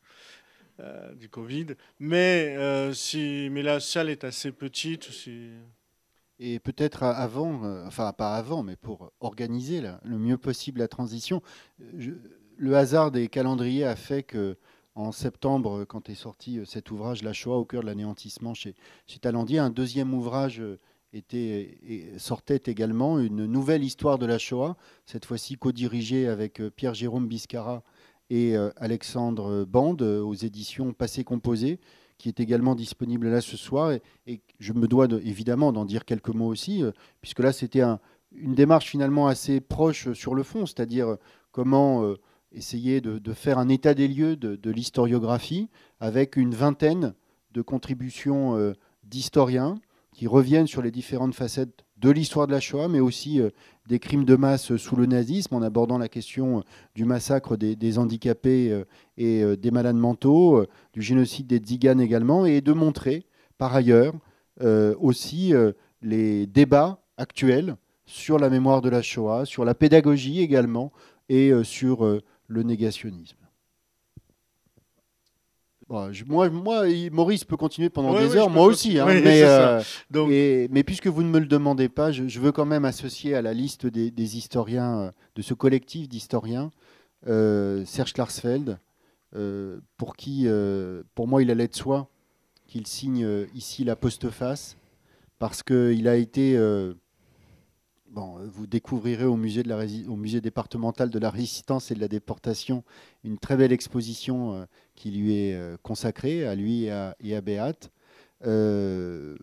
euh, 0.78 1.14
du 1.14 1.28
Covid, 1.28 1.66
mais, 1.98 2.56
si, 2.94 3.48
mais 3.50 3.62
la 3.62 3.80
salle 3.80 4.09
est 4.09 4.22
assez 4.22 4.52
petite. 4.52 5.09
Et 6.38 6.61
peut-être 6.61 7.02
avant, 7.02 7.84
enfin 7.84 8.12
pas 8.12 8.36
avant, 8.36 8.62
mais 8.62 8.76
pour 8.76 9.12
organiser 9.18 9.82
le 10.04 10.18
mieux 10.18 10.38
possible 10.38 10.78
la 10.78 10.86
transition, 10.86 11.42
le 12.56 12.76
hasard 12.76 13.11
des 13.11 13.26
calendriers 13.26 13.84
a 13.84 13.96
fait 13.96 14.22
que 14.22 14.56
en 14.99 15.12
septembre, 15.12 15.84
quand 15.84 16.11
est 16.11 16.14
sorti 16.14 16.59
euh, 16.59 16.64
cet 16.64 16.90
ouvrage, 16.90 17.22
La 17.22 17.32
Shoah 17.32 17.57
au 17.57 17.64
cœur 17.64 17.82
de 17.82 17.86
l'anéantissement 17.86 18.53
chez, 18.53 18.74
chez 19.07 19.18
Talandier, 19.18 19.59
un 19.59 19.70
deuxième 19.70 20.12
ouvrage 20.12 20.61
euh, 20.61 20.78
était, 21.12 21.78
sortait 22.18 22.62
également, 22.66 23.18
une 23.20 23.46
nouvelle 23.46 23.84
histoire 23.84 24.18
de 24.18 24.26
la 24.26 24.38
Shoah, 24.38 24.76
cette 25.07 25.24
fois-ci 25.24 25.57
co-dirigée 25.57 26.26
avec 26.26 26.61
euh, 26.61 26.70
Pierre-Jérôme 26.70 27.28
Biscara 27.28 27.82
et 28.30 28.57
Alexandre 28.76 29.64
Bande 29.64 30.03
aux 30.03 30.34
éditions 30.34 30.92
Passé 30.92 31.24
Composé, 31.24 31.80
qui 32.18 32.28
est 32.28 32.40
également 32.40 32.74
disponible 32.74 33.30
là 33.30 33.40
ce 33.40 33.57
soir. 33.57 33.90
Et, 34.26 34.42
je 34.59 34.74
me 34.74 34.86
dois 34.86 35.07
évidemment 35.24 35.72
d'en 35.72 35.86
dire 35.86 36.05
quelques 36.05 36.34
mots 36.34 36.49
aussi, 36.49 36.84
puisque 37.22 37.38
là 37.38 37.55
c'était 37.55 37.80
une 37.80 38.55
démarche 38.55 38.90
finalement 38.90 39.28
assez 39.28 39.62
proche 39.62 40.12
sur 40.12 40.34
le 40.34 40.42
fond, 40.42 40.66
c'est-à-dire 40.66 41.16
comment 41.53 42.16
essayer 42.53 43.01
de, 43.01 43.32
faire 43.32 43.59
un 43.59 43.68
état 43.68 43.94
des 43.94 44.09
lieux 44.09 44.36
de, 44.36 44.70
l'historiographie 44.70 45.68
avec 46.01 46.36
une 46.36 46.55
vingtaine 46.55 47.14
de 47.53 47.62
contributions 47.62 48.57
euh, 48.57 48.72
d'historiens 49.05 49.76
qui 50.12 50.26
reviennent 50.26 50.66
sur 50.66 50.82
les 50.82 50.90
différentes 50.90 51.34
facettes 51.34 51.84
de 51.96 52.11
l'histoire 52.11 52.46
de 52.46 52.53
la 52.53 52.61
Shoah, 52.61 52.88
mais 52.88 53.01
aussi 53.01 53.40
euh, 53.40 53.51
des 53.88 53.99
crimes 53.99 54.24
de 54.24 54.36
masse 54.36 54.76
sous 54.76 54.96
le 54.96 55.07
nazisme, 55.07 55.55
en 55.55 55.62
abordant 55.62 55.99
la 55.99 56.09
question 56.09 56.59
euh, 56.59 56.62
du 56.94 57.05
massacre 57.05 57.57
des, 57.57 57.99
handicapés 57.99 58.84
et 59.16 59.57
des 59.57 59.70
malades 59.70 59.96
mentaux, 59.96 60.64
du 60.92 61.03
génocide 61.03 61.46
des 61.46 61.59
Tziganes 61.59 62.01
également, 62.01 62.44
et 62.46 62.61
de 62.61 62.72
montrer 62.72 63.26
par 63.57 63.74
ailleurs 63.74 64.14
aussi 65.01 65.53
les 66.03 66.46
débats 66.46 67.01
actuels 67.16 67.76
sur 68.07 68.38
la 68.38 68.51
mémoire 68.51 68.82
de 68.82 68.88
la 68.88 69.03
Shoah, 69.03 69.44
sur 69.44 69.64
la 69.64 69.74
pédagogie 69.74 70.40
également, 70.40 70.92
et 71.28 71.53
sur 71.62 72.20
le 72.49 72.62
négationnisme. 72.62 73.36
moi, 75.88 76.51
moi, 76.51 76.84
Maurice 77.12 77.44
peut 77.44 77.57
continuer 77.57 77.90
pendant 77.90 78.18
des 78.18 78.36
heures, 78.36 78.51
moi 78.51 78.64
aussi. 78.64 78.99
Hein, 78.99 79.07
mais, 79.07 79.42
euh, 79.42 79.80
mais, 80.70 80.82
puisque 80.82 81.07
vous 81.07 81.22
ne 81.22 81.28
me 81.28 81.38
le 81.38 81.46
demandez 81.46 81.88
pas, 81.88 82.11
je, 82.11 82.40
veux 82.40 82.53
quand 82.53 82.66
même 82.66 82.84
associer 82.84 83.34
à 83.34 83.42
la 83.42 83.55
liste 83.55 83.86
des, 83.86 84.36
historiens, 84.36 84.99
euh, 84.99 85.11
de 85.36 85.42
ce 85.42 85.55
collectif 85.55 86.09
d'historiens, 86.09 86.70
euh, 87.28 87.84
Serge 87.84 88.12
Klarsfeld, 88.14 88.78
pour 89.96 90.16
qui, 90.16 90.49
pour 91.14 91.28
moi, 91.28 91.42
il 91.42 91.51
allait 91.51 91.68
de 91.68 91.76
soi 91.76 92.09
qu'il 92.66 92.86
signe 92.86 93.46
ici 93.55 93.84
la 93.84 93.96
postface, 93.96 94.76
parce 95.38 95.62
qu'il 95.62 96.09
a 96.09 96.16
été 96.16 96.59
Bon, 98.11 98.38
vous 98.46 98.66
découvrirez 98.66 99.26
au 99.26 99.36
musée, 99.36 100.40
départemental 100.40 101.11
de 101.11 101.18
la 101.18 101.28
résistance 101.28 101.90
et 101.90 101.94
de 101.94 102.00
la 102.00 102.09
déportation 102.09 102.82
une 103.22 103.38
très 103.38 103.56
belle 103.56 103.72
exposition 103.72 104.54
euh, 104.54 104.64
qui 104.94 105.11
lui 105.11 105.34
est 105.34 105.54
euh, 105.54 105.76
consacrée, 105.82 106.46
à 106.46 106.54
lui 106.54 106.84
et 106.84 106.90
à, 106.90 107.14
et. 107.20 107.90
Euh, 108.46 109.36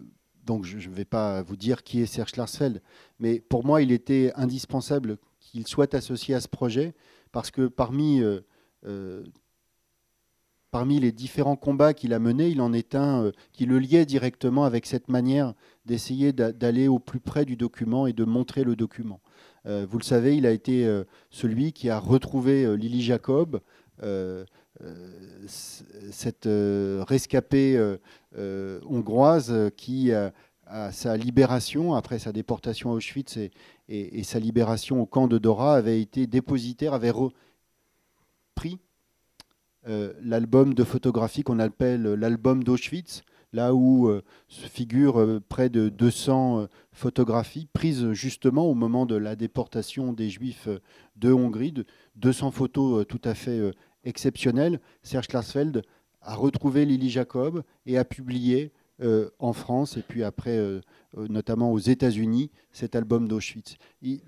donc 0.45 0.65
je 0.65 0.77
ne 0.77 0.95
vais 0.95 1.05
pas 1.05 1.43
vous 1.43 1.55
dire 1.55 1.83
qui 1.83 2.01
est 2.01 2.07
Serge 2.07 2.35
Larsfeld, 2.37 2.81
mais 3.19 3.39
pour 3.39 3.63
moi, 3.63 3.83
il 3.83 3.91
était 3.91 4.31
indispensable 4.35 5.17
qu'il 5.39 5.67
soit 5.67 5.93
associé 5.93 6.33
à 6.33 6.41
ce 6.41 6.47
projet, 6.47 6.95
parce 7.31 7.51
que 7.51 7.67
parmi 7.67 8.21
parmi 10.75 10.99
les 10.99 11.13
différents 11.13 11.55
combats 11.55 11.93
qu'il 11.93 12.11
a 12.11 12.19
menés, 12.19 12.49
il 12.49 12.59
en 12.59 12.73
est 12.73 12.95
un 12.95 13.23
euh, 13.23 13.31
qui 13.53 13.65
le 13.65 13.79
liait 13.79 14.05
directement 14.05 14.65
avec 14.65 14.85
cette 14.85 15.07
manière 15.07 15.53
d'essayer 15.85 16.33
d'aller 16.33 16.89
au 16.89 16.99
plus 16.99 17.21
près 17.21 17.45
du 17.45 17.55
document 17.55 18.07
et 18.07 18.11
de 18.11 18.25
montrer 18.25 18.65
le 18.65 18.75
document. 18.75 19.21
Euh, 19.67 19.87
vous 19.89 19.97
le 19.99 20.03
savez, 20.03 20.35
il 20.35 20.45
a 20.45 20.51
été 20.51 20.85
euh, 20.85 21.05
celui 21.29 21.71
qui 21.71 21.89
a 21.89 21.97
retrouvé 21.97 22.75
Lily 22.75 23.01
Jacob, 23.01 23.61
cette 25.47 26.49
rescapée 27.07 27.95
hongroise 28.37 29.71
qui, 29.77 30.11
à 30.11 30.91
sa 30.91 31.15
libération, 31.15 31.93
après 31.93 32.19
sa 32.19 32.33
déportation 32.33 32.91
à 32.91 32.95
Auschwitz 32.95 33.37
et, 33.87 34.23
sa 34.23 34.39
libération 34.39 35.01
au 35.01 35.05
camp 35.05 35.29
de 35.29 35.37
Dora, 35.37 35.75
avait 35.75 36.01
été 36.01 36.27
dépositaire, 36.27 36.93
avait 36.93 37.13
pris 38.55 38.81
l'album 39.85 40.73
de 40.73 40.83
photographie 40.83 41.43
qu'on 41.43 41.59
appelle 41.59 42.03
l'album 42.03 42.63
d'Auschwitz, 42.63 43.23
là 43.53 43.73
où 43.73 44.11
se 44.47 44.67
figurent 44.67 45.39
près 45.47 45.69
de 45.69 45.89
200 45.89 46.67
photographies 46.91 47.67
prises 47.71 48.11
justement 48.11 48.65
au 48.65 48.73
moment 48.73 49.05
de 49.05 49.15
la 49.15 49.35
déportation 49.35 50.11
des 50.11 50.29
Juifs 50.29 50.67
de 51.15 51.31
Hongrie, 51.31 51.71
de 51.71 51.85
200 52.15 52.51
photos 52.51 53.05
tout 53.07 53.21
à 53.23 53.33
fait 53.33 53.61
exceptionnelles. 54.03 54.79
Serge 55.03 55.27
Klarsfeld 55.27 55.83
a 56.21 56.35
retrouvé 56.35 56.85
Lily 56.85 57.09
Jacob 57.09 57.63
et 57.85 57.97
a 57.97 58.05
publié 58.05 58.71
en 59.39 59.53
France 59.53 59.97
et 59.97 60.01
puis 60.01 60.23
après 60.23 60.59
notamment 61.13 61.71
aux 61.71 61.79
États-Unis 61.79 62.51
cet 62.71 62.95
album 62.95 63.27
d'Auschwitz. 63.27 63.75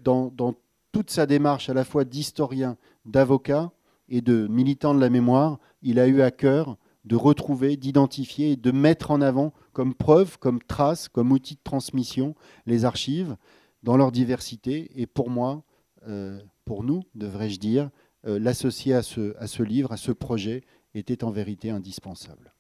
Dans, 0.03 0.28
dans 0.28 0.55
toute 0.91 1.10
sa 1.10 1.26
démarche 1.26 1.70
à 1.70 1.74
la 1.74 1.84
fois 1.84 2.05
d'historien, 2.05 2.78
d'avocat 3.05 3.72
et 4.10 4.22
de 4.22 4.47
militant 4.47 4.93
de 4.93 4.99
la 4.99 5.10
mémoire, 5.10 5.60
il 5.82 5.99
a 5.99 6.08
eu 6.08 6.22
à 6.22 6.32
cœur 6.32 6.78
de 7.08 7.16
retrouver, 7.16 7.78
d'identifier 7.78 8.51
et 8.51 8.55
de 8.58 8.72
mettre 8.72 9.12
en 9.12 9.22
avant 9.22 9.53
comme 9.72 9.95
preuve, 9.95 10.38
comme 10.39 10.62
trace, 10.62 11.08
comme 11.08 11.32
outil 11.32 11.55
de 11.55 11.62
transmission 11.64 12.36
les 12.66 12.84
archives 12.84 13.38
dans 13.84 13.95
leur 13.95 14.12
diversité. 14.12 14.91
Et 14.95 15.08
pour 15.08 15.30
moi, 15.30 15.64
euh, 16.08 16.39
pour 16.66 16.84
nous, 16.84 17.03
devrais-je 17.16 17.60
dire, 17.60 17.89
euh, 18.26 18.39
l'associer 18.39 18.93
à 18.93 19.03
ce, 19.03 19.36
à 19.38 19.47
ce 19.47 19.64
livre, 19.64 19.93
à 19.93 19.97
ce 19.97 20.12
projet, 20.12 20.64
était 20.93 21.24
en 21.24 21.32
vérité 21.32 21.70
indispensable. 21.70 22.53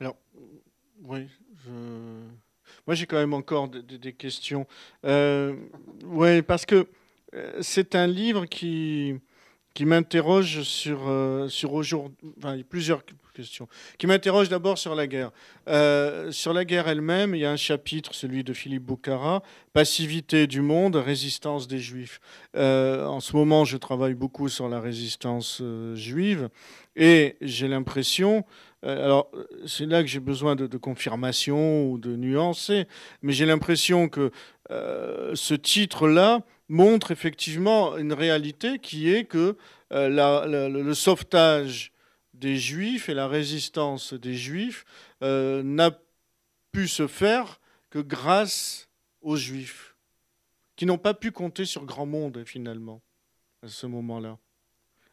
Alors, 0.00 0.16
oui, 1.02 1.26
moi 2.86 2.94
j'ai 2.94 3.06
quand 3.06 3.16
même 3.16 3.34
encore 3.34 3.68
des, 3.68 4.12
questions. 4.12 4.66
Euh, 5.04 5.56
oui, 6.04 6.42
parce 6.42 6.64
que 6.64 6.88
c'est 7.60 7.94
un 7.94 8.06
livre 8.06 8.46
qui, 8.46 9.16
qui 9.78 9.84
m'interroge 9.84 10.62
sur, 10.62 10.98
sur 11.48 11.72
aujourd'hui, 11.72 12.16
enfin, 12.36 12.58
plusieurs 12.68 13.00
question, 13.38 13.68
qui 13.98 14.08
m'interroge 14.08 14.48
d'abord 14.48 14.76
sur 14.76 14.96
la 14.96 15.06
guerre. 15.06 15.30
Euh, 15.68 16.32
sur 16.32 16.52
la 16.52 16.64
guerre 16.64 16.88
elle-même, 16.88 17.36
il 17.36 17.42
y 17.42 17.44
a 17.44 17.52
un 17.52 17.56
chapitre, 17.56 18.12
celui 18.12 18.42
de 18.42 18.52
Philippe 18.52 18.82
Boucara, 18.82 19.44
Passivité 19.72 20.48
du 20.48 20.60
monde, 20.60 20.96
résistance 20.96 21.68
des 21.68 21.78
Juifs. 21.78 22.20
Euh, 22.56 23.06
en 23.06 23.20
ce 23.20 23.36
moment, 23.36 23.64
je 23.64 23.76
travaille 23.76 24.14
beaucoup 24.14 24.48
sur 24.48 24.68
la 24.68 24.80
résistance 24.80 25.60
euh, 25.62 25.94
juive 25.94 26.48
et 26.96 27.36
j'ai 27.40 27.68
l'impression, 27.68 28.44
alors 28.82 29.30
c'est 29.66 29.86
là 29.86 30.02
que 30.02 30.08
j'ai 30.08 30.18
besoin 30.18 30.56
de, 30.56 30.66
de, 30.66 30.76
confirmation 30.76 31.88
ou 31.88 31.98
de 31.98 32.16
nuancer, 32.16 32.88
mais 33.22 33.32
j'ai 33.32 33.46
l'impression 33.46 34.08
que 34.08 34.32
ce 34.68 35.54
titre-là 35.54 36.42
montre 36.68 37.10
effectivement 37.10 37.96
une 37.96 38.12
réalité 38.12 38.78
qui 38.78 39.10
est 39.10 39.24
que 39.24 39.56
la, 39.90 40.46
le 40.46 40.94
sauvetage 40.94 41.92
des 42.38 42.56
Juifs 42.56 43.08
et 43.08 43.14
la 43.14 43.28
résistance 43.28 44.14
des 44.14 44.34
Juifs 44.34 44.84
euh, 45.22 45.62
n'a 45.62 45.90
pu 46.72 46.88
se 46.88 47.06
faire 47.06 47.60
que 47.90 47.98
grâce 47.98 48.88
aux 49.20 49.36
Juifs, 49.36 49.96
qui 50.76 50.86
n'ont 50.86 50.98
pas 50.98 51.14
pu 51.14 51.32
compter 51.32 51.64
sur 51.64 51.84
grand 51.84 52.06
monde 52.06 52.44
finalement 52.44 53.02
à 53.62 53.68
ce 53.68 53.86
moment-là. 53.86 54.38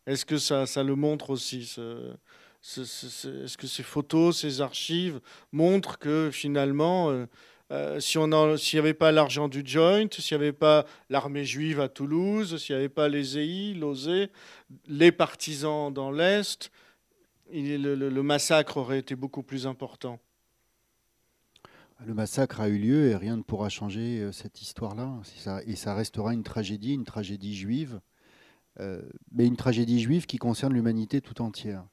Est-ce 0.06 0.26
que 0.26 0.38
ça, 0.38 0.68
ça, 0.68 0.84
le 0.84 0.96
montre 0.96 1.32
aussi 1.32 1.62
Est-ce 2.62 3.58
que 3.58 3.68
ces 3.68 3.84
photos, 3.84 4.40
ces 4.40 4.62
archives 4.62 5.20
montrent 5.52 5.98
que 5.98 6.30
finalement, 6.32 7.10
euh, 7.10 7.26
euh, 7.72 8.00
si 8.00 8.18
on 8.20 8.58
s'il 8.58 8.78
n'y 8.78 8.86
avait 8.86 8.94
pas 8.94 9.12
l'argent 9.12 9.48
du 9.48 9.64
joint, 9.66 10.08
s'il 10.12 10.38
n'y 10.38 10.44
avait 10.44 10.54
pas 10.54 10.86
l'armée 11.10 11.46
juive 11.46 11.80
à 11.80 11.90
Toulouse, 11.90 12.58
s'il 12.62 12.76
n'y 12.76 12.80
avait 12.80 12.90
pas 12.90 13.10
les 13.10 13.40
EI, 13.40 13.74
l'OSE, 13.74 14.28
les 14.88 15.12
partisans 15.12 15.92
dans 15.92 16.12
l'Est, 16.12 16.72
le, 17.52 18.22
massacre 18.22 18.78
aurait 18.78 19.00
été 19.00 19.16
beaucoup 19.16 19.44
plus 19.44 19.66
important. 19.66 20.20
Le 22.06 22.14
massacre 22.14 22.60
a 22.60 22.68
eu 22.68 22.78
lieu 22.78 23.08
et 23.08 23.16
rien 23.16 23.38
ne 23.38 23.42
pourra 23.42 23.70
changer 23.70 24.20
euh, 24.20 24.32
cette 24.32 24.62
histoire-là. 24.62 25.14
Et 25.66 25.76
ça 25.76 25.96
restera 25.96 26.34
une 26.34 26.44
tragédie, 26.44 26.94
une 26.94 27.06
tragédie 27.06 27.56
juive, 27.56 28.02
euh, 28.80 29.02
mais 29.32 29.48
une 29.48 29.56
tragédie 29.56 30.02
juive 30.02 30.26
qui 30.26 30.38
concerne 30.38 30.74
l'humanité 30.74 31.22
tout 31.22 31.42
entière. 31.42 31.86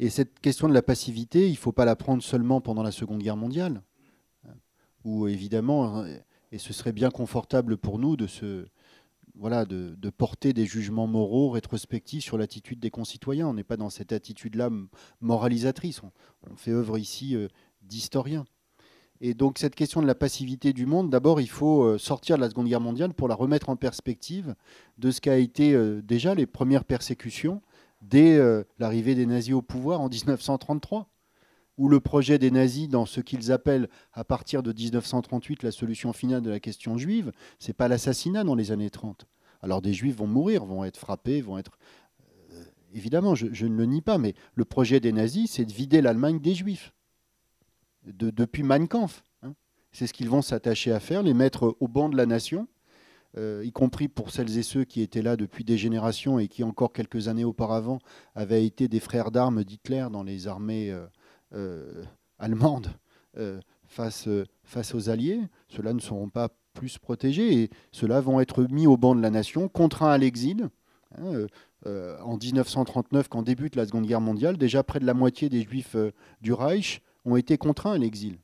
Et 0.00 0.08
cette 0.08 0.40
question 0.40 0.68
de 0.68 0.74
la 0.74 0.82
passivité, 0.82 1.46
il 1.48 1.52
ne 1.52 1.56
faut 1.56 1.72
pas 1.72 1.84
la 1.84 1.96
prendre 1.96 2.22
seulement 2.22 2.62
pendant 2.62 2.82
la 2.82 2.92
Seconde 2.92 3.22
Guerre 3.22 3.36
mondiale, 3.36 3.82
où 5.04 5.26
évidemment, 5.26 6.04
et 6.52 6.58
ce 6.58 6.72
serait 6.72 6.92
bien 6.92 7.10
confortable 7.10 7.76
pour 7.76 7.98
nous 7.98 8.16
de 8.16 8.26
se, 8.26 8.66
voilà, 9.34 9.64
de, 9.64 10.10
porter 10.10 10.52
des 10.52 10.66
jugements 10.66 11.06
moraux 11.06 11.50
rétrospectifs 11.50 12.24
sur 12.24 12.38
l'attitude 12.38 12.80
des 12.80 12.90
concitoyens. 12.90 13.48
On 13.48 13.54
n'est 13.54 13.64
pas 13.64 13.76
dans 13.76 13.90
cette 13.90 14.12
attitude-là 14.12 14.70
moralisatrice. 15.20 16.02
On, 16.02 16.56
fait 16.56 16.70
œuvre 16.70 16.98
ici 16.98 17.34
euh, 17.34 17.48
d'historien. 17.82 18.44
Et 19.20 19.34
donc 19.34 19.58
cette 19.58 19.74
question 19.74 20.02
de 20.02 20.06
la 20.06 20.14
passivité 20.14 20.72
du 20.72 20.84
monde, 20.84 21.08
d'abord, 21.08 21.40
il 21.40 21.48
faut 21.48 21.84
euh, 21.84 21.98
sortir 21.98 22.36
de 22.36 22.42
la 22.42 22.50
Seconde 22.50 22.68
Guerre 22.68 22.80
mondiale 22.80 23.14
pour 23.14 23.28
la 23.28 23.34
remettre 23.34 23.68
en 23.68 23.76
perspective 23.76 24.54
de 24.98 25.10
ce 25.10 25.20
qu'a 25.20 25.36
été 25.36 25.74
euh, 25.74 26.02
déjà 26.02 26.34
les 26.34 26.46
premières 26.46 26.84
persécutions 26.84 27.62
dès 28.02 28.40
l'arrivée 28.80 29.14
des 29.14 29.26
nazis 29.26 29.54
au 29.54 29.62
pouvoir 29.62 30.00
en 30.00 30.08
1933 30.08 31.08
où 31.82 31.88
le 31.88 31.98
projet 31.98 32.38
des 32.38 32.52
nazis 32.52 32.88
dans 32.88 33.06
ce 33.06 33.20
qu'ils 33.20 33.50
appellent 33.50 33.88
à 34.12 34.22
partir 34.22 34.62
de 34.62 34.72
1938 34.72 35.64
la 35.64 35.72
solution 35.72 36.12
finale 36.12 36.40
de 36.40 36.48
la 36.48 36.60
question 36.60 36.96
juive, 36.96 37.32
c'est 37.58 37.72
pas 37.72 37.88
l'assassinat 37.88 38.44
dans 38.44 38.54
les 38.54 38.70
années 38.70 38.88
30. 38.88 39.26
Alors 39.62 39.82
des 39.82 39.92
juifs 39.92 40.14
vont 40.14 40.28
mourir, 40.28 40.64
vont 40.64 40.84
être 40.84 40.96
frappés, 40.96 41.40
vont 41.40 41.58
être... 41.58 41.76
Euh, 42.52 42.62
évidemment, 42.94 43.34
je, 43.34 43.66
ne 43.66 43.76
le 43.76 43.86
nie 43.86 44.00
pas, 44.00 44.16
mais 44.16 44.34
le 44.54 44.64
projet 44.64 45.00
des 45.00 45.10
nazis, 45.10 45.50
c'est 45.50 45.64
de 45.64 45.72
vider 45.72 46.00
l'Allemagne 46.00 46.38
des 46.38 46.54
juifs. 46.54 46.92
depuis 48.06 48.62
Mein 48.62 48.86
Kampf. 48.86 49.24
Hein. 49.42 49.54
C'est 49.90 50.06
ce 50.06 50.12
qu'ils 50.12 50.30
vont 50.30 50.40
s'attacher 50.40 50.92
à 50.92 51.00
faire, 51.00 51.24
les 51.24 51.34
mettre 51.34 51.76
au 51.80 51.88
banc 51.88 52.08
de 52.08 52.16
la 52.16 52.26
nation, 52.26 52.68
euh, 53.36 53.64
y 53.64 53.72
compris 53.72 54.06
pour 54.06 54.30
celles 54.30 54.56
et 54.56 54.62
ceux 54.62 54.84
qui 54.84 55.00
étaient 55.00 55.22
là 55.22 55.36
depuis 55.36 55.64
des 55.64 55.78
générations 55.78 56.38
et 56.38 56.46
qui, 56.46 56.62
encore 56.62 56.92
quelques 56.92 57.26
années 57.26 57.44
auparavant, 57.44 57.98
avaient 58.36 58.64
été 58.64 58.86
des 58.86 59.00
frères 59.00 59.32
d'armes 59.32 59.64
d'Hitler 59.64 60.06
dans 60.12 60.22
les 60.22 60.46
armées 60.46 60.92
euh, 60.92 61.06
euh, 61.54 62.04
allemandes 62.38 62.88
euh, 63.36 63.60
face, 63.86 64.28
face 64.64 64.94
aux 64.94 65.10
Alliés, 65.10 65.40
ceux-là 65.68 65.92
ne 65.92 66.00
seront 66.00 66.28
pas 66.28 66.48
plus 66.74 66.98
protégés 66.98 67.62
et 67.62 67.70
ceux-là 67.92 68.20
vont 68.20 68.40
être 68.40 68.64
mis 68.64 68.86
au 68.86 68.96
banc 68.96 69.14
de 69.14 69.20
la 69.20 69.30
nation, 69.30 69.68
contraints 69.68 70.12
à 70.12 70.18
l'exil. 70.18 70.70
Hein, 71.18 71.46
euh, 71.86 72.16
en 72.22 72.38
1939, 72.38 73.28
quand 73.28 73.42
débute 73.42 73.76
la 73.76 73.86
Seconde 73.86 74.06
Guerre 74.06 74.20
mondiale, 74.20 74.56
déjà 74.56 74.82
près 74.82 75.00
de 75.00 75.04
la 75.04 75.14
moitié 75.14 75.48
des 75.48 75.62
Juifs 75.62 75.96
du 76.40 76.52
Reich 76.52 77.02
ont 77.24 77.36
été 77.36 77.58
contraints 77.58 77.92
à 77.92 77.98
l'exil. 77.98 78.38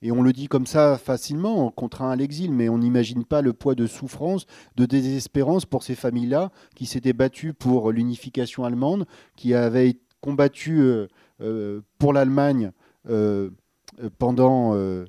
Et 0.00 0.12
on 0.12 0.22
le 0.22 0.32
dit 0.32 0.46
comme 0.46 0.66
ça 0.66 0.96
facilement, 0.96 1.70
contraints 1.70 2.10
à 2.10 2.16
l'exil, 2.16 2.52
mais 2.52 2.68
on 2.68 2.78
n'imagine 2.78 3.24
pas 3.24 3.42
le 3.42 3.52
poids 3.52 3.74
de 3.74 3.86
souffrance, 3.86 4.46
de 4.76 4.86
désespérance 4.86 5.66
pour 5.66 5.82
ces 5.82 5.96
familles-là 5.96 6.50
qui 6.76 6.86
s'étaient 6.86 7.12
battues 7.12 7.52
pour 7.52 7.90
l'unification 7.90 8.64
allemande, 8.64 9.06
qui 9.36 9.54
avaient 9.54 9.98
combattu 10.20 10.80
euh, 10.80 11.08
pour 11.98 12.12
l'Allemagne 12.12 12.72
euh, 14.00 14.10
pendant, 14.18 14.74
euh, 14.74 15.06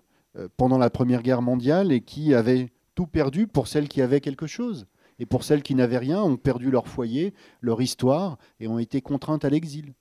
pendant 0.55 0.77
la 0.77 0.89
Première 0.89 1.21
Guerre 1.21 1.41
mondiale 1.41 1.91
et 1.91 2.01
qui 2.01 2.34
avaient 2.34 2.69
tout 2.95 3.07
perdu 3.07 3.45
pour 3.45 3.67
celles 3.67 3.89
qui 3.89 4.01
avaient 4.01 4.21
quelque 4.21 4.47
chose. 4.47 4.88
Et 5.19 5.25
pour 5.25 5.43
celles 5.43 5.63
qui 5.63 5.75
n'avaient 5.75 5.97
rien, 5.97 6.23
ont 6.23 6.38
perdu 6.38 6.71
leur 6.71 6.88
foyer, 6.88 7.34
leur 7.61 7.82
histoire 7.82 8.38
et 8.59 8.67
ont 8.67 8.80
été 8.80 9.01
contraintes 9.01 9.43
à 9.43 9.49
l'exil. 9.49 9.93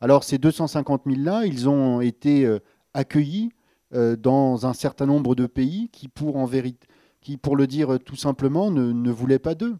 Alors 0.00 0.24
ces 0.24 0.38
250 0.38 1.06
000-là, 1.06 1.46
ils 1.46 1.68
ont 1.68 2.00
été 2.00 2.52
accueillis 2.94 3.50
dans 3.92 4.66
un 4.66 4.72
certain 4.72 5.06
nombre 5.06 5.36
de 5.36 5.46
pays 5.46 5.88
qui, 5.92 6.08
pour, 6.08 6.36
en 6.36 6.46
vérité, 6.46 6.88
qui, 7.20 7.36
pour 7.36 7.54
le 7.54 7.68
dire 7.68 7.98
tout 8.04 8.16
simplement, 8.16 8.72
ne, 8.72 8.90
ne 8.90 9.10
voulaient 9.12 9.38
pas 9.38 9.54
d'eux. 9.54 9.76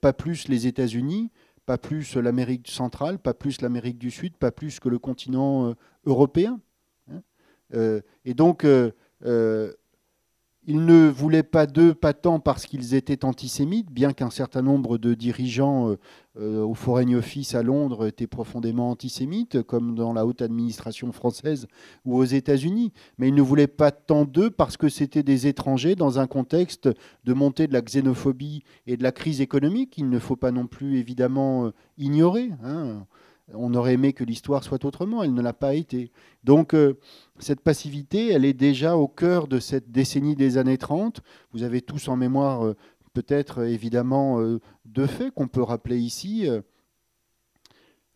pas 0.00 0.14
plus 0.14 0.48
les 0.48 0.66
États-Unis, 0.66 1.30
pas 1.68 1.76
plus 1.76 2.16
l'Amérique 2.16 2.66
centrale, 2.66 3.18
pas 3.18 3.34
plus 3.34 3.60
l'Amérique 3.60 3.98
du 3.98 4.10
Sud, 4.10 4.38
pas 4.38 4.50
plus 4.50 4.80
que 4.80 4.88
le 4.88 4.98
continent 4.98 5.68
euh, 5.68 5.74
européen. 6.06 6.62
Hein. 7.12 7.20
Euh, 7.74 8.00
et 8.24 8.32
donc, 8.32 8.64
euh, 8.64 8.90
ils 10.68 10.84
ne 10.84 11.08
voulaient 11.08 11.42
pas 11.42 11.66
d'eux, 11.66 11.94
pas 11.94 12.12
tant 12.12 12.40
parce 12.40 12.66
qu'ils 12.66 12.94
étaient 12.94 13.24
antisémites, 13.24 13.90
bien 13.90 14.12
qu'un 14.12 14.28
certain 14.28 14.60
nombre 14.60 14.98
de 14.98 15.14
dirigeants 15.14 15.88
euh, 15.88 15.98
euh, 16.38 16.62
au 16.62 16.74
Foreign 16.74 17.14
Office 17.14 17.54
à 17.54 17.62
Londres 17.62 18.06
étaient 18.06 18.26
profondément 18.26 18.90
antisémites, 18.90 19.62
comme 19.62 19.94
dans 19.94 20.12
la 20.12 20.26
haute 20.26 20.42
administration 20.42 21.10
française 21.10 21.68
ou 22.04 22.18
aux 22.18 22.24
États-Unis. 22.24 22.92
Mais 23.16 23.28
ils 23.28 23.34
ne 23.34 23.40
voulaient 23.40 23.66
pas 23.66 23.90
tant 23.90 24.26
d'eux 24.26 24.50
parce 24.50 24.76
que 24.76 24.90
c'était 24.90 25.22
des 25.22 25.46
étrangers 25.46 25.94
dans 25.94 26.18
un 26.18 26.26
contexte 26.26 26.90
de 27.24 27.32
montée 27.32 27.66
de 27.66 27.72
la 27.72 27.80
xénophobie 27.80 28.62
et 28.86 28.98
de 28.98 29.02
la 29.02 29.12
crise 29.12 29.40
économique 29.40 29.92
qu'il 29.92 30.10
ne 30.10 30.18
faut 30.18 30.36
pas 30.36 30.50
non 30.50 30.66
plus 30.66 30.98
évidemment 30.98 31.64
euh, 31.64 31.70
ignorer. 31.96 32.50
Hein. 32.62 33.06
On 33.54 33.72
aurait 33.74 33.94
aimé 33.94 34.12
que 34.12 34.24
l'histoire 34.24 34.62
soit 34.62 34.84
autrement, 34.84 35.22
elle 35.22 35.32
ne 35.32 35.40
l'a 35.40 35.54
pas 35.54 35.74
été. 35.74 36.12
Donc 36.44 36.74
euh, 36.74 36.98
cette 37.38 37.60
passivité, 37.60 38.28
elle 38.28 38.44
est 38.44 38.52
déjà 38.52 38.96
au 38.96 39.08
cœur 39.08 39.48
de 39.48 39.58
cette 39.58 39.90
décennie 39.90 40.36
des 40.36 40.58
années 40.58 40.76
30. 40.76 41.22
Vous 41.52 41.62
avez 41.62 41.80
tous 41.80 42.08
en 42.08 42.16
mémoire 42.16 42.66
euh, 42.66 42.76
peut-être 43.14 43.64
évidemment 43.64 44.40
euh, 44.40 44.60
deux 44.84 45.06
faits 45.06 45.32
qu'on 45.32 45.48
peut 45.48 45.62
rappeler 45.62 45.98
ici. 45.98 46.46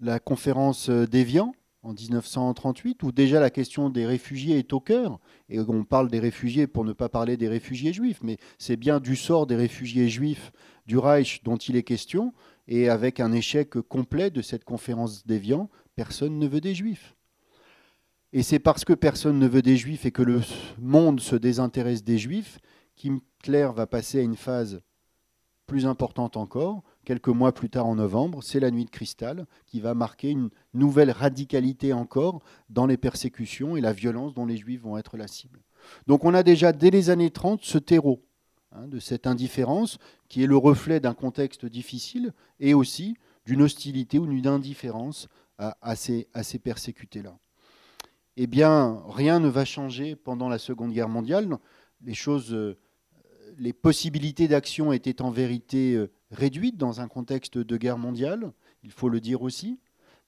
la 0.00 0.18
conférence 0.18 0.90
d'Évian 0.90 1.54
en 1.82 1.94
1938, 1.94 3.02
où 3.02 3.10
déjà 3.10 3.40
la 3.40 3.50
question 3.50 3.90
des 3.90 4.06
réfugiés 4.06 4.58
est 4.58 4.72
au 4.72 4.80
cœur. 4.80 5.18
Et 5.48 5.58
on 5.60 5.84
parle 5.84 6.10
des 6.10 6.20
réfugiés 6.20 6.66
pour 6.66 6.84
ne 6.84 6.92
pas 6.92 7.08
parler 7.08 7.36
des 7.36 7.48
réfugiés 7.48 7.92
juifs, 7.92 8.20
mais 8.22 8.36
c'est 8.58 8.76
bien 8.76 9.00
du 9.00 9.16
sort 9.16 9.46
des 9.46 9.56
réfugiés 9.56 10.08
juifs 10.08 10.52
du 10.86 10.98
Reich 10.98 11.42
dont 11.42 11.56
il 11.56 11.76
est 11.76 11.82
question. 11.82 12.32
Et 12.68 12.88
avec 12.88 13.20
un 13.20 13.32
échec 13.32 13.70
complet 13.82 14.30
de 14.30 14.42
cette 14.42 14.64
conférence 14.64 15.26
d'Évian, 15.26 15.68
personne 15.96 16.38
ne 16.38 16.46
veut 16.46 16.60
des 16.60 16.74
juifs. 16.74 17.16
Et 18.32 18.42
c'est 18.42 18.58
parce 18.58 18.84
que 18.84 18.94
personne 18.94 19.38
ne 19.38 19.46
veut 19.46 19.62
des 19.62 19.76
juifs 19.76 20.06
et 20.06 20.12
que 20.12 20.22
le 20.22 20.40
monde 20.78 21.20
se 21.20 21.36
désintéresse 21.36 22.02
des 22.02 22.18
juifs 22.18 22.58
qu'Himmler 22.96 23.70
va 23.74 23.86
passer 23.86 24.20
à 24.20 24.22
une 24.22 24.36
phase 24.36 24.80
plus 25.66 25.86
importante 25.86 26.36
encore, 26.36 26.82
quelques 27.04 27.28
mois 27.28 27.52
plus 27.52 27.70
tard 27.70 27.86
en 27.86 27.94
novembre, 27.94 28.42
c'est 28.42 28.60
la 28.60 28.70
nuit 28.70 28.84
de 28.84 28.90
cristal 28.90 29.46
qui 29.66 29.80
va 29.80 29.94
marquer 29.94 30.30
une 30.30 30.50
nouvelle 30.74 31.10
radicalité 31.10 31.92
encore 31.92 32.42
dans 32.68 32.86
les 32.86 32.96
persécutions 32.96 33.76
et 33.76 33.80
la 33.80 33.92
violence 33.92 34.34
dont 34.34 34.44
les 34.44 34.56
juifs 34.56 34.82
vont 34.82 34.98
être 34.98 35.16
la 35.16 35.28
cible. 35.28 35.62
Donc 36.06 36.24
on 36.24 36.34
a 36.34 36.42
déjà 36.42 36.72
dès 36.72 36.90
les 36.90 37.10
années 37.10 37.30
30 37.30 37.62
ce 37.62 37.78
terreau 37.78 38.22
hein, 38.74 38.88
de 38.88 38.98
cette 38.98 39.26
indifférence 39.26 39.98
qui 40.28 40.42
est 40.42 40.46
le 40.46 40.56
reflet 40.56 41.00
d'un 41.00 41.14
contexte 41.14 41.66
difficile 41.66 42.32
et 42.60 42.74
aussi 42.74 43.16
d'une 43.46 43.62
hostilité 43.62 44.18
ou 44.18 44.26
d'une 44.26 44.46
indifférence 44.46 45.28
à, 45.58 45.94
ces, 45.94 46.26
persécutés-là. 46.62 47.38
Eh 48.36 48.46
bien, 48.46 49.02
rien 49.08 49.38
ne 49.38 49.48
va 49.48 49.64
changer 49.64 50.16
pendant 50.16 50.48
la 50.48 50.58
Seconde 50.58 50.92
Guerre 50.92 51.08
mondiale. 51.08 51.56
Les 52.02 52.14
choses 52.14 52.52
euh, 52.52 52.78
les 53.58 53.72
possibilités 53.72 54.48
d'action 54.48 54.92
étaient 54.92 55.22
en 55.22 55.30
vérité 55.30 55.94
euh, 55.94 56.10
réduites 56.30 56.76
dans 56.76 57.00
un 57.00 57.08
contexte 57.08 57.58
de 57.58 57.76
guerre 57.76 57.98
mondiale, 57.98 58.52
il 58.82 58.90
faut 58.90 59.08
le 59.08 59.20
dire 59.20 59.42
aussi. 59.42 59.78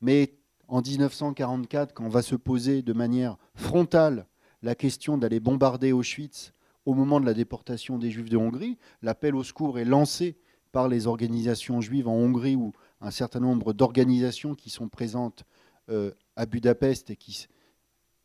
Mais 0.01 0.35
en 0.69 0.83
1944, 0.83 1.95
quand 1.95 2.05
on 2.05 2.09
va 2.09 2.23
se 2.23 2.37
poser 2.37 2.83
de 2.83 2.93
manière 2.93 3.37
frontale 3.55 4.27
la 4.63 4.75
question 4.75 5.19
d'aller 5.19 5.41
bombarder 5.41 5.93
Auschwitz 5.93 6.53
au 6.87 6.95
moment 6.95 7.21
de 7.21 7.27
la 7.27 7.35
déportation 7.35 7.99
des 7.99 8.11
Juifs 8.11 8.29
de 8.29 8.37
Hongrie, 8.37 8.79
l'appel 9.03 9.35
au 9.35 9.43
secours 9.43 9.79
est 9.79 9.85
lancé 9.85 10.37
par 10.73 10.89
les 10.89 11.07
organisations 11.07 11.81
juives 11.81 12.09
en 12.09 12.15
Hongrie 12.15 12.57
ou 12.57 12.73
un 13.01 13.11
certain 13.11 13.41
nombre 13.41 13.73
d'organisations 13.73 14.55
qui 14.55 14.71
sont 14.71 14.89
présentes 14.89 15.45
euh, 15.89 16.13
à 16.37 16.47
Budapest 16.47 17.11
et 17.11 17.17
qui, 17.17 17.47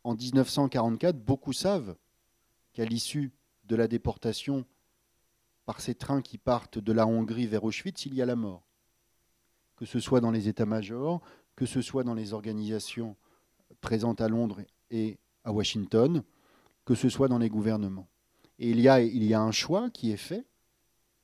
en 0.04 0.14
1944, 0.14 1.16
beaucoup 1.16 1.52
savent 1.52 1.96
qu'à 2.72 2.84
l'issue 2.84 3.32
de 3.64 3.76
la 3.76 3.86
déportation 3.86 4.64
par 5.64 5.80
ces 5.80 5.94
trains 5.94 6.22
qui 6.22 6.38
partent 6.38 6.78
de 6.78 6.92
la 6.92 7.06
Hongrie 7.06 7.46
vers 7.46 7.64
Auschwitz, 7.64 8.06
il 8.06 8.14
y 8.14 8.22
a 8.22 8.26
la 8.26 8.36
mort. 8.36 8.66
Que 9.76 9.86
ce 9.86 10.00
soit 10.00 10.20
dans 10.20 10.32
les 10.32 10.48
états-majors, 10.48 11.20
que 11.54 11.66
ce 11.66 11.80
soit 11.80 12.02
dans 12.02 12.14
les 12.14 12.32
organisations 12.32 13.16
présentes 13.80 14.20
à 14.20 14.28
Londres 14.28 14.60
et 14.90 15.18
à 15.44 15.52
Washington, 15.52 16.24
que 16.84 16.94
ce 16.94 17.08
soit 17.08 17.28
dans 17.28 17.38
les 17.38 17.48
gouvernements. 17.48 18.08
Et 18.60 18.70
il 18.70 18.80
y 18.80 18.88
a, 18.88 19.00
il 19.00 19.24
y 19.24 19.34
a 19.34 19.40
un 19.40 19.52
choix 19.52 19.90
qui 19.90 20.12
est 20.12 20.18
fait 20.18 20.44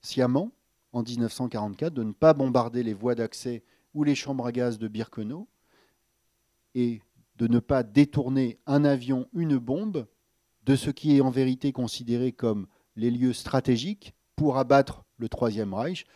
sciemment 0.00 0.50
en 0.92 1.02
1944 1.02 1.92
de 1.92 2.02
ne 2.02 2.12
pas 2.12 2.32
bombarder 2.32 2.82
les 2.82 2.94
voies 2.94 3.14
d'accès 3.14 3.62
ou 3.92 4.04
les 4.04 4.14
chambres 4.14 4.46
à 4.46 4.52
gaz 4.52 4.78
de 4.78 4.88
Birkenau 4.88 5.46
et 6.74 7.02
de 7.36 7.46
ne 7.46 7.58
pas 7.58 7.82
détourner 7.82 8.58
un 8.66 8.84
avion, 8.84 9.28
une 9.34 9.58
bombe, 9.58 10.06
de 10.64 10.74
ce 10.74 10.90
qui 10.90 11.16
est 11.16 11.20
en 11.20 11.30
vérité 11.30 11.72
considéré 11.72 12.32
comme 12.32 12.66
les 12.96 13.10
lieux 13.10 13.32
stratégiques 13.32 14.14
pour 14.34 14.58
abattre 14.58 15.04
le 15.18 15.28
Troisième 15.28 15.74
Reich. 15.74 16.06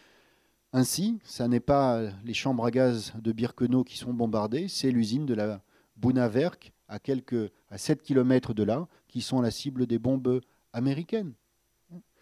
Ainsi, 0.73 1.21
ce 1.25 1.43
n'est 1.43 1.61
pas 1.61 2.01
les 2.25 2.35
chambres 2.35 2.65
à 2.65 2.71
gaz 2.71 3.13
de 3.17 3.33
Birkenau 3.33 3.85
qui 3.85 3.97
sont 3.97 4.13
bombardées, 4.13 4.69
c'est 4.69 4.91
l'usine 4.91 5.27
de 5.27 5.35
la 5.35 5.63
Bunawerk 5.97 6.73
à, 6.89 6.99
quelques, 6.99 7.53
à 7.71 7.79
7 7.79 8.03
km 8.03 8.55
de 8.55 8.63
là 8.63 8.89
qui 9.07 9.21
sont 9.21 9.41
la 9.41 9.51
cible 9.51 9.87
des 9.87 9.99
bombes 9.99 10.41
américaines. 10.73 11.33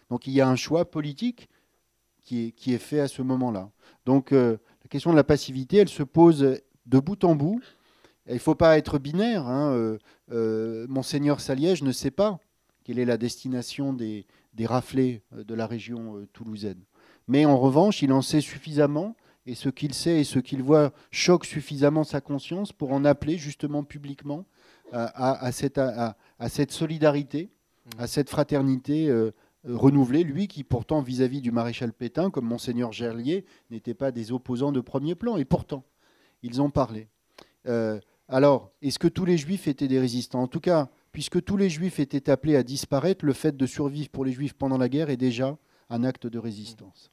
Donc 0.09 0.27
il 0.27 0.33
y 0.33 0.41
a 0.41 0.47
un 0.47 0.55
choix 0.55 0.89
politique 0.89 1.49
qui 2.23 2.47
est, 2.47 2.51
qui 2.51 2.73
est 2.73 2.79
fait 2.79 2.99
à 2.99 3.07
ce 3.07 3.21
moment-là. 3.21 3.71
Donc 4.05 4.31
euh, 4.31 4.57
la 4.83 4.87
question 4.89 5.11
de 5.11 5.15
la 5.15 5.23
passivité, 5.23 5.77
elle 5.77 5.89
se 5.89 6.03
pose 6.03 6.59
de 6.85 6.99
bout 6.99 7.23
en 7.23 7.35
bout. 7.35 7.61
Il 8.27 8.35
ne 8.35 8.39
faut 8.39 8.55
pas 8.55 8.77
être 8.77 8.99
binaire. 8.99 9.47
Hein. 9.47 9.71
Euh, 9.73 9.97
euh, 10.31 10.85
Monseigneur 10.87 11.41
Saliège 11.41 11.81
ne 11.81 11.91
sait 11.91 12.11
pas 12.11 12.39
quelle 12.83 12.99
est 12.99 13.05
la 13.05 13.17
destination 13.17 13.93
des, 13.93 14.25
des 14.53 14.65
raflés 14.65 15.21
de 15.31 15.53
la 15.53 15.67
région 15.67 16.27
toulousaine. 16.33 16.81
Mais 17.27 17.45
en 17.45 17.57
revanche, 17.57 18.01
il 18.01 18.11
en 18.11 18.23
sait 18.23 18.41
suffisamment, 18.41 19.15
et 19.45 19.53
ce 19.53 19.69
qu'il 19.69 19.93
sait 19.93 20.21
et 20.21 20.23
ce 20.23 20.39
qu'il 20.39 20.63
voit 20.63 20.91
choque 21.11 21.45
suffisamment 21.45 22.03
sa 22.03 22.21
conscience 22.21 22.71
pour 22.73 22.91
en 22.91 23.05
appeler 23.05 23.37
justement 23.37 23.83
publiquement 23.83 24.45
à, 24.91 25.51
cette, 25.51 25.77
à, 25.77 26.15
cette, 26.49 26.71
solidarité, 26.71 27.51
à 27.97 28.07
cette 28.07 28.29
fraternité 28.29 29.09
euh, 29.09 29.31
renouvelée, 29.63 30.23
lui 30.23 30.47
qui 30.47 30.63
pourtant 30.63 31.01
vis-à-vis 31.01 31.41
du 31.41 31.51
maréchal 31.51 31.93
Pétain, 31.93 32.29
comme 32.29 32.45
monseigneur 32.45 32.91
Gerlier, 32.91 33.45
n'était 33.71 33.93
pas 33.93 34.11
des 34.11 34.31
opposants 34.31 34.71
de 34.71 34.81
premier 34.81 35.15
plan, 35.15 35.37
et 35.37 35.45
pourtant, 35.45 35.83
ils 36.43 36.61
ont 36.61 36.69
parlé. 36.69 37.07
alors, 38.27 38.71
est-ce 38.81 38.99
que 38.99 39.07
tous 39.07 39.25
les 39.25 39.37
juifs 39.37 39.67
étaient 39.67 39.87
des 39.87 39.99
résistants? 39.99 40.41
En 40.41 40.47
tout 40.47 40.61
cas, 40.61 40.89
puisque 41.11 41.43
tous 41.43 41.57
les 41.57 41.69
juifs 41.69 41.99
étaient 41.99 42.29
appelés 42.29 42.55
à 42.55 42.63
disparaître, 42.63 43.25
le 43.25 43.33
fait 43.33 43.57
de 43.57 43.65
survivre 43.65 44.09
pour 44.09 44.25
les 44.25 44.31
juifs 44.31 44.53
pendant 44.53 44.77
la 44.77 44.89
guerre 44.89 45.09
est 45.09 45.17
déjà 45.17 45.57
un 45.89 46.03
acte 46.03 46.27
de 46.27 46.39
résistance. 46.39 47.11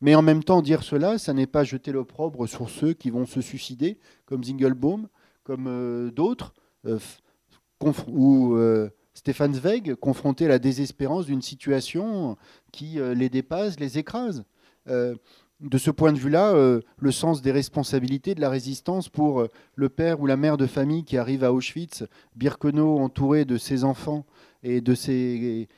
Mais 0.00 0.14
en 0.14 0.22
même 0.22 0.42
temps, 0.42 0.62
dire 0.62 0.82
cela, 0.82 1.18
ça 1.18 1.32
n'est 1.32 1.46
pas 1.46 1.64
jeter 1.64 1.92
l'opprobre 1.92 2.48
sur 2.48 2.70
ceux 2.70 2.94
qui 2.94 3.10
vont 3.10 3.26
se 3.26 3.40
suicider, 3.40 3.98
comme 4.24 4.42
Zingelbaum, 4.42 5.08
comme 5.44 5.66
euh, 5.66 6.10
d'autres, 6.10 6.54
euh, 6.86 6.98
ou 8.08 8.54
euh, 8.54 8.90
Stéphane 9.14 9.54
Zweig, 9.54 9.94
confrontés 9.96 10.46
à 10.46 10.48
la 10.48 10.58
désespérance 10.58 11.26
d'une 11.26 11.42
situation 11.42 12.36
qui 12.72 12.98
les 13.14 13.28
dépasse, 13.28 13.80
les 13.80 13.98
écrase 13.98 14.44
de 15.60 15.78
ce 15.78 15.90
point 15.90 16.12
de 16.12 16.18
vue-là, 16.18 16.54
euh, 16.54 16.80
le 16.98 17.12
sens 17.12 17.42
des 17.42 17.52
responsabilités 17.52 18.34
de 18.34 18.40
la 18.40 18.48
résistance 18.48 19.08
pour 19.08 19.40
euh, 19.40 19.48
le 19.74 19.88
père 19.88 20.20
ou 20.20 20.26
la 20.26 20.36
mère 20.36 20.56
de 20.56 20.66
famille 20.66 21.04
qui 21.04 21.18
arrive 21.18 21.44
à 21.44 21.52
Auschwitz, 21.52 22.04
Birkenau 22.34 22.98
entouré 22.98 23.44
de 23.44 23.58
ses 23.58 23.84
enfants 23.84 24.24
et 24.62 24.80
de 24.80 24.94
ses, 24.94 25.68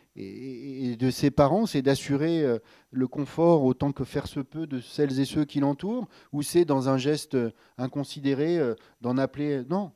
parents, 1.35 1.66
c'est 1.66 1.83
d'assurer 1.83 2.43
euh, 2.43 2.59
le 2.91 3.09
confort 3.09 3.64
autant 3.64 3.93
que 3.93 4.05
faire 4.05 4.28
se 4.28 4.41
peut 4.41 4.66
de 4.66 4.80
celles 4.80 5.18
et 5.18 5.24
ceux 5.24 5.45
qui 5.45 5.61
l'entourent, 5.61 6.09
ou 6.33 6.43
c'est 6.43 6.64
dans 6.64 6.89
un 6.89 6.99
geste 6.99 7.37
inconsidéré 7.78 8.61
d'en 9.01 9.18
appeler... 9.18 9.62
Non. 9.68 9.93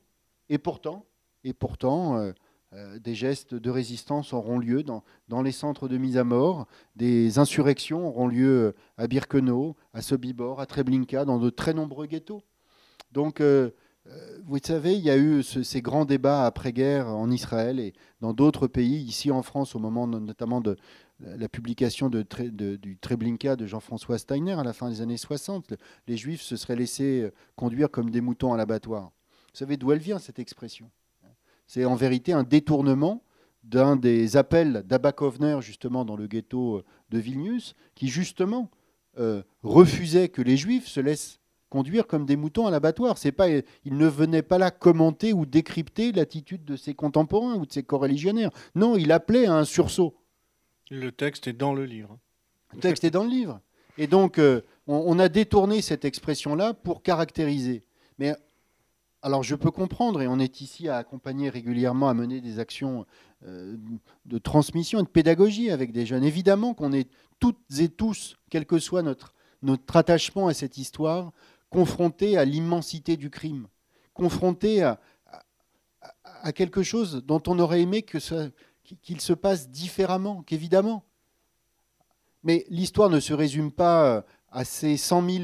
Et 0.49 0.57
pourtant, 0.57 1.05
et 1.43 1.53
pourtant 1.53 2.31
euh, 2.73 2.99
des 2.99 3.15
gestes 3.15 3.55
de 3.55 3.69
résistance 3.69 4.33
auront 4.33 4.59
lieu 4.59 4.83
dans, 4.83 5.03
dans, 5.29 5.41
les 5.41 5.53
centres 5.53 5.87
de 5.87 5.97
mise 5.97 6.17
à 6.17 6.25
mort, 6.25 6.67
des 6.97 7.39
insurrections 7.39 8.05
auront 8.05 8.27
lieu 8.27 8.47
euh, 8.47 8.75
à 8.97 9.07
Birkenau, 9.07 9.77
à 9.93 10.01
Sobibor, 10.01 10.59
à 10.59 10.65
Treblinka, 10.65 11.23
dans 11.23 11.39
de 11.39 11.49
très 11.49 11.73
nombreux 11.73 12.07
ghettos. 12.07 12.43
Donc, 13.13 13.39
euh, 13.39 13.71
vous 14.45 14.57
savez, 14.61 14.95
il 14.95 15.03
y 15.03 15.09
a 15.09 15.17
eu 15.17 15.43
ces 15.43 15.81
grands 15.81 16.03
débats 16.03 16.45
après-guerre 16.45 17.07
en 17.07 17.31
Israël 17.31 17.79
et 17.79 17.93
dans 18.19 18.33
d'autres 18.33 18.67
pays, 18.67 19.01
ici 19.01 19.31
en 19.31 19.43
France, 19.43 19.75
au 19.75 19.79
moment 19.79 20.07
notamment 20.07 20.61
de 20.61 20.77
la 21.19 21.49
publication 21.49 22.09
de, 22.09 22.25
du 22.75 22.97
Treblinka 22.97 23.57
de 23.57 23.65
Jean-François 23.65 24.17
Steiner 24.17 24.53
à 24.53 24.63
la 24.63 24.71
fin 24.71 24.89
des 24.89 25.01
années 25.01 25.17
60. 25.17 25.73
Les 26.07 26.15
Juifs 26.15 26.41
se 26.41 26.55
seraient 26.55 26.77
laissés 26.77 27.29
conduire 27.57 27.91
comme 27.91 28.09
des 28.09 28.21
moutons 28.21 28.53
à 28.53 28.57
l'abattoir. 28.57 29.11
Vous 29.53 29.59
savez 29.59 29.75
d'où 29.75 29.91
elle 29.91 29.99
vient 29.99 30.19
cette 30.19 30.39
expression? 30.39 30.89
C'est 31.67 31.85
en 31.85 31.95
vérité 31.95 32.33
un 32.33 32.43
détournement 32.43 33.23
d'un 33.63 33.95
des 33.97 34.37
appels 34.37 34.83
d'Abakovner, 34.85 35.59
justement, 35.61 36.05
dans 36.05 36.15
le 36.15 36.27
ghetto 36.27 36.77
euh, 36.77 36.85
de 37.09 37.19
Vilnius, 37.19 37.75
qui, 37.95 38.07
justement, 38.07 38.71
euh, 39.19 39.43
refusait 39.63 40.29
que 40.29 40.41
les 40.41 40.57
Juifs 40.57 40.87
se 40.87 40.99
laissent 40.99 41.39
conduire 41.69 42.07
comme 42.07 42.25
des 42.25 42.37
moutons 42.37 42.65
à 42.65 42.71
l'abattoir. 42.71 43.17
C'est 43.17 43.31
pas, 43.31 43.49
il 43.49 43.63
ne 43.97 44.07
venait 44.07 44.41
pas 44.41 44.57
là 44.57 44.71
commenter 44.71 45.33
ou 45.33 45.45
décrypter 45.45 46.11
l'attitude 46.11 46.63
de 46.63 46.75
ses 46.75 46.93
contemporains 46.93 47.55
ou 47.55 47.65
de 47.65 47.71
ses 47.71 47.83
coreligionnaires. 47.83 48.51
Non, 48.75 48.95
il 48.95 49.11
appelait 49.11 49.47
à 49.47 49.55
un 49.55 49.65
sursaut. 49.65 50.15
Le 50.89 51.11
texte 51.11 51.47
est 51.47 51.53
dans 51.53 51.73
le 51.73 51.85
livre. 51.85 52.17
Le 52.73 52.79
texte 52.79 53.03
est 53.03 53.11
dans 53.11 53.23
le 53.23 53.29
livre. 53.29 53.59
Et 53.97 54.07
donc, 54.07 54.37
euh, 54.37 54.61
on, 54.85 55.19
a 55.19 55.27
détourné 55.27 55.81
cette 55.81 56.05
expression-là 56.05 56.73
pour 56.73 57.01
caractériser. 57.01 57.83
Mais 58.19 58.35
alors 59.21 59.43
je 59.43 59.55
peux 59.55 59.71
comprendre, 59.71 60.21
et 60.21 60.27
on 60.27 60.39
est 60.39 60.61
ici 60.61 60.89
à 60.89 60.97
accompagner 60.97 61.49
régulièrement, 61.49 62.09
à 62.09 62.13
mener 62.13 62.39
des 62.41 62.59
actions 62.59 63.05
euh, 63.45 63.75
de 64.25 64.37
transmission 64.37 64.99
et 64.99 65.03
de 65.03 65.07
pédagogie 65.07 65.71
avec 65.71 65.91
des 65.91 66.05
jeunes. 66.05 66.23
Évidemment 66.23 66.73
qu'on 66.73 66.93
est 66.93 67.09
toutes 67.39 67.59
et 67.79 67.89
tous, 67.89 68.37
quel 68.49 68.65
que 68.65 68.79
soit 68.79 69.01
notre, 69.01 69.33
notre 69.61 69.95
attachement 69.95 70.47
à 70.47 70.53
cette 70.53 70.77
histoire, 70.77 71.31
confrontés 71.69 72.37
à 72.37 72.45
l'immensité 72.45 73.17
du 73.17 73.29
crime, 73.29 73.67
confrontés 74.13 74.83
à, 74.83 74.99
à, 76.23 76.51
quelque 76.53 76.83
chose 76.83 77.23
dont 77.25 77.41
on 77.47 77.59
aurait 77.59 77.81
aimé 77.81 78.03
que 78.03 78.19
qu'il 79.01 79.19
se 79.19 79.33
passe 79.33 79.69
différemment, 79.69 80.43
qu'évidemment. 80.43 81.03
Mais 82.43 82.65
l'histoire 82.69 83.09
ne 83.09 83.19
se 83.19 83.33
résume 83.33 83.71
pas 83.71 84.23
à 84.49 84.63
ces 84.63 84.95
100 84.95 85.29
000 85.29 85.43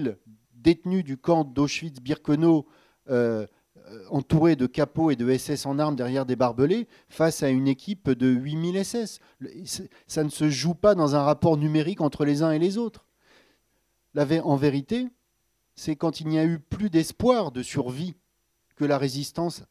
détenus 0.53 1.03
du 1.03 1.17
camp 1.17 1.43
d'Auschwitz-Birkenau 1.43 2.65
euh, 3.09 3.45
euh, 3.89 4.03
entourés 4.09 4.55
de 4.55 4.65
capots 4.65 5.11
et 5.11 5.15
de 5.15 5.35
SS 5.35 5.65
en 5.65 5.79
armes 5.79 5.95
derrière 5.95 6.25
des 6.25 6.35
barbelés 6.35 6.87
face 7.09 7.43
à 7.43 7.49
une 7.49 7.67
équipe 7.67 8.09
de 8.09 8.27
8000 8.27 8.83
SS. 8.83 9.19
Ça 10.07 10.23
ne 10.23 10.29
se 10.29 10.49
joue 10.49 10.75
pas 10.75 10.95
dans 10.95 11.15
un 11.15 11.23
rapport 11.23 11.57
numérique 11.57 12.01
entre 12.01 12.25
les 12.25 12.43
uns 12.43 12.51
et 12.51 12.59
les 12.59 12.77
autres. 12.77 13.05
En 14.15 14.55
vérité, 14.55 15.07
c'est 15.75 15.95
quand 15.95 16.19
il 16.19 16.27
n'y 16.27 16.39
a 16.39 16.45
eu 16.45 16.59
plus 16.59 16.89
d'espoir 16.89 17.51
de 17.51 17.63
survie 17.63 18.13
que 18.75 18.85
la 18.85 18.97
résistance 18.97 19.63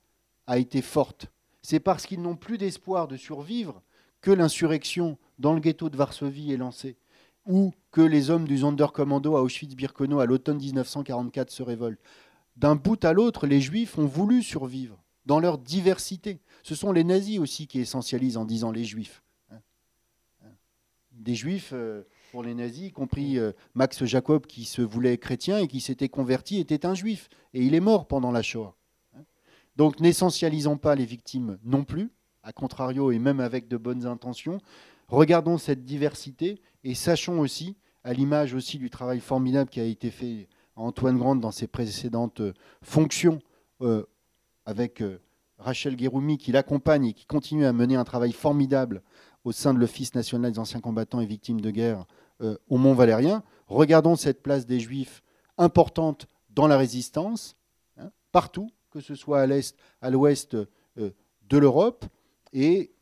a 0.47 0.59
été 0.59 0.83
forte. 0.83 1.27
C'est 1.63 1.81
parce 1.81 2.07
qu'ils 2.07 2.23
n'ont 2.23 2.37
plus 2.37 2.59
d'espoir 2.59 3.07
de 3.09 3.17
survivre 3.17 3.83
que 4.21 4.31
l'insurrection 4.31 5.19
dans 5.39 5.53
le 5.53 5.61
ghetto 5.61 5.91
de 5.91 5.97
Varsovie 5.97 6.53
est 6.53 6.57
lancée, 6.57 6.97
ou 7.47 7.73
que 7.91 8.01
les 8.01 8.31
hommes 8.31 8.47
du 8.47 8.59
Sonderkommando 8.59 9.37
à 9.37 9.43
Auschwitz-Birkenau 9.43 10.21
à 10.21 10.27
l'automne 10.27 10.59
1944 10.59 11.51
se 11.51 11.63
révoltent. 11.63 12.01
D'un 12.57 12.77
bout 12.77 13.03
à 13.05 13.13
l'autre, 13.13 13.47
les 13.47 13.61
Juifs 13.61 13.99
ont 13.99 14.07
voulu 14.07 14.43
survivre 14.43 15.03
dans 15.27 15.41
leur 15.41 15.59
diversité. 15.59 16.41
Ce 16.63 16.75
sont 16.75 16.93
les 16.93 17.05
nazis 17.05 17.39
aussi 17.39 17.67
qui 17.67 17.81
essentialisent 17.81 18.37
en 18.37 18.45
disant 18.45 18.71
les 18.71 18.85
Juifs. 18.85 19.23
Hein. 19.51 19.61
Hein. 20.45 20.51
Des 21.13 21.35
Juifs, 21.35 21.71
euh, 21.73 22.03
pour 22.31 22.43
les 22.43 22.55
nazis, 22.55 22.89
y 22.89 22.93
compris 22.93 23.39
euh, 23.39 23.53
Max 23.75 24.05
Jacob 24.05 24.47
qui 24.47 24.65
se 24.65 24.83
voulait 24.83 25.19
chrétien 25.19 25.59
et 25.59 25.69
qui 25.69 25.81
s'était 25.81 26.09
converti, 26.09 26.59
était 26.59 26.87
un 26.87 26.95
Juif. 26.95 27.29
Et 27.55 27.63
il 27.65 27.75
est 27.75 27.81
mort 27.81 28.07
pendant 28.07 28.33
la 28.33 28.43
Shoah. 28.43 28.77
Hein. 29.17 29.23
Donc 29.77 30.01
n'essentialisons 30.01 30.77
pas 30.77 30.95
les 30.95 31.07
victimes 31.07 31.59
non 31.65 31.85
plus, 31.85 32.11
à 32.43 32.53
contrario 32.53 33.11
et 33.13 33.19
même 33.19 33.41
avec 33.41 33.69
de 33.69 33.77
bonnes 33.77 34.07
intentions. 34.07 34.59
Regardons 35.09 35.59
cette 35.59 35.85
diversité 35.85 36.61
et 36.85 36.95
sachons 36.95 37.41
aussi, 37.41 37.77
à 38.05 38.13
l'image 38.13 38.55
aussi 38.55 38.79
du 38.79 38.91
travail 38.91 39.21
formidable 39.21 39.71
qui 39.71 39.81
a 39.81 39.85
été 39.85 40.11
fait 40.11 40.49
Antoine 40.77 41.19
Grande 41.19 41.41
dans 41.41 41.51
ses 41.51 41.67
précédentes 41.67 42.41
euh, 42.41 42.55
fonctions 42.83 43.41
euh, 43.81 44.05
avec 44.65 45.03
euh, 45.03 45.21
Rachel 45.59 45.97
Guéroumi 45.97 46.39
qui 46.39 46.53
l'accompagne 46.53 47.07
et 47.07 47.13
qui 47.13 47.27
continue 47.27 47.67
à 47.67 47.73
mener 47.73 47.97
un 47.97 48.05
travail 48.05 48.33
formidable 48.33 49.03
au 49.45 49.53
sein 49.53 49.75
de 49.75 49.79
l'Office 49.79 50.15
national 50.15 50.53
des 50.53 50.59
anciens 50.59 50.81
combattants 50.81 51.21
et 51.21 51.27
victimes 51.27 51.61
de 51.61 51.71
guerre 51.71 52.07
au 52.69 52.77
Mont 52.77 52.95
Valérien. 52.95 53.45
Regardons 53.69 54.17
cette 54.17 54.43
place 54.43 54.67
des 54.67 54.81
Juifs 54.81 55.23
importante 55.59 56.27
dans 56.51 56.67
la 56.67 56.77
résistance, 56.77 57.57
hein, 57.99 58.11
partout, 58.33 58.71
que 58.91 59.01
ce 59.01 59.15
soit 59.15 59.41
à 59.41 59.47
l'est, 59.47 59.77
à 60.01 60.11
l'ouest 60.11 60.57
de 60.97 61.59
l'Europe, 61.59 62.05
et 62.53 62.93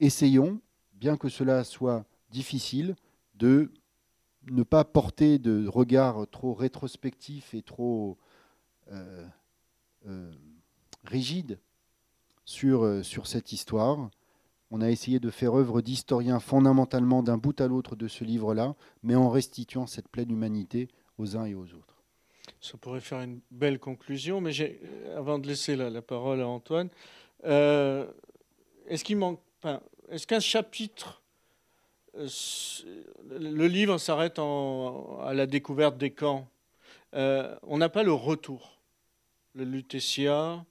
essayons, 0.00 0.60
bien 0.94 1.18
que 1.18 1.28
cela 1.28 1.64
soit 1.64 2.04
difficile, 2.30 2.96
de 3.34 3.70
ne 4.50 4.62
pas 4.62 4.84
porter 4.84 5.38
de 5.38 5.66
regard 5.68 6.26
trop 6.30 6.54
rétrospectif 6.54 7.54
et 7.54 7.62
trop 7.62 8.18
euh, 8.90 9.26
euh, 10.06 10.32
rigide 11.04 11.58
sur, 12.44 12.84
euh, 12.84 13.02
sur 13.02 13.26
cette 13.26 13.52
histoire. 13.52 14.10
On 14.70 14.80
a 14.80 14.90
essayé 14.90 15.20
de 15.20 15.30
faire 15.30 15.54
œuvre 15.54 15.80
d'historien 15.80 16.40
fondamentalement 16.40 17.22
d'un 17.22 17.38
bout 17.38 17.60
à 17.60 17.68
l'autre 17.68 17.94
de 17.94 18.08
ce 18.08 18.24
livre-là, 18.24 18.74
mais 19.02 19.14
en 19.14 19.30
restituant 19.30 19.86
cette 19.86 20.08
pleine 20.08 20.30
humanité 20.30 20.88
aux 21.18 21.36
uns 21.36 21.44
et 21.44 21.54
aux 21.54 21.66
autres. 21.74 22.02
Ça 22.60 22.76
pourrait 22.78 23.00
faire 23.00 23.20
une 23.20 23.40
belle 23.50 23.78
conclusion, 23.78 24.40
mais 24.40 24.52
euh, 24.60 25.18
avant 25.18 25.38
de 25.38 25.46
laisser 25.46 25.76
la, 25.76 26.02
parole 26.02 26.40
à 26.40 26.48
Antoine, 26.48 26.88
est-ce 27.44 29.04
qu'il 29.04 29.18
manque, 29.18 29.40
est-ce 30.08 30.26
qu'un 30.26 30.40
chapitre, 30.40 31.21
le 32.14 33.66
livre 33.66 33.98
s'arrête 33.98 34.38
à 34.38 35.32
la 35.34 35.46
découverte 35.46 35.96
des 35.98 36.10
camps, 36.10 36.48
Euh, 37.14 37.54
on 37.62 37.76
n'a 37.76 37.90
pas 37.90 38.02
le 38.04 38.12
retour, 38.14 38.80
le 39.54 39.64
lutetia, 39.64 40.64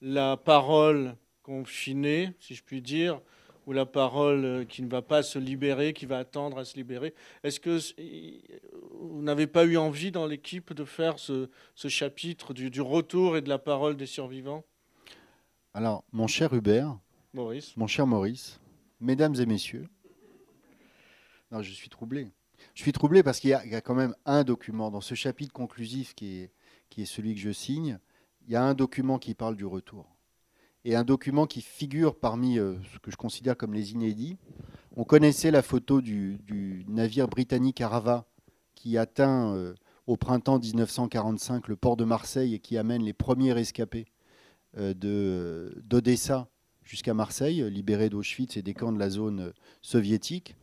la 0.00 0.36
parole 0.36 1.14
confinée, 1.44 2.32
si 2.40 2.56
je 2.56 2.64
puis 2.64 2.82
dire, 2.82 3.20
ou 3.66 3.72
la 3.72 3.86
parole 3.86 4.44
euh, 4.44 4.64
qui 4.64 4.82
ne 4.82 4.88
va 4.88 5.00
pas 5.00 5.22
se 5.22 5.38
libérer, 5.38 5.92
qui 5.92 6.04
va 6.06 6.18
attendre 6.18 6.58
à 6.58 6.64
se 6.64 6.74
libérer. 6.76 7.14
Est-ce 7.44 7.60
que 7.60 7.78
vous 8.90 9.22
n'avez 9.22 9.46
pas 9.46 9.64
eu 9.64 9.76
envie 9.76 10.10
dans 10.10 10.26
l'équipe 10.26 10.72
de 10.72 10.84
faire 10.84 11.20
ce, 11.20 11.48
ce 11.76 11.86
chapitre 11.86 12.52
du, 12.52 12.68
du 12.68 12.80
retour 12.80 13.36
et 13.36 13.40
de 13.42 13.48
la 13.48 13.58
parole 13.58 13.96
des 13.96 14.06
survivants? 14.06 14.64
Alors, 15.72 16.02
mon 16.10 16.26
cher 16.26 16.52
Hubert, 16.52 16.98
Maurice. 17.32 17.76
mon 17.76 17.86
cher 17.86 18.08
Maurice, 18.08 18.58
mesdames 18.98 19.36
et 19.36 19.46
messieurs, 19.46 19.86
je 21.62 21.72
suis 21.72 21.88
troublé. 21.88 22.28
Je 22.74 22.82
suis 22.82 22.92
troublé 22.92 23.22
parce 23.22 23.40
qu'il 23.40 23.50
y, 23.50 23.54
a- 23.54 23.80
quand 23.80 23.94
même 23.94 24.14
un 24.24 24.44
document 24.44 24.90
dans 24.90 25.00
ce 25.00 25.14
chapitre 25.14 25.52
conclusif 25.52 26.14
qui 26.14 26.38
est, 26.38 26.50
qui 26.90 27.02
est 27.02 27.06
celui 27.06 27.34
que 27.34 27.40
je 27.40 27.50
signe. 27.50 27.98
Il 28.46 28.52
y 28.52 28.56
a 28.56 28.62
un 28.62 28.74
document 28.74 29.18
qui 29.18 29.34
parle 29.34 29.56
du 29.56 29.66
retour 29.66 30.16
et 30.84 30.94
un 30.94 31.04
document 31.04 31.46
qui 31.46 31.60
figure 31.62 32.16
parmi 32.18 32.58
euh, 32.58 32.76
ce 32.92 32.98
que 33.00 33.10
je 33.10 33.16
considère 33.16 33.56
comme 33.56 33.74
les 33.74 33.92
inédits. 33.92 34.36
On 34.96 35.04
connaissait 35.04 35.50
la 35.50 35.62
photo 35.62 36.00
du, 36.00 36.38
du 36.44 36.84
navire 36.88 37.28
britannique 37.28 37.80
Arava 37.80 38.24
qui 38.74 38.96
atteint 38.96 39.52
euh, 39.54 39.74
au 40.06 40.16
printemps 40.16 40.58
1945 40.60 41.68
le 41.68 41.76
port 41.76 41.96
de 41.96 42.04
Marseille 42.04 42.54
et 42.54 42.58
qui 42.60 42.78
amène 42.78 43.02
les 43.02 43.12
premiers 43.12 43.52
rescapés 43.52 44.06
euh, 44.78 44.94
de- 44.94 45.82
d'Odessa 45.84 46.48
jusqu'à 46.84 47.14
Marseille, 47.14 47.68
libérés 47.70 48.08
d'Auschwitz 48.08 48.56
et 48.56 48.62
des 48.62 48.72
camps 48.74 48.92
de 48.92 48.98
la 48.98 49.10
zone 49.10 49.40
euh, 49.40 49.52
soviétique. 49.82 50.54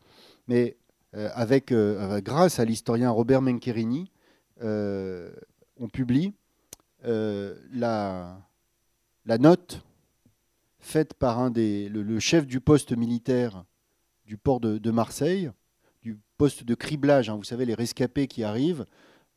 Mais 0.48 0.78
avec, 1.14 1.72
euh, 1.72 2.22
grâce 2.22 2.60
à 2.60 2.66
l'historien 2.66 3.10
Robert 3.12 3.42
Menkerini, 3.42 4.12
euh, 4.62 5.32
on 5.78 5.90
publie 5.90 6.34
euh, 7.06 7.56
la, 7.74 8.40
note 9.40 9.84
faite 10.80 11.14
par 11.14 11.50
le, 11.50 12.20
chef 12.20 12.46
du 12.46 12.60
poste 12.60 12.96
militaire 12.96 13.66
du 14.26 14.38
port 14.38 14.60
de, 14.60 14.92
Marseille, 14.92 15.52
du 16.02 16.18
poste 16.38 16.64
de 16.64 16.76
criblage. 16.76 17.30
hein. 17.30 17.36
vous 17.36 17.44
savez, 17.44 17.66
les 17.66 17.74
rescapés 17.74 18.28
qui 18.28 18.44
arrivent 18.44 18.86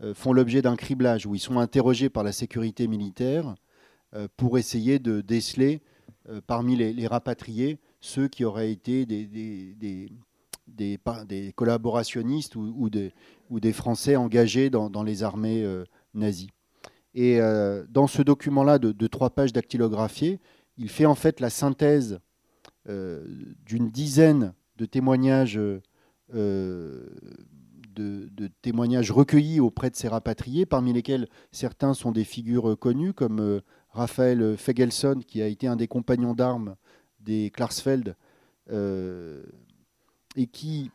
euh, 0.02 0.14
font 0.14 0.32
l'objet 0.32 0.62
d'un 0.62 0.76
criblage 0.76 1.26
où 1.26 1.34
ils 1.34 1.40
sont 1.40 1.58
interrogés 1.58 2.08
par 2.08 2.22
la 2.22 2.32
sécurité 2.32 2.86
militaire 2.86 3.54
euh, 4.14 4.28
pour 4.36 4.58
essayer 4.58 4.98
de 4.98 5.20
déceler 5.20 5.82
euh, 6.28 6.40
parmi 6.46 6.76
les, 6.76 7.06
rapatriés 7.06 7.78
ceux 8.00 8.28
qui 8.28 8.44
auraient 8.44 8.70
été 8.70 9.06
des- 9.06 10.08
des 10.66 11.52
collaborationnistes 11.54 12.56
ou, 12.56 12.90
des, 12.90 13.72
Français 13.72 14.16
engagés 14.16 14.70
dans, 14.70 15.02
les 15.02 15.22
armées 15.22 15.64
euh, 15.64 15.84
nazies. 16.14 16.50
Et 17.14 17.40
euh, 17.40 17.84
dans 17.88 18.06
ce 18.06 18.22
document-là 18.22 18.78
de, 18.78 19.06
trois 19.06 19.30
pages 19.30 19.52
dactylographiées, 19.52 20.40
il 20.76 20.88
fait 20.90 21.06
en 21.06 21.14
fait 21.14 21.40
la 21.40 21.50
synthèse 21.50 22.20
euh, 22.88 23.24
d'une 23.64 23.90
dizaine 23.90 24.52
de 24.76 24.84
témoignages, 24.84 25.58
recueillis 29.10 29.60
auprès 29.60 29.90
de 29.90 29.96
ces 29.96 30.08
rapatriés, 30.08 30.66
parmi 30.66 30.92
lesquels 30.92 31.28
certains 31.52 31.94
sont 31.94 32.12
des 32.12 32.24
figures 32.24 32.78
connues, 32.78 33.14
comme 33.14 33.62
Raphaël 33.90 34.56
Fegelson, 34.58 35.20
qui 35.26 35.40
a 35.40 35.46
été 35.46 35.66
un 35.66 35.76
des 35.76 35.88
compagnons 35.88 36.34
d'armes 36.34 36.76
des 37.20 37.50
Klarsfeld, 37.50 38.14
et 40.36 40.46
qui, 40.46 40.90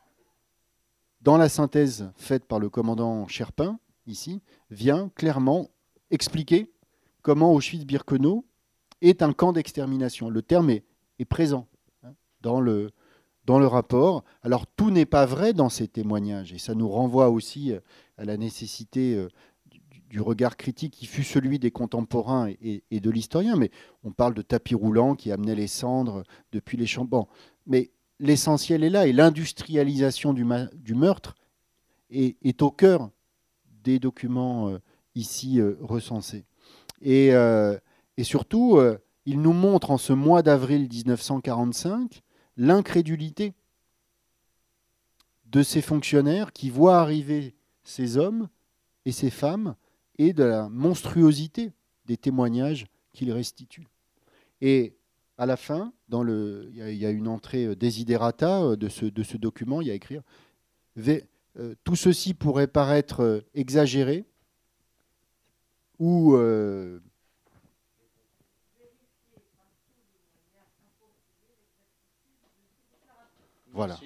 dans 1.22 1.38
la 1.38 1.50
synthèse 1.50 2.12
faite 2.16 2.46
par 2.46 2.60
le 2.60 2.70
commandant 2.70 3.28
Sherpin, 3.28 3.80
ici, 4.08 4.42
vient 4.70 5.10
clairement 5.16 5.70
expliquer 6.12 6.72
comment 7.22 7.54
Auschwitz-Birkenau 7.54 8.46
est 9.02 9.22
un 9.22 9.34
camp 9.34 9.54
d'extermination. 9.54 10.30
Le 10.30 10.42
terme 10.42 10.70
est, 10.70 10.84
présent 11.30 11.68
hein, 12.04 12.14
dans, 12.42 12.62
le, 12.62 12.92
dans 13.46 13.60
le 13.60 13.68
rapport. 13.68 14.24
Alors 14.42 14.66
tout 14.68 14.90
n'est 14.90 15.06
pas 15.06 15.26
vrai 15.26 15.54
dans 15.54 15.70
ces 15.70 15.88
témoignages, 15.88 16.54
et 16.54 16.58
ça 16.58 16.76
nous 16.76 16.90
renvoie 16.90 17.30
aussi 17.30 17.72
euh, 17.72 17.80
à 18.18 18.26
la 18.26 18.38
nécessité 18.38 19.16
euh, 19.16 19.28
du, 20.10 20.20
regard 20.20 20.58
critique 20.58 20.94
qui 20.94 21.06
fut 21.06 21.24
celui 21.24 21.58
des 21.58 21.72
contemporains 21.72 22.50
et, 22.62 23.00
de 23.00 23.10
l'historien. 23.10 23.56
Mais 23.56 23.72
on 24.04 24.12
parle 24.12 24.34
de 24.34 24.42
tapis 24.42 24.76
roulants 24.76 25.16
qui 25.16 25.32
amenaient 25.32 25.56
les 25.56 25.68
cendres 25.68 26.24
depuis 26.52 26.78
les 26.78 26.86
champs. 26.86 27.06
Bon, 27.06 27.28
mais 27.66 27.92
l'essentiel 28.22 28.84
est 28.84 28.90
là, 28.90 29.08
et 29.08 29.12
l'industrialisation 29.12 30.34
du, 30.34 30.46
meurtre 30.46 31.36
est, 32.12 32.62
au 32.62 32.72
cœur 32.72 33.10
des 33.84 34.00
documents 34.00 34.70
euh, 34.70 34.78
ici 35.16 35.60
euh, 35.60 35.76
recensés. 35.82 36.46
Et, 37.02 37.34
euh, 37.34 37.78
surtout, 38.22 38.80
il 39.26 39.42
nous 39.42 39.54
montre 39.54 39.90
en 39.90 39.98
ce 39.98 40.14
mois 40.14 40.44
d'avril 40.44 40.88
1945 40.88 42.22
l'incrédulité 42.56 43.56
de 45.48 45.64
ces 45.64 45.82
fonctionnaires 45.82 46.54
qui 46.54 46.70
voient 46.70 47.00
arriver 47.00 47.56
ces 47.84 48.18
hommes 48.18 48.48
et 49.06 49.12
ces 49.12 49.32
femmes 49.32 49.76
et 50.20 50.34
de 50.34 50.44
la 50.44 50.70
monstruosité 50.70 51.72
des 52.06 52.16
témoignages 52.16 52.86
qu'ils 53.12 53.32
restituent. 53.32 53.88
Et 54.62 54.94
à 55.42 55.48
la 55.48 55.58
fin, 55.58 55.92
dans 56.08 56.22
le, 56.22 56.70
il 56.72 56.94
y, 56.94 57.04
a 57.04 57.10
une 57.10 57.28
entrée 57.28 57.66
euh, 57.66 57.76
desiderata 57.76 58.62
euh, 58.62 58.76
de 58.76 58.88
ce, 58.90 59.08
de 59.08 59.24
ce 59.24 59.38
document, 59.38 59.82
il 59.82 59.88
y 59.88 59.92
a 59.92 59.96
écrire 59.96 60.22
euh, 61.08 61.74
tout 61.84 61.96
ceci 61.96 62.36
pourrait 62.36 62.68
paraître 62.68 63.44
exagéré 63.56 64.24
ou 65.98 66.38
voilà, 73.74 74.00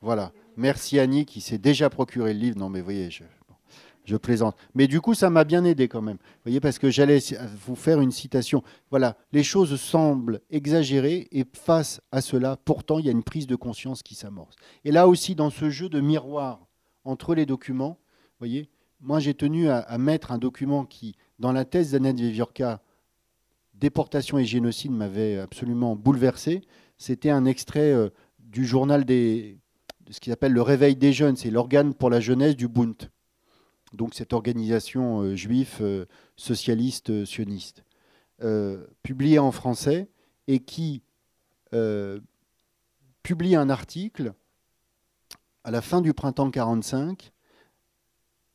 voilà. 0.00 0.32
Merci 0.56 0.98
Annie 0.98 1.26
qui 1.26 1.42
s'est 1.42 1.58
déjà 1.58 1.90
procuré 1.90 2.32
le 2.32 2.40
livre. 2.40 2.58
Non 2.58 2.70
mais 2.70 2.80
voyez, 2.80 3.10
je, 3.10 3.24
je 4.04 4.16
plaisante. 4.16 4.56
Mais 4.74 4.86
du 4.86 5.00
coup, 5.00 5.14
ça 5.14 5.30
m'a 5.30 5.44
bien 5.44 5.64
aidé 5.64 5.88
quand 5.88 6.02
même. 6.02 6.16
Vous 6.16 6.44
voyez, 6.44 6.60
parce 6.60 6.78
que 6.78 6.90
j'allais 6.90 7.20
vous 7.66 7.74
faire 7.74 8.00
une 8.00 8.10
citation. 8.10 8.62
Voilà, 8.90 9.16
les 9.32 9.42
choses 9.42 9.80
semblent 9.80 10.40
exagérées 10.50 11.28
et 11.32 11.44
face 11.52 12.00
à 12.12 12.20
cela, 12.20 12.56
pourtant, 12.56 12.98
il 12.98 13.06
y 13.06 13.08
a 13.08 13.12
une 13.12 13.22
prise 13.22 13.46
de 13.46 13.56
conscience 13.56 14.02
qui 14.02 14.14
s'amorce. 14.14 14.56
Et 14.84 14.92
là 14.92 15.08
aussi, 15.08 15.34
dans 15.34 15.50
ce 15.50 15.70
jeu 15.70 15.88
de 15.88 16.00
miroir 16.00 16.66
entre 17.04 17.34
les 17.34 17.46
documents, 17.46 17.98
vous 18.00 18.46
voyez, 18.46 18.68
moi 19.00 19.20
j'ai 19.20 19.34
tenu 19.34 19.68
à, 19.68 19.98
mettre 19.98 20.32
un 20.32 20.38
document 20.38 20.84
qui, 20.84 21.14
dans 21.38 21.52
la 21.52 21.64
thèse 21.64 21.92
d'Annette 21.92 22.20
Viviorca, 22.20 22.82
déportation 23.74 24.38
et 24.38 24.44
génocide 24.44 24.92
m'avait 24.92 25.38
absolument 25.38 25.96
bouleversé. 25.96 26.62
C'était 26.98 27.30
un 27.30 27.46
extrait 27.46 27.92
euh, 27.92 28.10
du 28.38 28.66
journal 28.66 29.06
des, 29.06 29.58
de 30.02 30.12
ce 30.12 30.20
qu'il 30.20 30.32
appelle 30.32 30.52
le 30.52 30.60
Réveil 30.60 30.96
des 30.96 31.12
jeunes, 31.14 31.36
c'est 31.36 31.50
l'organe 31.50 31.94
pour 31.94 32.10
la 32.10 32.20
jeunesse 32.20 32.56
du 32.56 32.68
Bund 32.68 33.10
donc 33.92 34.14
cette 34.14 34.32
organisation 34.32 35.22
euh, 35.22 35.34
juive 35.34 35.78
euh, 35.80 36.06
socialiste 36.36 37.10
euh, 37.10 37.24
sioniste, 37.24 37.84
publiée 39.02 39.38
en 39.38 39.52
français 39.52 40.08
et 40.46 40.60
qui 40.60 41.02
publie 43.22 43.54
un 43.54 43.68
article 43.68 44.32
à 45.62 45.70
la 45.70 45.82
fin 45.82 46.00
du 46.00 46.14
printemps 46.14 46.46
1945 46.46 47.32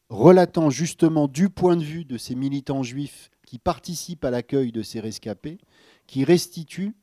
relatant 0.10 0.72
justement 0.72 1.28
du 1.28 1.52
point 1.52 1.78
de 1.78 1.84
vue 1.84 2.04
de 2.04 2.18
ces 2.18 2.34
militants 2.34 2.82
juifs 2.82 3.30
qui 3.46 3.60
participent 3.60 4.26
à 4.26 4.32
l'accueil 4.32 4.72
de 4.72 4.82
ces 4.82 5.00
rescapés, 5.00 5.60
qui 6.08 6.24
restitue 6.24 6.96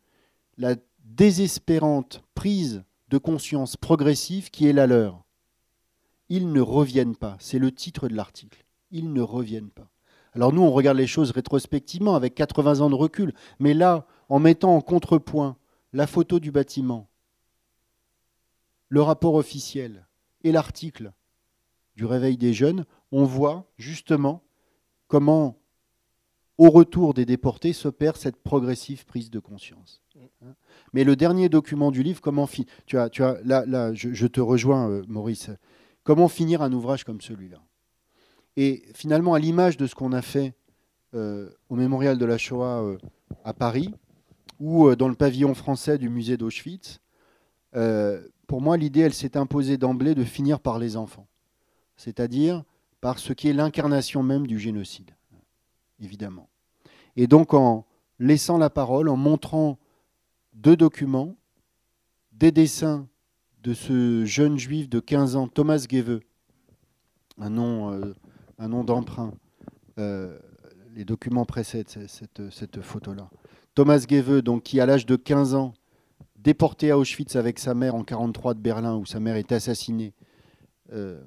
la 0.58 0.74
désespérante 1.04 2.24
prise 2.34 2.82
de 3.10 3.18
conscience 3.18 3.76
progressive 3.76 4.50
qui 4.50 4.66
est 4.66 4.72
la 4.72 4.88
leur. 4.88 5.21
Ils 6.34 6.50
ne 6.50 6.62
reviennent 6.62 7.14
pas. 7.14 7.36
C'est 7.40 7.58
le 7.58 7.70
titre 7.70 8.08
de 8.08 8.14
l'article. 8.14 8.64
Ils 8.90 9.12
ne 9.12 9.20
reviennent 9.20 9.68
pas. 9.68 9.90
Alors 10.32 10.50
nous, 10.50 10.62
on 10.62 10.70
regarde 10.70 10.96
les 10.96 11.06
choses 11.06 11.30
rétrospectivement 11.30 12.14
avec 12.14 12.34
80 12.34 12.80
ans 12.80 12.88
de 12.88 12.94
recul. 12.94 13.34
Mais 13.58 13.74
là, 13.74 14.06
en 14.30 14.38
mettant 14.38 14.74
en 14.74 14.80
contrepoint 14.80 15.58
la 15.92 16.06
photo 16.06 16.40
du 16.40 16.50
bâtiment, 16.50 17.10
le 18.88 19.02
rapport 19.02 19.34
officiel 19.34 20.06
et 20.42 20.52
l'article 20.52 21.12
du 21.96 22.06
réveil 22.06 22.38
des 22.38 22.54
jeunes, 22.54 22.86
on 23.10 23.24
voit 23.24 23.70
justement 23.76 24.42
comment, 25.08 25.58
au 26.56 26.70
retour 26.70 27.12
des 27.12 27.26
déportés, 27.26 27.74
s'opère 27.74 28.16
cette 28.16 28.42
progressive 28.42 29.04
prise 29.04 29.30
de 29.30 29.38
conscience. 29.38 30.00
Mais 30.94 31.04
le 31.04 31.14
dernier 31.14 31.50
document 31.50 31.90
du 31.90 32.02
livre, 32.02 32.22
comment 32.22 32.48
tu 32.86 32.98
as, 32.98 33.10
tu 33.10 33.22
as, 33.22 33.38
là, 33.44 33.66
là, 33.66 33.92
je, 33.92 34.26
te 34.26 34.40
rejoins, 34.40 34.88
euh, 34.88 35.02
Maurice. 35.08 35.50
Comment 36.04 36.28
finir 36.28 36.62
un 36.62 36.72
ouvrage 36.72 37.04
comme 37.04 37.20
celui-là? 37.20 37.62
Et 38.56 38.82
finalement, 38.94 39.34
à 39.34 39.38
l'image 39.38 39.76
de 39.76 39.86
ce 39.86 39.94
qu'on 39.94 40.12
a 40.12 40.22
fait 40.22 40.54
euh, 41.14 41.50
au 41.68 41.76
mémorial 41.76 42.18
de 42.18 42.24
la 42.24 42.38
Shoah 42.38 42.82
euh, 42.82 42.98
à 43.44 43.54
Paris, 43.54 43.94
ou 44.58 44.88
euh, 44.88 44.96
dans 44.96 45.08
le 45.08 45.14
pavillon 45.14 45.54
français 45.54 45.98
du 45.98 46.08
musée 46.08 46.36
d'Auschwitz, 46.36 47.00
pour 48.46 48.60
moi, 48.60 48.76
l'idée, 48.76 49.00
elle 49.00 49.14
s'est 49.14 49.38
imposée 49.38 49.78
d'emblée 49.78 50.14
de 50.14 50.24
finir 50.24 50.60
par 50.60 50.78
les 50.78 50.98
enfants, 50.98 51.26
c'est-à-dire 51.96 52.64
par 53.00 53.18
ce 53.18 53.32
qui 53.32 53.48
est 53.48 53.54
l'incarnation 53.54 54.22
même 54.22 54.46
du 54.46 54.58
génocide, 54.58 55.10
évidemment. 56.00 56.50
Et 57.16 57.26
donc, 57.26 57.54
en 57.54 57.86
laissant 58.18 58.58
la 58.58 58.68
parole, 58.68 59.08
en 59.08 59.16
montrant 59.16 59.78
deux 60.52 60.76
documents, 60.76 61.34
des 62.32 62.52
dessins 62.52 63.08
de 63.62 63.74
ce 63.74 64.24
jeune 64.24 64.58
juif 64.58 64.88
de 64.88 64.98
15 65.00 65.36
ans, 65.36 65.46
Thomas 65.46 65.86
nom, 67.38 67.92
euh, 67.92 68.14
un 68.58 68.68
nom 68.68 68.84
d'emprunt. 68.84 69.32
Euh, 69.98 70.38
les 70.94 71.04
documents 71.04 71.44
précèdent 71.44 71.88
cette, 71.88 72.80
photo-là. 72.80 73.30
Thomas 73.74 74.04
Geveux, 74.08 74.42
donc, 74.42 74.64
qui 74.64 74.80
à 74.80 74.86
l'âge 74.86 75.06
de 75.06 75.16
15 75.16 75.54
ans, 75.54 75.74
déporté 76.36 76.90
à 76.90 76.98
Auschwitz 76.98 77.36
avec 77.36 77.58
sa 77.58 77.74
mère 77.74 77.94
en 77.94 78.02
43 78.02 78.54
de 78.54 78.60
Berlin, 78.60 78.96
où 78.96 79.06
sa 79.06 79.20
mère 79.20 79.36
est 79.36 79.52
assassinée, 79.52 80.12
euh, 80.92 81.22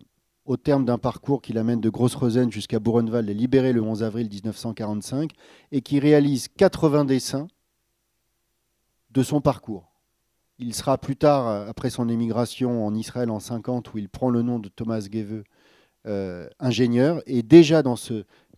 au 0.46 0.58
terme 0.58 0.86
d'un 0.86 1.00
parcours 1.00 1.42
qui 1.42 1.54
l'amène 1.54 1.82
de 1.82 1.90
Gross-Rosen 1.90 2.52
jusqu'à 2.52 2.80
Buchenwald 2.80 3.28
et 3.30 3.34
libéré 3.34 3.74
le 3.74 3.82
11 3.82 4.04
avril 4.04 4.30
1945, 4.30 5.32
et 5.72 5.82
qui 5.82 6.00
réalise 6.00 6.50
80 6.50 7.06
dessins 7.06 7.48
de 9.10 9.24
son 9.24 9.42
parcours. 9.42 9.95
Il 10.58 10.74
sera 10.74 10.98
plus 10.98 11.18
tard, 11.18 11.48
euh, 11.48 11.68
après 11.68 11.90
son 11.90 12.08
émigration 12.08 12.86
en 12.86 12.96
Israël 12.96 13.30
en 13.30 13.40
50, 13.40 13.94
où 13.94 13.98
il 13.98 14.10
prend 14.10 14.30
le 14.30 14.42
nom 14.42 14.60
de 14.60 14.70
Thomas 14.70 15.02
Geveux, 15.02 15.44
euh, 16.06 16.48
ingénieur. 16.60 17.22
Et 17.26 17.44
déjà 17.44 17.84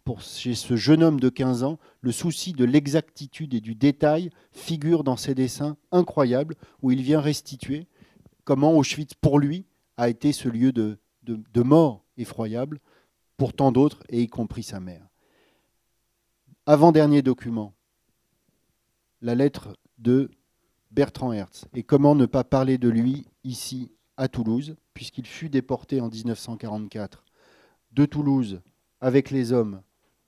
pour, 0.04 0.22
chez 0.22 0.54
ce 0.54 0.76
jeune 0.76 1.02
homme 1.02 1.20
de 1.20 1.30
15 1.30 1.64
ans, 1.64 1.80
le 2.02 2.12
souci 2.12 2.54
de 2.54 2.66
l'exactitude 2.66 3.54
et 3.54 3.62
du 3.62 3.74
détail 3.74 4.30
figure 4.52 5.04
dans 5.04 5.18
ses 5.18 5.34
dessins 5.34 5.76
incroyables, 5.92 6.56
où 6.82 6.92
il 6.92 7.02
vient 7.02 7.22
restituer 7.22 7.88
comment 8.44 8.78
Auschwitz, 8.78 9.14
pour 9.16 9.40
lui, 9.40 9.66
a 9.98 10.10
été 10.10 10.34
ce 10.34 10.50
lieu 10.50 10.72
de, 10.72 11.00
de 11.24 11.62
mort 11.62 12.06
effroyable 12.18 12.80
pour 13.38 13.54
tant 13.54 13.72
d'autres, 13.72 14.04
et 14.10 14.22
y 14.22 14.28
compris 14.28 14.64
sa 14.64 14.80
mère. 14.80 15.08
Avant-dernier 16.66 17.22
document, 17.22 17.74
la 19.22 19.36
lettre 19.36 19.76
de 19.98 20.30
Bertrand 20.92 21.32
Hertz. 21.32 21.66
Et 21.74 21.84
comment 21.84 22.16
ne 22.16 22.26
pas 22.26 22.44
parler 22.44 22.78
de 22.78 22.90
lui 22.90 23.26
ici 23.44 23.92
à 24.18 24.28
Toulouse, 24.28 24.76
puisqu'il 24.94 25.28
fut 25.28 25.50
déporté 25.50 26.02
en 26.02 26.10
1944 26.10 27.24
de 27.92 28.06
Toulouse 28.06 28.62
avec 29.00 29.30
les 29.30 29.52
hommes 29.54 29.82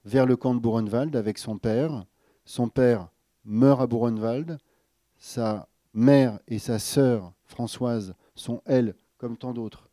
vers 0.06 0.26
le 0.26 0.36
camp 0.36 0.56
de 0.56 0.60
Buchenwald 0.60 1.16
avec 1.16 1.38
son 1.38 1.58
père. 1.58 2.06
Son 2.46 2.70
père 2.70 3.10
meurt 3.44 3.82
à 3.82 3.88
Buchenwald. 3.88 4.58
Sa 5.18 5.68
mère 5.94 6.40
et 6.48 6.60
sa 6.60 6.80
sœur 6.80 7.34
Françoise 7.44 8.14
sont, 8.36 8.62
elles, 8.66 8.96
comme 9.18 9.38
tant 9.38 9.54
d'autres, 9.54 9.90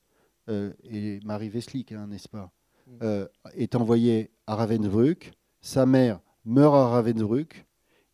euh, 0.48 0.72
et 0.84 1.20
Marie 1.24 1.48
Veslik, 1.48 1.92
hein, 1.92 2.06
n'est-ce 2.06 2.28
pas, 2.28 2.52
mm. 2.86 2.98
euh, 3.02 3.26
est 3.54 3.74
envoyée 3.74 4.30
à 4.46 4.54
Ravensbrück. 4.54 5.32
Sa 5.60 5.86
mère 5.86 6.20
meurt 6.44 6.74
à 6.74 6.88
Ravensbrück. 6.88 7.65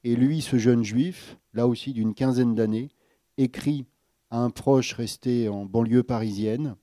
Et 0.04 0.16
lui, 0.16 0.40
ce 0.40 0.58
jeune 0.58 0.82
juif, 0.82 1.36
là 1.54 1.66
aussi 1.66 1.92
d'une 1.92 2.14
quinzaine 2.14 2.54
d'années, 2.54 2.90
écrit 3.38 3.86
à 4.30 4.38
un 4.38 4.50
proche 4.50 4.94
resté 4.94 5.48
en 5.48 5.64
banlieue 5.64 6.02
parisienne, 6.02 6.76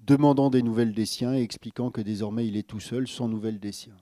demandant 0.00 0.50
des 0.50 0.62
nouvelles 0.62 0.92
des 0.92 1.06
siens 1.06 1.34
et 1.34 1.42
expliquant 1.42 1.90
que 1.90 2.00
désormais 2.00 2.46
il 2.46 2.56
est 2.56 2.68
tout 2.68 2.80
seul, 2.80 3.06
sans 3.06 3.28
nouvelles 3.28 3.60
des 3.60 3.72
siens. 3.72 3.96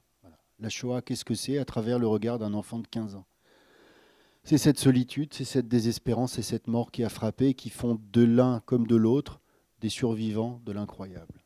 La 0.58 0.68
Shoah, 0.68 1.02
qu'est-ce 1.02 1.24
que 1.24 1.34
c'est 1.34 1.58
à 1.58 1.64
travers 1.64 1.98
le 1.98 2.06
regard 2.06 2.38
d'un 2.38 2.54
enfant 2.54 2.78
de 2.78 2.86
15 2.86 3.14
ans? 3.14 3.26
C'est 4.44 4.58
cette 4.58 4.78
solitude, 4.78 5.32
c'est 5.34 5.44
cette 5.44 5.68
désespérance, 5.68 6.32
c'est 6.32 6.42
cette 6.42 6.66
mort 6.66 6.90
qui 6.90 7.04
a 7.04 7.08
frappé, 7.08 7.54
qui 7.54 7.70
font 7.70 8.00
de 8.12 8.22
l'un 8.22 8.60
comme 8.60 8.86
de 8.86 8.96
l'autre 8.96 9.40
des 9.80 9.88
survivants 9.88 10.60
de 10.64 10.72
l'incroyable. 10.72 11.40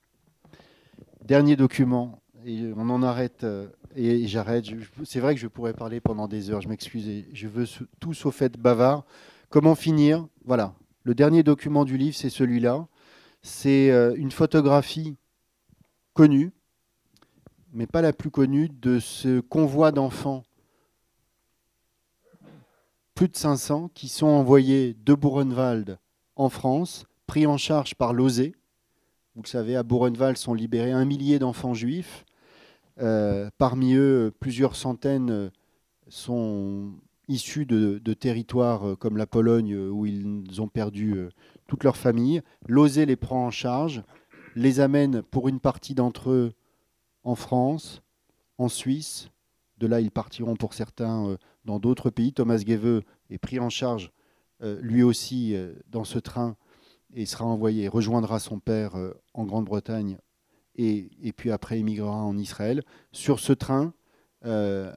Dernier 1.25 1.57
document, 1.57 2.23
et 2.45 2.73
on 2.77 2.91
en 2.91 3.03
arrête 3.03 3.45
euh, 3.45 3.69
et 3.97 4.27
j'arrête. 4.27 4.67
C'est 5.05 5.21
vrai 5.21 5.35
que 5.35 5.41
je 5.41 5.47
pourrais 5.47 5.75
parler 5.75 6.01
pendant 6.01 6.29
des 6.29 6.51
heures, 6.51 6.61
je 6.61 6.69
m'excuse. 6.69 7.25
Je 7.33 7.49
veux 7.49 7.67
tout 8.01 8.15
sauf 8.15 8.43
être 8.43 8.59
bavard. 8.59 9.05
Comment 9.49 9.75
finir? 9.75 10.27
Voilà. 10.45 10.75
Le 11.05 11.15
dernier 11.15 11.43
document 11.43 11.85
du 11.85 11.97
livre, 11.97 12.17
c'est 12.17 12.31
celui-là. 12.31 12.89
C'est 13.43 13.91
euh, 13.91 14.15
une 14.17 14.31
photographie 14.31 15.17
connue, 16.15 16.53
mais 17.73 17.87
pas 17.87 18.01
la 18.01 18.13
plus 18.13 18.31
connue, 18.31 18.69
de 18.69 18.99
ce 18.99 19.41
convoi 19.41 19.93
d'enfants, 19.93 20.45
plus 23.15 23.29
de 23.29 23.37
500, 23.37 23.91
qui 23.95 24.09
sont 24.09 24.27
envoyés 24.27 24.95
de 25.05 25.15
Buchenwald 25.15 25.99
en 26.37 26.49
France, 26.49 27.05
pris 27.27 27.47
en 27.47 27.59
charge 27.59 27.95
par 27.95 28.13
l'OSE. 28.15 28.53
Vous 29.35 29.43
le 29.43 29.49
savez, 29.49 29.77
à 29.77 29.83
Buchenwald 29.83 30.37
sont 30.37 30.55
libérés 30.55 30.93
un 30.93 31.05
millier 31.05 31.39
d'enfants 31.39 31.75
juifs 31.75 32.25
euh, 33.01 33.51
parmi 33.59 33.95
eux, 33.95 34.33
plusieurs 34.39 34.77
centaines 34.77 35.31
euh, 35.31 35.51
sont 36.09 36.93
issus 37.27 37.67
de, 37.67 37.99
territoires 38.15 38.91
euh, 38.91 38.97
comme 38.97 39.17
la 39.17 39.27
Pologne 39.27 39.75
où 39.77 40.07
ils 40.07 40.61
ont 40.61 40.69
perdu 40.69 41.17
toute 41.67 41.85
leur 41.85 41.97
famille. 41.97 42.43
L'OSE 42.69 42.99
les 42.99 43.17
prend 43.17 43.47
en 43.47 43.51
charge, 43.51 44.03
les 44.55 44.81
amène 44.81 45.23
pour 45.23 45.49
une 45.49 45.61
partie 45.61 45.95
d'entre 45.95 46.31
eux 46.31 46.53
en 47.25 47.35
France, 47.35 48.03
en 48.59 48.69
Suisse. 48.69 49.31
De 49.79 49.87
là, 49.87 50.01
ils 50.01 50.13
partiront 50.13 50.55
pour 50.55 50.75
certains 50.75 51.37
dans 51.65 51.81
d'autres 51.81 52.11
pays. 52.11 52.33
Thomas 52.33 52.59
Geveux 52.59 53.03
est 53.31 53.39
pris 53.39 53.59
en 53.59 53.71
charge 53.71 54.13
lui 54.61 55.03
aussi 55.03 55.55
dans 55.91 56.05
ce 56.05 56.19
train 56.19 56.57
et 57.13 57.27
sera 57.27 57.45
envoyé, 57.45 57.89
rejoindra 57.89 58.39
son 58.39 58.61
père 58.61 58.95
en 59.35 59.45
Grande-Bretagne 59.45 60.19
et, 60.77 61.33
puis 61.37 61.51
après 61.51 61.79
émigrera 61.79 62.23
en 62.23 62.37
Israël. 62.37 62.83
Sur 63.13 63.41
ce 63.41 63.53
train, 63.53 63.95
euh, 64.45 64.93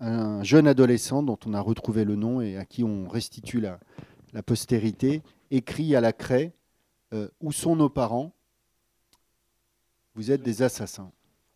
un 0.00 0.42
jeune 0.42 0.66
adolescent 0.66 1.22
dont 1.22 1.38
on 1.46 1.54
a 1.54 1.60
retrouvé 1.60 2.04
le 2.04 2.16
nom 2.16 2.40
et 2.40 2.56
à 2.56 2.64
qui 2.64 2.84
on 2.84 3.08
restitue 3.08 3.60
la, 3.60 3.78
la 4.32 4.42
postérité, 4.42 5.22
écrit 5.50 5.94
à 5.94 6.00
la 6.00 6.12
craie 6.12 6.54
euh, 7.12 7.28
Où 7.40 7.52
sont 7.52 7.76
nos 7.76 7.88
parents? 7.88 8.32
Vous 10.14 10.30
êtes 10.30 10.42
des 10.42 10.62
assassins. 10.62 11.10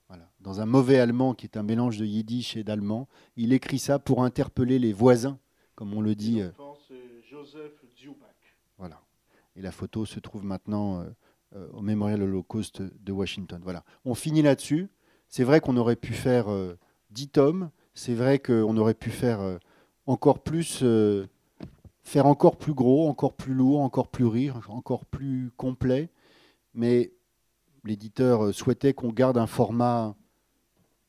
Voilà. 0.09 0.29
Dans 0.41 0.61
un 0.61 0.67
mauvais 0.67 0.99
allemand 0.99 1.35
qui 1.35 1.47
est 1.47 1.57
un 1.57 1.63
mélange 1.63 1.99
de 1.99 2.07
yiddish 2.07 2.57
et 2.57 2.65
d'allemand, 2.65 3.09
il 3.37 3.53
écrit 3.53 3.79
ça 3.79 3.99
pour 3.99 4.25
interpeller 4.25 4.79
les 4.79 4.93
voisins, 4.93 5.39
comme 5.75 5.95
on 5.95 6.01
le 6.01 6.15
dit. 6.15 6.41
euh, 6.41 6.51
Joseph 7.29 7.73
voilà. 8.79 9.03
Et 9.57 9.61
la 9.61 9.73
photo 9.73 10.07
se 10.07 10.21
trouve 10.21 10.45
maintenant 10.45 11.01
euh, 11.01 11.05
euh, 11.05 11.11
au 11.73 11.81
Mémorial 11.81 12.23
Holocauste 12.23 12.83
de 12.83 13.13
Washington. 13.13 13.61
Voilà. 13.63 13.85
On 14.05 14.15
finit 14.15 14.43
là-dessus. 14.43 14.91
C'est 15.29 15.45
vrai 15.45 15.61
qu'on 15.61 15.77
aurait 15.77 15.97
pu 15.97 16.13
faire 16.13 16.51
euh, 16.51 16.79
10 17.11 17.29
tomes. 17.29 17.71
C'est 17.95 18.15
vrai 18.15 18.39
qu'on 18.39 18.77
aurait 18.77 18.95
pu 18.95 19.11
faire 19.11 19.41
euh, 19.41 19.59
encore 20.07 20.43
plus, 20.43 20.81
euh, 20.83 21.27
faire 22.03 22.27
encore 22.27 22.57
plus 22.57 22.75
gros, 22.75 23.09
encore 23.09 23.35
plus 23.35 23.55
lourd, 23.55 23.81
encore 23.81 24.09
plus 24.09 24.27
rire, 24.27 24.61
encore 24.69 25.05
plus 25.05 25.51
complet. 25.57 26.11
Mais 26.75 27.13
l'éditeur 27.85 28.47
euh, 28.47 28.53
souhaitait 28.53 28.95
qu'on 28.95 29.13
garde 29.13 29.37
un 29.37 29.47
format, 29.47 30.17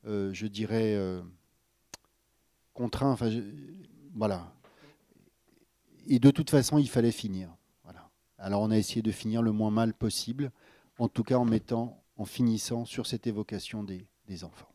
euh, 0.06 0.32
je 0.32 0.46
dirais, 0.46 0.94
euh, 0.94 1.22
contraint. 2.74 3.12
Enfin, 3.12 3.30
voilà. 4.14 4.52
Et 6.06 6.18
de 6.18 6.30
toute 6.30 6.50
façon, 6.50 6.78
il 6.78 6.88
fallait 6.88 7.12
finir. 7.12 7.54
Alors 8.42 8.62
on 8.62 8.70
a 8.70 8.78
essayé 8.78 9.02
de 9.02 9.12
finir 9.12 9.42
le 9.42 9.52
moins 9.52 9.70
mal 9.70 9.92
possible, 9.92 10.50
en 10.98 11.08
tout 11.08 11.22
cas 11.22 11.36
en 11.36 11.44
mettant, 11.44 12.02
en 12.16 12.24
finissant 12.24 12.86
sur 12.86 13.06
cette 13.06 13.26
évocation 13.26 13.84
des, 13.84 14.06
des 14.26 14.44
enfants. 14.44 14.72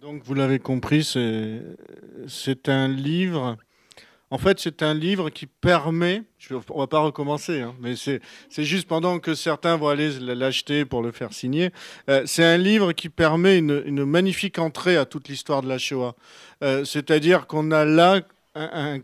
Donc 0.00 0.24
vous 0.24 0.34
l'avez 0.34 0.58
compris, 0.58 1.04
c'est 1.04 2.68
un 2.68 2.88
livre. 2.88 3.56
En 4.32 4.38
fait, 4.38 4.58
c'est 4.60 4.82
un 4.82 4.94
livre 4.94 5.28
qui 5.28 5.44
permet. 5.44 6.22
Je, 6.38 6.54
on 6.70 6.78
va 6.78 6.86
pas 6.86 7.00
recommencer, 7.00 7.60
hein, 7.60 7.74
mais 7.82 7.96
c'est 7.96 8.20
juste 8.64 8.88
pendant 8.88 9.18
que 9.18 9.34
certains 9.34 9.76
vont 9.76 9.88
aller 9.88 10.10
l'acheter 10.20 10.86
pour 10.86 11.02
le 11.02 11.12
faire 11.12 11.34
signer. 11.34 11.70
euh, 12.08 12.22
c'est 12.24 12.42
un 12.42 12.56
livre 12.56 12.92
qui 12.94 13.10
permet 13.10 13.58
une, 13.58 14.06
magnifique 14.06 14.58
entrée 14.58 14.96
à 14.96 15.04
toute 15.04 15.28
l'histoire 15.28 15.60
de 15.60 15.68
la 15.68 15.76
Shoah. 15.76 16.14
Euh, 16.64 16.82
C'est-à-dire 16.86 17.46
qu'on 17.46 17.70
a 17.72 17.84
là 17.84 18.22
un, 18.54 19.00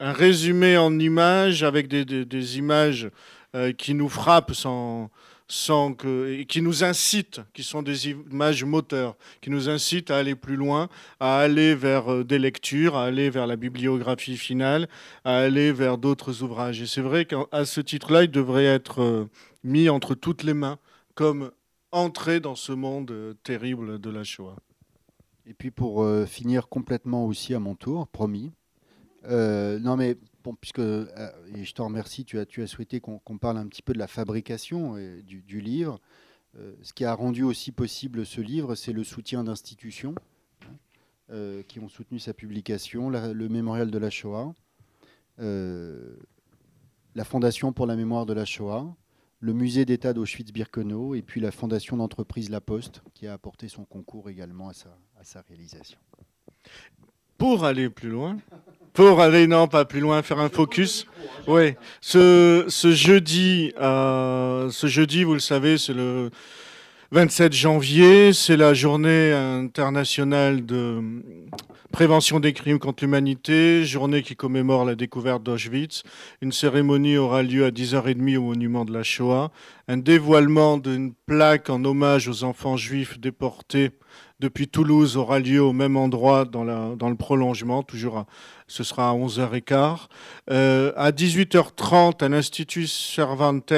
résumé 0.00 0.78
en 0.78 0.98
images 0.98 1.62
avec 1.62 1.86
des 1.88 2.56
images 2.58 3.10
euh, 3.54 3.72
qui 3.72 3.92
nous 3.92 4.08
frappent 4.08 4.54
sans 4.54 5.10
sans 5.48 5.94
que 5.94 6.42
qui 6.42 6.62
nous 6.62 6.84
incitent, 6.84 7.40
qui 7.52 7.62
sont 7.62 7.82
des 7.82 8.10
images 8.10 8.64
moteurs 8.64 9.16
qui 9.40 9.50
nous 9.50 9.68
incite 9.68 10.10
à 10.10 10.18
aller 10.18 10.34
plus 10.34 10.56
loin, 10.56 10.88
à 11.20 11.38
aller 11.38 11.74
vers 11.74 12.12
euh, 12.12 12.24
des 12.24 12.38
lectures, 12.38 12.96
à 12.96 13.04
aller 13.04 13.30
vers 13.30 13.46
la 13.46 13.56
bibliographie 13.56 14.36
finale, 14.36 14.88
à 15.24 15.38
aller 15.38 15.72
vers 15.72 15.98
d'autres 15.98 16.42
ouvrages. 16.42 16.80
Et 16.80 16.86
c'est 16.86 17.00
vrai 17.00 17.24
qu'à 17.24 17.64
ce 17.64 17.80
titre-là, 17.80 18.24
il 18.24 18.30
devrait 18.30 18.64
être 18.64 19.02
euh, 19.02 19.28
mis 19.64 19.88
entre 19.88 20.14
toutes 20.14 20.42
les 20.42 20.54
mains 20.54 20.78
comme 21.14 21.50
entrée 21.90 22.40
dans 22.40 22.54
ce 22.54 22.72
monde 22.72 23.10
euh, 23.10 23.34
terrible 23.42 23.98
de 24.00 24.10
la 24.10 24.24
Shoah. 24.24 24.56
Et 25.46 25.54
puis 25.54 25.72
pour 25.72 26.06
finir 26.28 26.68
complètement 26.68 27.26
aussi 27.26 27.52
à 27.52 27.58
mon 27.58 27.74
tour, 27.74 28.06
promis. 28.06 28.52
non 29.28 29.96
mais 29.96 30.16
puisque 30.58 30.80
euh, 30.80 31.30
et 31.54 31.64
je 31.64 31.74
te 31.74 31.82
remercie, 31.82 32.24
tu 32.24 32.38
as, 32.38 32.66
souhaité 32.66 33.00
qu'on 33.00 33.38
parle 33.38 33.58
un 33.58 33.66
petit 33.66 33.82
peu 33.82 33.92
de 33.92 33.98
la 33.98 34.06
fabrication 34.06 34.96
du, 35.24 35.60
livre. 35.60 36.00
Euh, 36.58 36.74
ce 36.82 36.92
qui 36.92 37.04
a 37.04 37.14
rendu 37.14 37.42
aussi 37.42 37.72
possible 37.72 38.26
ce 38.26 38.40
livre, 38.40 38.74
c'est 38.74 38.92
le 38.92 39.04
soutien 39.04 39.44
d'institutions 39.44 40.14
hein, 40.64 40.74
euh, 41.30 41.62
qui 41.62 41.80
ont 41.80 41.88
soutenu 41.88 42.18
sa 42.18 42.34
publication, 42.34 43.08
le 43.08 43.48
Mémorial 43.48 43.90
de 43.90 43.98
la 43.98 44.10
Shoah, 44.10 44.54
la 45.38 47.24
Fondation 47.24 47.72
pour 47.72 47.86
la 47.86 47.96
mémoire 47.96 48.26
de 48.26 48.32
la 48.32 48.44
Shoah, 48.44 48.94
le 49.40 49.52
Musée 49.52 49.84
d'État 49.84 50.12
d'Auschwitz-Birkenau 50.12 51.14
et 51.14 51.22
puis 51.22 51.40
la 51.40 51.50
Fondation 51.50 51.96
d'entreprise 51.96 52.48
La 52.50 52.60
Poste 52.60 53.02
qui 53.14 53.26
a 53.26 53.32
apporté 53.32 53.68
son 53.68 53.84
concours 53.84 54.30
également 54.30 54.68
à 54.68 55.24
sa 55.24 55.40
réalisation. 55.42 55.98
Pour 57.38 57.64
aller 57.64 57.90
plus 57.90 58.08
loin, 58.08 58.36
pour 58.92 59.20
aller, 59.20 59.46
non, 59.46 59.68
pas 59.68 59.84
plus 59.84 60.00
loin, 60.00 60.22
faire 60.22 60.38
un 60.38 60.48
focus. 60.48 61.06
Oui, 61.46 61.74
ce, 62.00 62.66
jeudi, 62.68 63.72
euh, 63.80 64.70
ce 64.70 64.86
jeudi, 64.86 65.24
vous 65.24 65.34
le 65.34 65.40
savez, 65.40 65.78
c'est 65.78 65.94
le 65.94 66.30
27 67.10 67.52
janvier, 67.52 68.32
c'est 68.32 68.56
la 68.56 68.74
journée 68.74 69.32
internationale 69.32 70.64
de 70.64 71.00
prévention 71.92 72.40
des 72.40 72.54
crimes 72.54 72.78
contre 72.78 73.04
l'humanité, 73.04 73.84
journée 73.84 74.22
qui 74.22 74.34
commémore 74.34 74.84
la 74.84 74.94
découverte 74.94 75.42
d'Auschwitz. 75.42 76.02
Une 76.40 76.52
cérémonie 76.52 77.18
aura 77.18 77.42
lieu 77.42 77.66
à 77.66 77.70
10h30 77.70 78.38
au 78.38 78.42
monument 78.42 78.84
de 78.86 78.92
la 78.92 79.02
Shoah. 79.02 79.50
Un 79.88 79.98
dévoilement 79.98 80.78
d'une 80.78 81.12
plaque 81.26 81.68
en 81.68 81.84
hommage 81.84 82.28
aux 82.28 82.44
enfants 82.44 82.78
juifs 82.78 83.20
déportés 83.20 83.90
depuis 84.42 84.66
Toulouse 84.66 85.16
aura 85.16 85.38
lieu 85.38 85.62
au 85.62 85.72
même 85.72 85.96
endroit 85.96 86.44
dans, 86.44 86.64
le 86.64 87.14
prolongement, 87.14 87.84
toujours 87.84 88.18
à, 88.18 88.26
ce 88.66 88.82
sera 88.82 89.10
à 89.10 89.14
11h15. 89.14 90.08
Euh, 90.50 90.92
à 90.96 91.12
18h30, 91.12 92.24
à 92.24 92.28
l'Institut 92.28 92.88
Cervantes, 92.88 93.72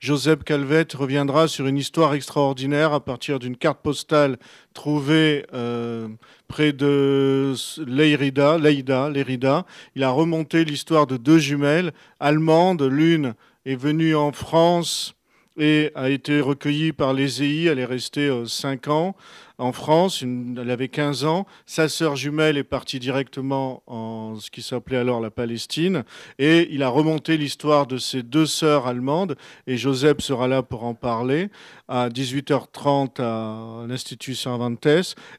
Joseph 0.00 0.42
Calvet 0.44 0.86
reviendra 0.94 1.48
sur 1.48 1.66
une 1.66 1.76
histoire 1.76 2.14
extraordinaire 2.14 2.94
à 2.94 3.04
partir 3.04 3.38
d'une 3.38 3.56
carte 3.56 3.80
postale 3.82 4.38
trouvée 4.72 5.44
euh, 5.52 6.08
près 6.48 6.72
de 6.72 7.52
Leirida, 7.86 8.56
Leida, 8.56 9.10
Lérida. 9.10 9.66
Il 9.96 10.02
a 10.02 10.10
remonté 10.10 10.64
l'histoire 10.64 11.06
de 11.06 11.18
deux 11.18 11.38
jumelles 11.38 11.92
allemandes. 12.20 12.82
L'une 12.82 13.34
est 13.66 13.76
venue 13.76 14.16
en 14.16 14.32
France 14.32 15.14
et 15.58 15.92
a 15.94 16.08
été 16.08 16.40
recueillie 16.40 16.92
par 16.92 17.12
les 17.12 17.42
EI. 17.42 17.64
Elle 17.66 17.78
est 17.78 17.84
restée 17.84 18.30
5 18.46 18.88
ans 18.88 19.14
en 19.60 19.72
France, 19.72 20.22
elle 20.22 20.70
avait 20.70 20.88
15 20.88 21.24
ans. 21.24 21.46
Sa 21.66 21.88
sœur 21.88 22.16
jumelle 22.16 22.56
est 22.56 22.64
partie 22.64 22.98
directement 22.98 23.82
en 23.86 24.36
ce 24.36 24.50
qui 24.50 24.62
s'appelait 24.62 24.96
alors 24.96 25.20
la 25.20 25.30
Palestine. 25.30 26.04
Et 26.38 26.68
il 26.72 26.82
a 26.82 26.88
remonté 26.88 27.36
l'histoire 27.36 27.86
de 27.86 27.98
ses 27.98 28.22
deux 28.22 28.46
sœurs 28.46 28.86
allemandes. 28.86 29.36
Et 29.66 29.76
Joseph 29.76 30.20
sera 30.20 30.48
là 30.48 30.62
pour 30.62 30.84
en 30.84 30.94
parler 30.94 31.50
à 31.88 32.08
18h30 32.08 33.20
à 33.20 33.86
l'Institut 33.86 34.34
Cervantes 34.34 34.86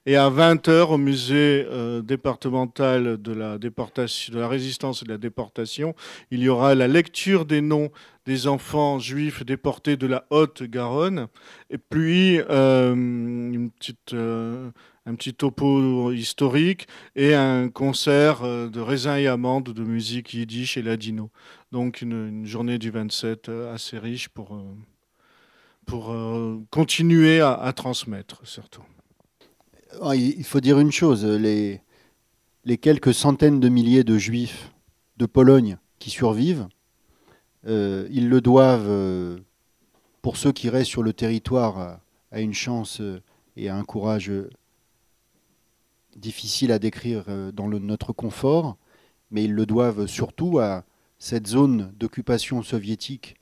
et 0.05 0.15
à 0.15 0.29
20h 0.29 0.93
au 0.93 0.97
musée 0.97 1.65
euh, 1.69 2.01
départemental 2.01 3.21
de 3.21 3.33
la, 3.33 3.57
déportation, 3.57 4.33
de 4.33 4.39
la 4.39 4.47
résistance 4.47 5.01
et 5.01 5.05
de 5.05 5.11
la 5.11 5.17
déportation. 5.17 5.95
Il 6.29 6.41
y 6.41 6.49
aura 6.49 6.75
la 6.75 6.87
lecture 6.87 7.45
des 7.45 7.61
noms 7.61 7.89
des 8.25 8.47
enfants 8.47 8.99
juifs 8.99 9.43
déportés 9.43 9.97
de 9.97 10.05
la 10.05 10.25
Haute-Garonne, 10.29 11.27
et 11.71 11.77
puis 11.77 12.39
euh, 12.49 12.93
une 12.93 13.71
petite, 13.71 14.13
euh, 14.13 14.71
un 15.05 15.15
petit 15.15 15.33
topo 15.33 16.11
historique 16.11 16.87
et 17.15 17.33
un 17.33 17.69
concert 17.69 18.43
euh, 18.43 18.67
de 18.67 18.81
raisin 18.81 19.15
et 19.15 19.27
amandes 19.27 19.71
de 19.71 19.83
musique 19.83 20.33
yiddish 20.33 20.75
et 20.75 20.81
ladino. 20.81 21.31
Donc 21.71 22.01
une, 22.01 22.45
journée 22.45 22.77
du 22.77 22.91
27 22.91 23.47
euh, 23.47 23.73
assez 23.73 23.97
riche 23.97 24.27
pour, 24.27 24.61
pour 25.85 26.13
continuer 26.69 27.39
à, 27.39 27.71
transmettre 27.73 28.45
surtout. 28.45 28.83
Ah, 30.01 30.15
Il 30.15 30.43
faut 30.43 30.59
dire 30.59 30.77
une 30.77 30.91
chose, 30.91 31.25
les, 31.25 31.81
les 32.65 32.77
quelques 32.77 33.13
centaines 33.13 33.61
de 33.61 33.69
milliers 33.69 34.03
de 34.03 34.17
juifs 34.17 34.73
de 35.17 35.25
Pologne 35.25 35.77
qui 35.99 36.09
survivent, 36.09 36.67
ils 37.65 38.29
le 38.29 38.41
doivent, 38.41 39.41
pour 40.21 40.37
ceux 40.37 40.51
qui 40.51 40.69
restent 40.69 40.91
sur 40.91 41.03
le 41.03 41.13
territoire, 41.13 41.77
à, 41.77 42.01
à 42.31 42.41
une 42.41 42.53
chance 42.53 43.01
euh, 43.01 43.21
et 43.57 43.69
à 43.69 43.75
un 43.75 43.83
courage 43.83 44.29
euh, 44.29 44.49
difficile 46.15 46.71
à 46.71 46.79
décrire 46.79 47.25
euh, 47.27 47.51
dans 47.51 47.67
notre 47.67 48.13
confort, 48.13 48.77
mais 49.29 49.43
ils 49.43 49.53
le 49.53 49.65
doivent 49.65 50.07
surtout 50.07 50.59
à 50.59 50.83
cette 51.19 51.47
zone 51.47 51.93
d'occupation 51.97 52.63
soviétique 52.63 53.35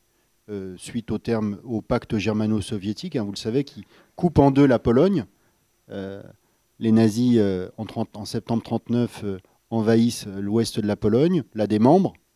euh, 0.49 0.75
suite 0.77 1.11
au, 1.11 1.19
terme, 1.19 1.59
au 1.63 1.81
pacte 1.81 2.17
germano-soviétique, 2.17 3.15
hein, 3.15 3.23
vous 3.23 3.31
le 3.31 3.37
savez, 3.37 3.63
qui 3.63 3.85
coupe 4.15 4.39
en 4.39 4.49
deux 4.49 4.65
la 4.65 4.79
Pologne. 4.79 5.25
Euh, 5.91 6.23
les 6.79 6.91
nazis, 6.91 7.37
euh, 7.37 7.69
en, 7.77 7.85
30, 7.85 8.17
en, 8.17 8.25
septembre 8.25 8.63
1939, 8.63 9.41
envahissent 9.69 10.25
l'ouest 10.27 10.79
de 10.79 10.87
la 10.87 10.95
Pologne, 10.95 11.43
la 11.53 11.67
démembrent, 11.67 12.13
euh, 12.13 12.28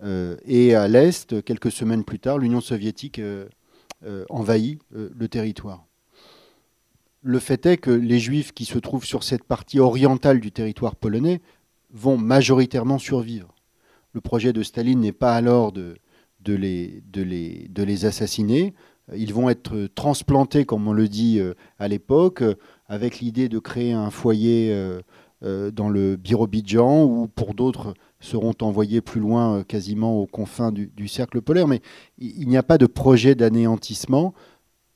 et 0.00 0.74
à 0.74 0.88
l'est, 0.88 1.42
quelques 1.42 1.72
semaines 1.72 2.04
plus 2.04 2.18
tard, 2.18 2.38
l'Union 2.38 2.60
soviétique 2.60 3.18
euh, 3.18 3.46
euh, 4.06 4.24
envahit 4.30 4.80
euh, 4.94 5.10
le 5.12 5.26
territoire. 5.26 5.84
Le 7.22 7.40
fait 7.40 7.66
est 7.66 7.78
que 7.78 7.90
les 7.90 8.20
juifs 8.20 8.52
qui 8.52 8.64
se 8.64 8.78
trouvent 8.78 9.04
sur 9.04 9.24
cette 9.24 9.42
partie 9.42 9.80
orientale 9.80 10.38
du 10.38 10.52
territoire 10.52 10.94
polonais 10.94 11.40
vont 11.90 12.16
majoritairement 12.16 12.98
survivre. 12.98 13.52
Le 14.12 14.20
projet 14.20 14.52
de 14.52 14.62
Staline 14.62 15.00
n'est 15.00 15.10
pas 15.10 15.34
alors 15.34 15.72
de 15.72 15.96
les 16.46 18.04
assassiner. 18.04 18.72
Ils 19.16 19.34
vont 19.34 19.50
être 19.50 19.88
transplantés, 19.96 20.64
comme 20.64 20.86
on 20.86 20.92
le 20.92 21.08
dit 21.08 21.40
à 21.80 21.88
l'époque, 21.88 22.44
avec 22.86 23.18
l'idée 23.18 23.48
de 23.48 23.58
créer 23.58 23.92
un 23.92 24.10
foyer 24.10 24.72
dans 25.42 25.88
le 25.88 26.16
Birobidjan 26.16 27.04
ou 27.04 27.28
pour 27.28 27.54
d'autres 27.54 27.94
seront 28.18 28.54
envoyés 28.60 29.00
plus 29.00 29.20
loin, 29.20 29.62
quasiment 29.62 30.20
aux 30.20 30.26
confins 30.26 30.72
du, 30.72 31.08
cercle 31.08 31.40
polaire. 31.40 31.68
Mais 31.68 31.80
il 32.18 32.48
n'y 32.48 32.56
a 32.56 32.64
pas 32.64 32.76
de 32.76 32.86
projet 32.86 33.36
d'anéantissement. 33.36 34.34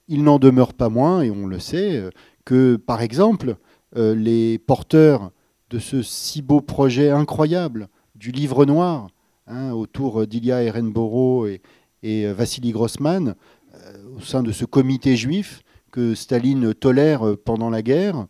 Il 0.08 0.24
n'en 0.24 0.40
demeure 0.40 0.74
pas 0.74 0.88
moins, 0.88 1.22
et 1.22 1.30
on 1.30 1.46
le 1.46 1.60
sait, 1.60 2.02
que 2.44 2.74
par 2.74 3.02
exemple, 3.02 3.56
les 3.94 4.58
porteurs 4.58 5.30
de 5.72 5.78
ce 5.78 6.02
si 6.02 6.42
beau 6.42 6.60
projet 6.60 7.10
incroyable 7.10 7.88
du 8.14 8.30
livre 8.30 8.66
noir 8.66 9.08
hein, 9.46 9.72
autour 9.72 10.26
d'Ilya 10.26 10.62
Ehrenborough 10.62 11.48
et, 12.02 12.26
euh, 12.26 12.34
Vassili 12.34 12.72
Grossman 12.72 13.34
euh, 13.74 14.16
au 14.16 14.20
sein 14.20 14.42
de 14.42 14.52
ce 14.52 14.66
comité 14.66 15.16
juif 15.16 15.62
que 15.90 16.14
Staline 16.14 16.74
tolère 16.74 17.26
euh, 17.26 17.40
pendant 17.42 17.70
la 17.70 17.80
guerre. 17.80 18.26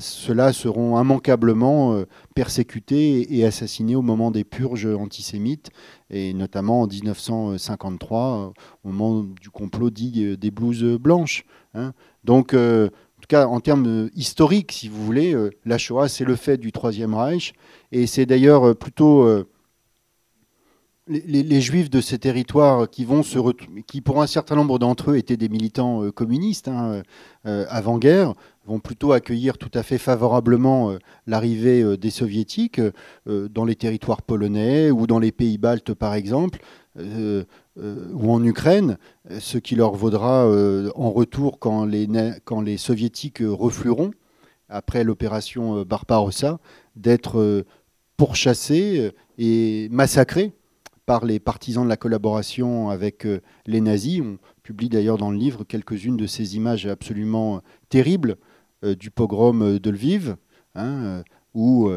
Ceux-là 0.00 0.52
seront 0.52 0.98
immanquablement 0.98 2.02
persécutés 2.34 3.36
et 3.36 3.44
assassinés 3.44 3.94
au 3.94 4.02
moment 4.02 4.30
des 4.30 4.44
purges 4.44 4.86
antisémites, 4.86 5.70
et 6.08 6.32
notamment 6.32 6.82
en 6.82 6.86
1953, 6.86 8.54
au 8.84 8.88
moment 8.88 9.22
du 9.22 9.50
complot 9.50 9.90
dit 9.90 10.36
des 10.38 10.50
blouses 10.50 10.96
blanches. 10.98 11.44
Hein. 11.74 11.92
Donc, 12.24 12.54
en 13.22 13.22
tout 13.22 13.28
cas, 13.28 13.46
en 13.46 13.60
termes 13.60 13.86
euh, 13.86 14.10
historiques, 14.16 14.72
si 14.72 14.88
vous 14.88 15.04
voulez, 15.04 15.32
euh, 15.32 15.50
la 15.64 15.78
Shoah, 15.78 16.08
c'est 16.08 16.24
le 16.24 16.34
fait 16.34 16.56
du 16.56 16.72
Troisième 16.72 17.14
Reich. 17.14 17.52
Et 17.92 18.08
c'est 18.08 18.26
d'ailleurs 18.26 18.66
euh, 18.66 18.74
plutôt 18.74 19.24
les, 21.06 21.60
Juifs 21.60 21.88
de 21.88 22.00
ces 22.00 22.18
territoires 22.18 22.90
qui, 22.90 23.04
vont 23.04 23.22
se 23.22 23.38
qui, 23.86 24.00
pour 24.00 24.20
un 24.20 24.26
certain 24.26 24.56
nombre 24.56 24.80
d'entre 24.80 25.12
eux, 25.12 25.16
étaient 25.16 25.36
des 25.36 25.48
militants 25.48 26.10
communistes 26.10 26.66
hein, 26.66 27.02
avant-guerre, 27.44 28.34
vont 28.64 28.80
plutôt 28.80 29.12
accueillir 29.12 29.58
tout 29.58 29.70
à 29.74 29.82
fait 29.82 29.98
favorablement 29.98 30.96
l'arrivée 31.26 31.96
des 31.96 32.10
soviétiques 32.10 32.80
dans 33.26 33.64
les 33.64 33.74
territoires 33.74 34.22
polonais 34.22 34.90
ou 34.90 35.06
dans 35.06 35.18
les 35.18 35.32
pays 35.32 35.58
baltes, 35.58 35.94
par 35.94 36.14
exemple. 36.14 36.60
Euh, 36.98 37.44
ou 38.12 38.30
en 38.30 38.44
Ukraine, 38.44 38.98
ce 39.38 39.56
qui 39.56 39.76
leur 39.76 39.94
vaudra 39.94 40.44
euh, 40.44 40.90
en 40.94 41.10
retour 41.10 41.58
quand 41.58 41.86
les 41.86 42.76
soviétiques 42.76 43.42
reflueront, 43.42 44.10
après 44.68 45.04
l'opération 45.04 45.82
Barbarossa, 45.82 46.58
d'être 46.96 47.64
pourchassés 48.16 49.12
et 49.38 49.88
massacrés 49.90 50.52
par 51.06 51.24
les 51.24 51.40
partisans 51.40 51.84
de 51.84 51.88
la 51.88 51.96
collaboration 51.96 52.90
avec 52.90 53.26
les 53.66 53.80
nazis. 53.80 54.20
On 54.20 54.38
publie 54.62 54.88
d'ailleurs 54.88 55.18
dans 55.18 55.30
le 55.30 55.36
livre 55.36 55.64
quelques-unes 55.64 56.16
de 56.16 56.26
ces 56.26 56.56
images 56.56 56.86
absolument 56.86 57.62
terribles 57.88 58.36
du 58.82 59.10
pogrom 59.10 59.78
de 59.78 59.90
Lviv, 59.90 60.36
hein, 60.74 61.22
où 61.54 61.90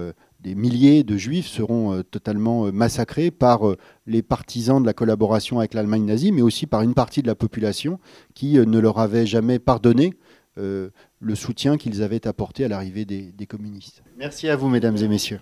des 0.45 0.53
milliers 0.53 1.03
de 1.03 1.17
juifs 1.17 1.47
seront 1.47 1.91
euh, 1.93 2.03
totalement 2.03 2.67
euh, 2.67 2.71
massacrés 2.71 3.31
par 3.31 3.67
euh, 3.67 3.77
les 4.05 4.21
partisans 4.21 4.79
de 4.79 4.85
la 4.85 4.93
collaboration 4.93 5.57
avec 5.57 5.73
l'Allemagne 5.73 6.05
nazie, 6.05 6.31
mais 6.31 6.43
aussi 6.43 6.67
par 6.67 6.83
une 6.83 6.93
partie 6.93 7.23
de 7.23 7.27
la 7.27 7.33
population 7.33 7.99
qui 8.35 8.53
ne 8.53 8.79
leur 8.79 8.99
avait 8.99 9.25
jamais 9.25 9.57
pardonné 9.59 10.13
le 10.57 11.35
soutien 11.35 11.75
qu'ils 11.77 12.01
avaient 12.01 12.27
apporté 12.27 12.63
à 12.63 12.69
l'arrivée 12.69 13.03
des, 13.03 13.45
communistes. 13.45 14.03
Merci 14.17 14.47
à 14.47 14.55
vous, 14.55 14.69
mesdames 14.69 14.95
et 14.95 15.07
messieurs. 15.09 15.41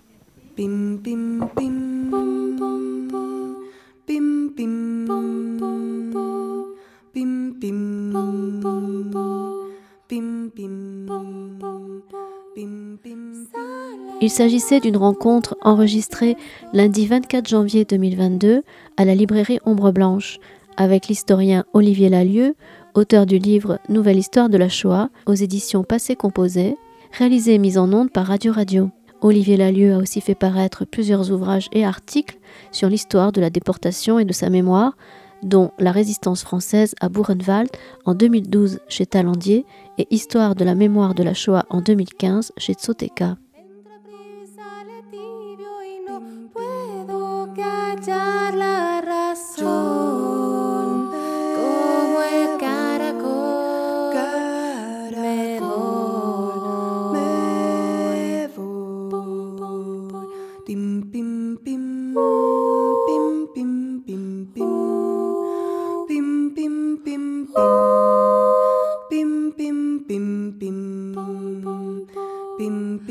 Il 14.20 14.30
s'agissait 14.30 14.80
d'une 14.80 14.96
rencontre 14.96 15.56
enregistrée 15.62 16.36
lundi 16.72 17.06
24 17.06 17.48
janvier 17.48 17.84
2022 17.84 18.62
à 18.96 19.04
la 19.04 19.14
librairie 19.14 19.60
Ombre 19.64 19.92
Blanche 19.92 20.38
avec 20.76 21.08
l'historien 21.08 21.64
Olivier 21.72 22.08
Lalieu, 22.10 22.54
auteur 22.94 23.24
du 23.26 23.38
livre 23.38 23.78
Nouvelle 23.88 24.18
histoire 24.18 24.48
de 24.48 24.58
la 24.58 24.68
Shoah 24.68 25.08
aux 25.26 25.34
éditions 25.34 25.84
Passé 25.84 26.16
Composé, 26.16 26.76
réalisé 27.12 27.54
et 27.54 27.58
mis 27.58 27.78
en 27.78 27.92
onde 27.92 28.10
par 28.10 28.26
Radio 28.26 28.52
Radio. 28.52 28.90
Olivier 29.22 29.56
Lalieu 29.56 29.94
a 29.94 29.98
aussi 29.98 30.20
fait 30.20 30.34
paraître 30.34 30.84
plusieurs 30.84 31.30
ouvrages 31.30 31.68
et 31.72 31.84
articles 31.84 32.38
sur 32.72 32.90
l'histoire 32.90 33.32
de 33.32 33.40
la 33.40 33.48
déportation 33.48 34.18
et 34.18 34.26
de 34.26 34.34
sa 34.34 34.50
mémoire, 34.50 34.96
dont 35.44 35.70
La 35.78 35.92
résistance 35.92 36.42
française 36.42 36.94
à 37.00 37.08
Buchenwald 37.08 37.70
en 38.04 38.14
2012 38.14 38.80
chez 38.88 39.06
Talandier 39.06 39.64
et 39.98 40.08
Histoire 40.10 40.56
de 40.56 40.64
la 40.64 40.74
mémoire 40.74 41.14
de 41.14 41.22
la 41.22 41.34
Shoah 41.34 41.66
en 41.70 41.80
2015 41.80 42.52
chez 42.56 42.74
Tsoteka. 42.74 43.36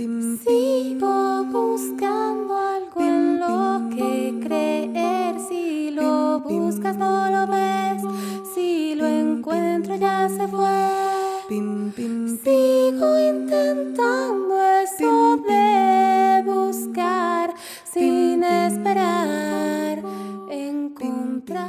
Sigo 0.04 1.46
buscando 1.46 2.58
algo 2.58 3.00
en 3.00 3.40
lo 3.40 3.90
que 3.96 4.38
creer. 4.44 5.40
Si 5.48 5.92
lo 5.92 6.42
buscas, 6.42 6.98
no 6.98 7.30
lo 7.30 7.48
ves. 7.48 8.04
Si 8.54 8.96
lo 8.96 9.08
encuentro, 9.08 9.96
ya 9.96 10.28
se 10.28 10.46
fue. 10.50 11.48
Sigo 12.44 13.18
intentando 13.18 14.62
eso 14.84 15.38
de 15.38 16.44
buscar 16.48 17.54
sin 17.86 18.44
esperar 18.44 20.04
encontrar. 20.50 21.64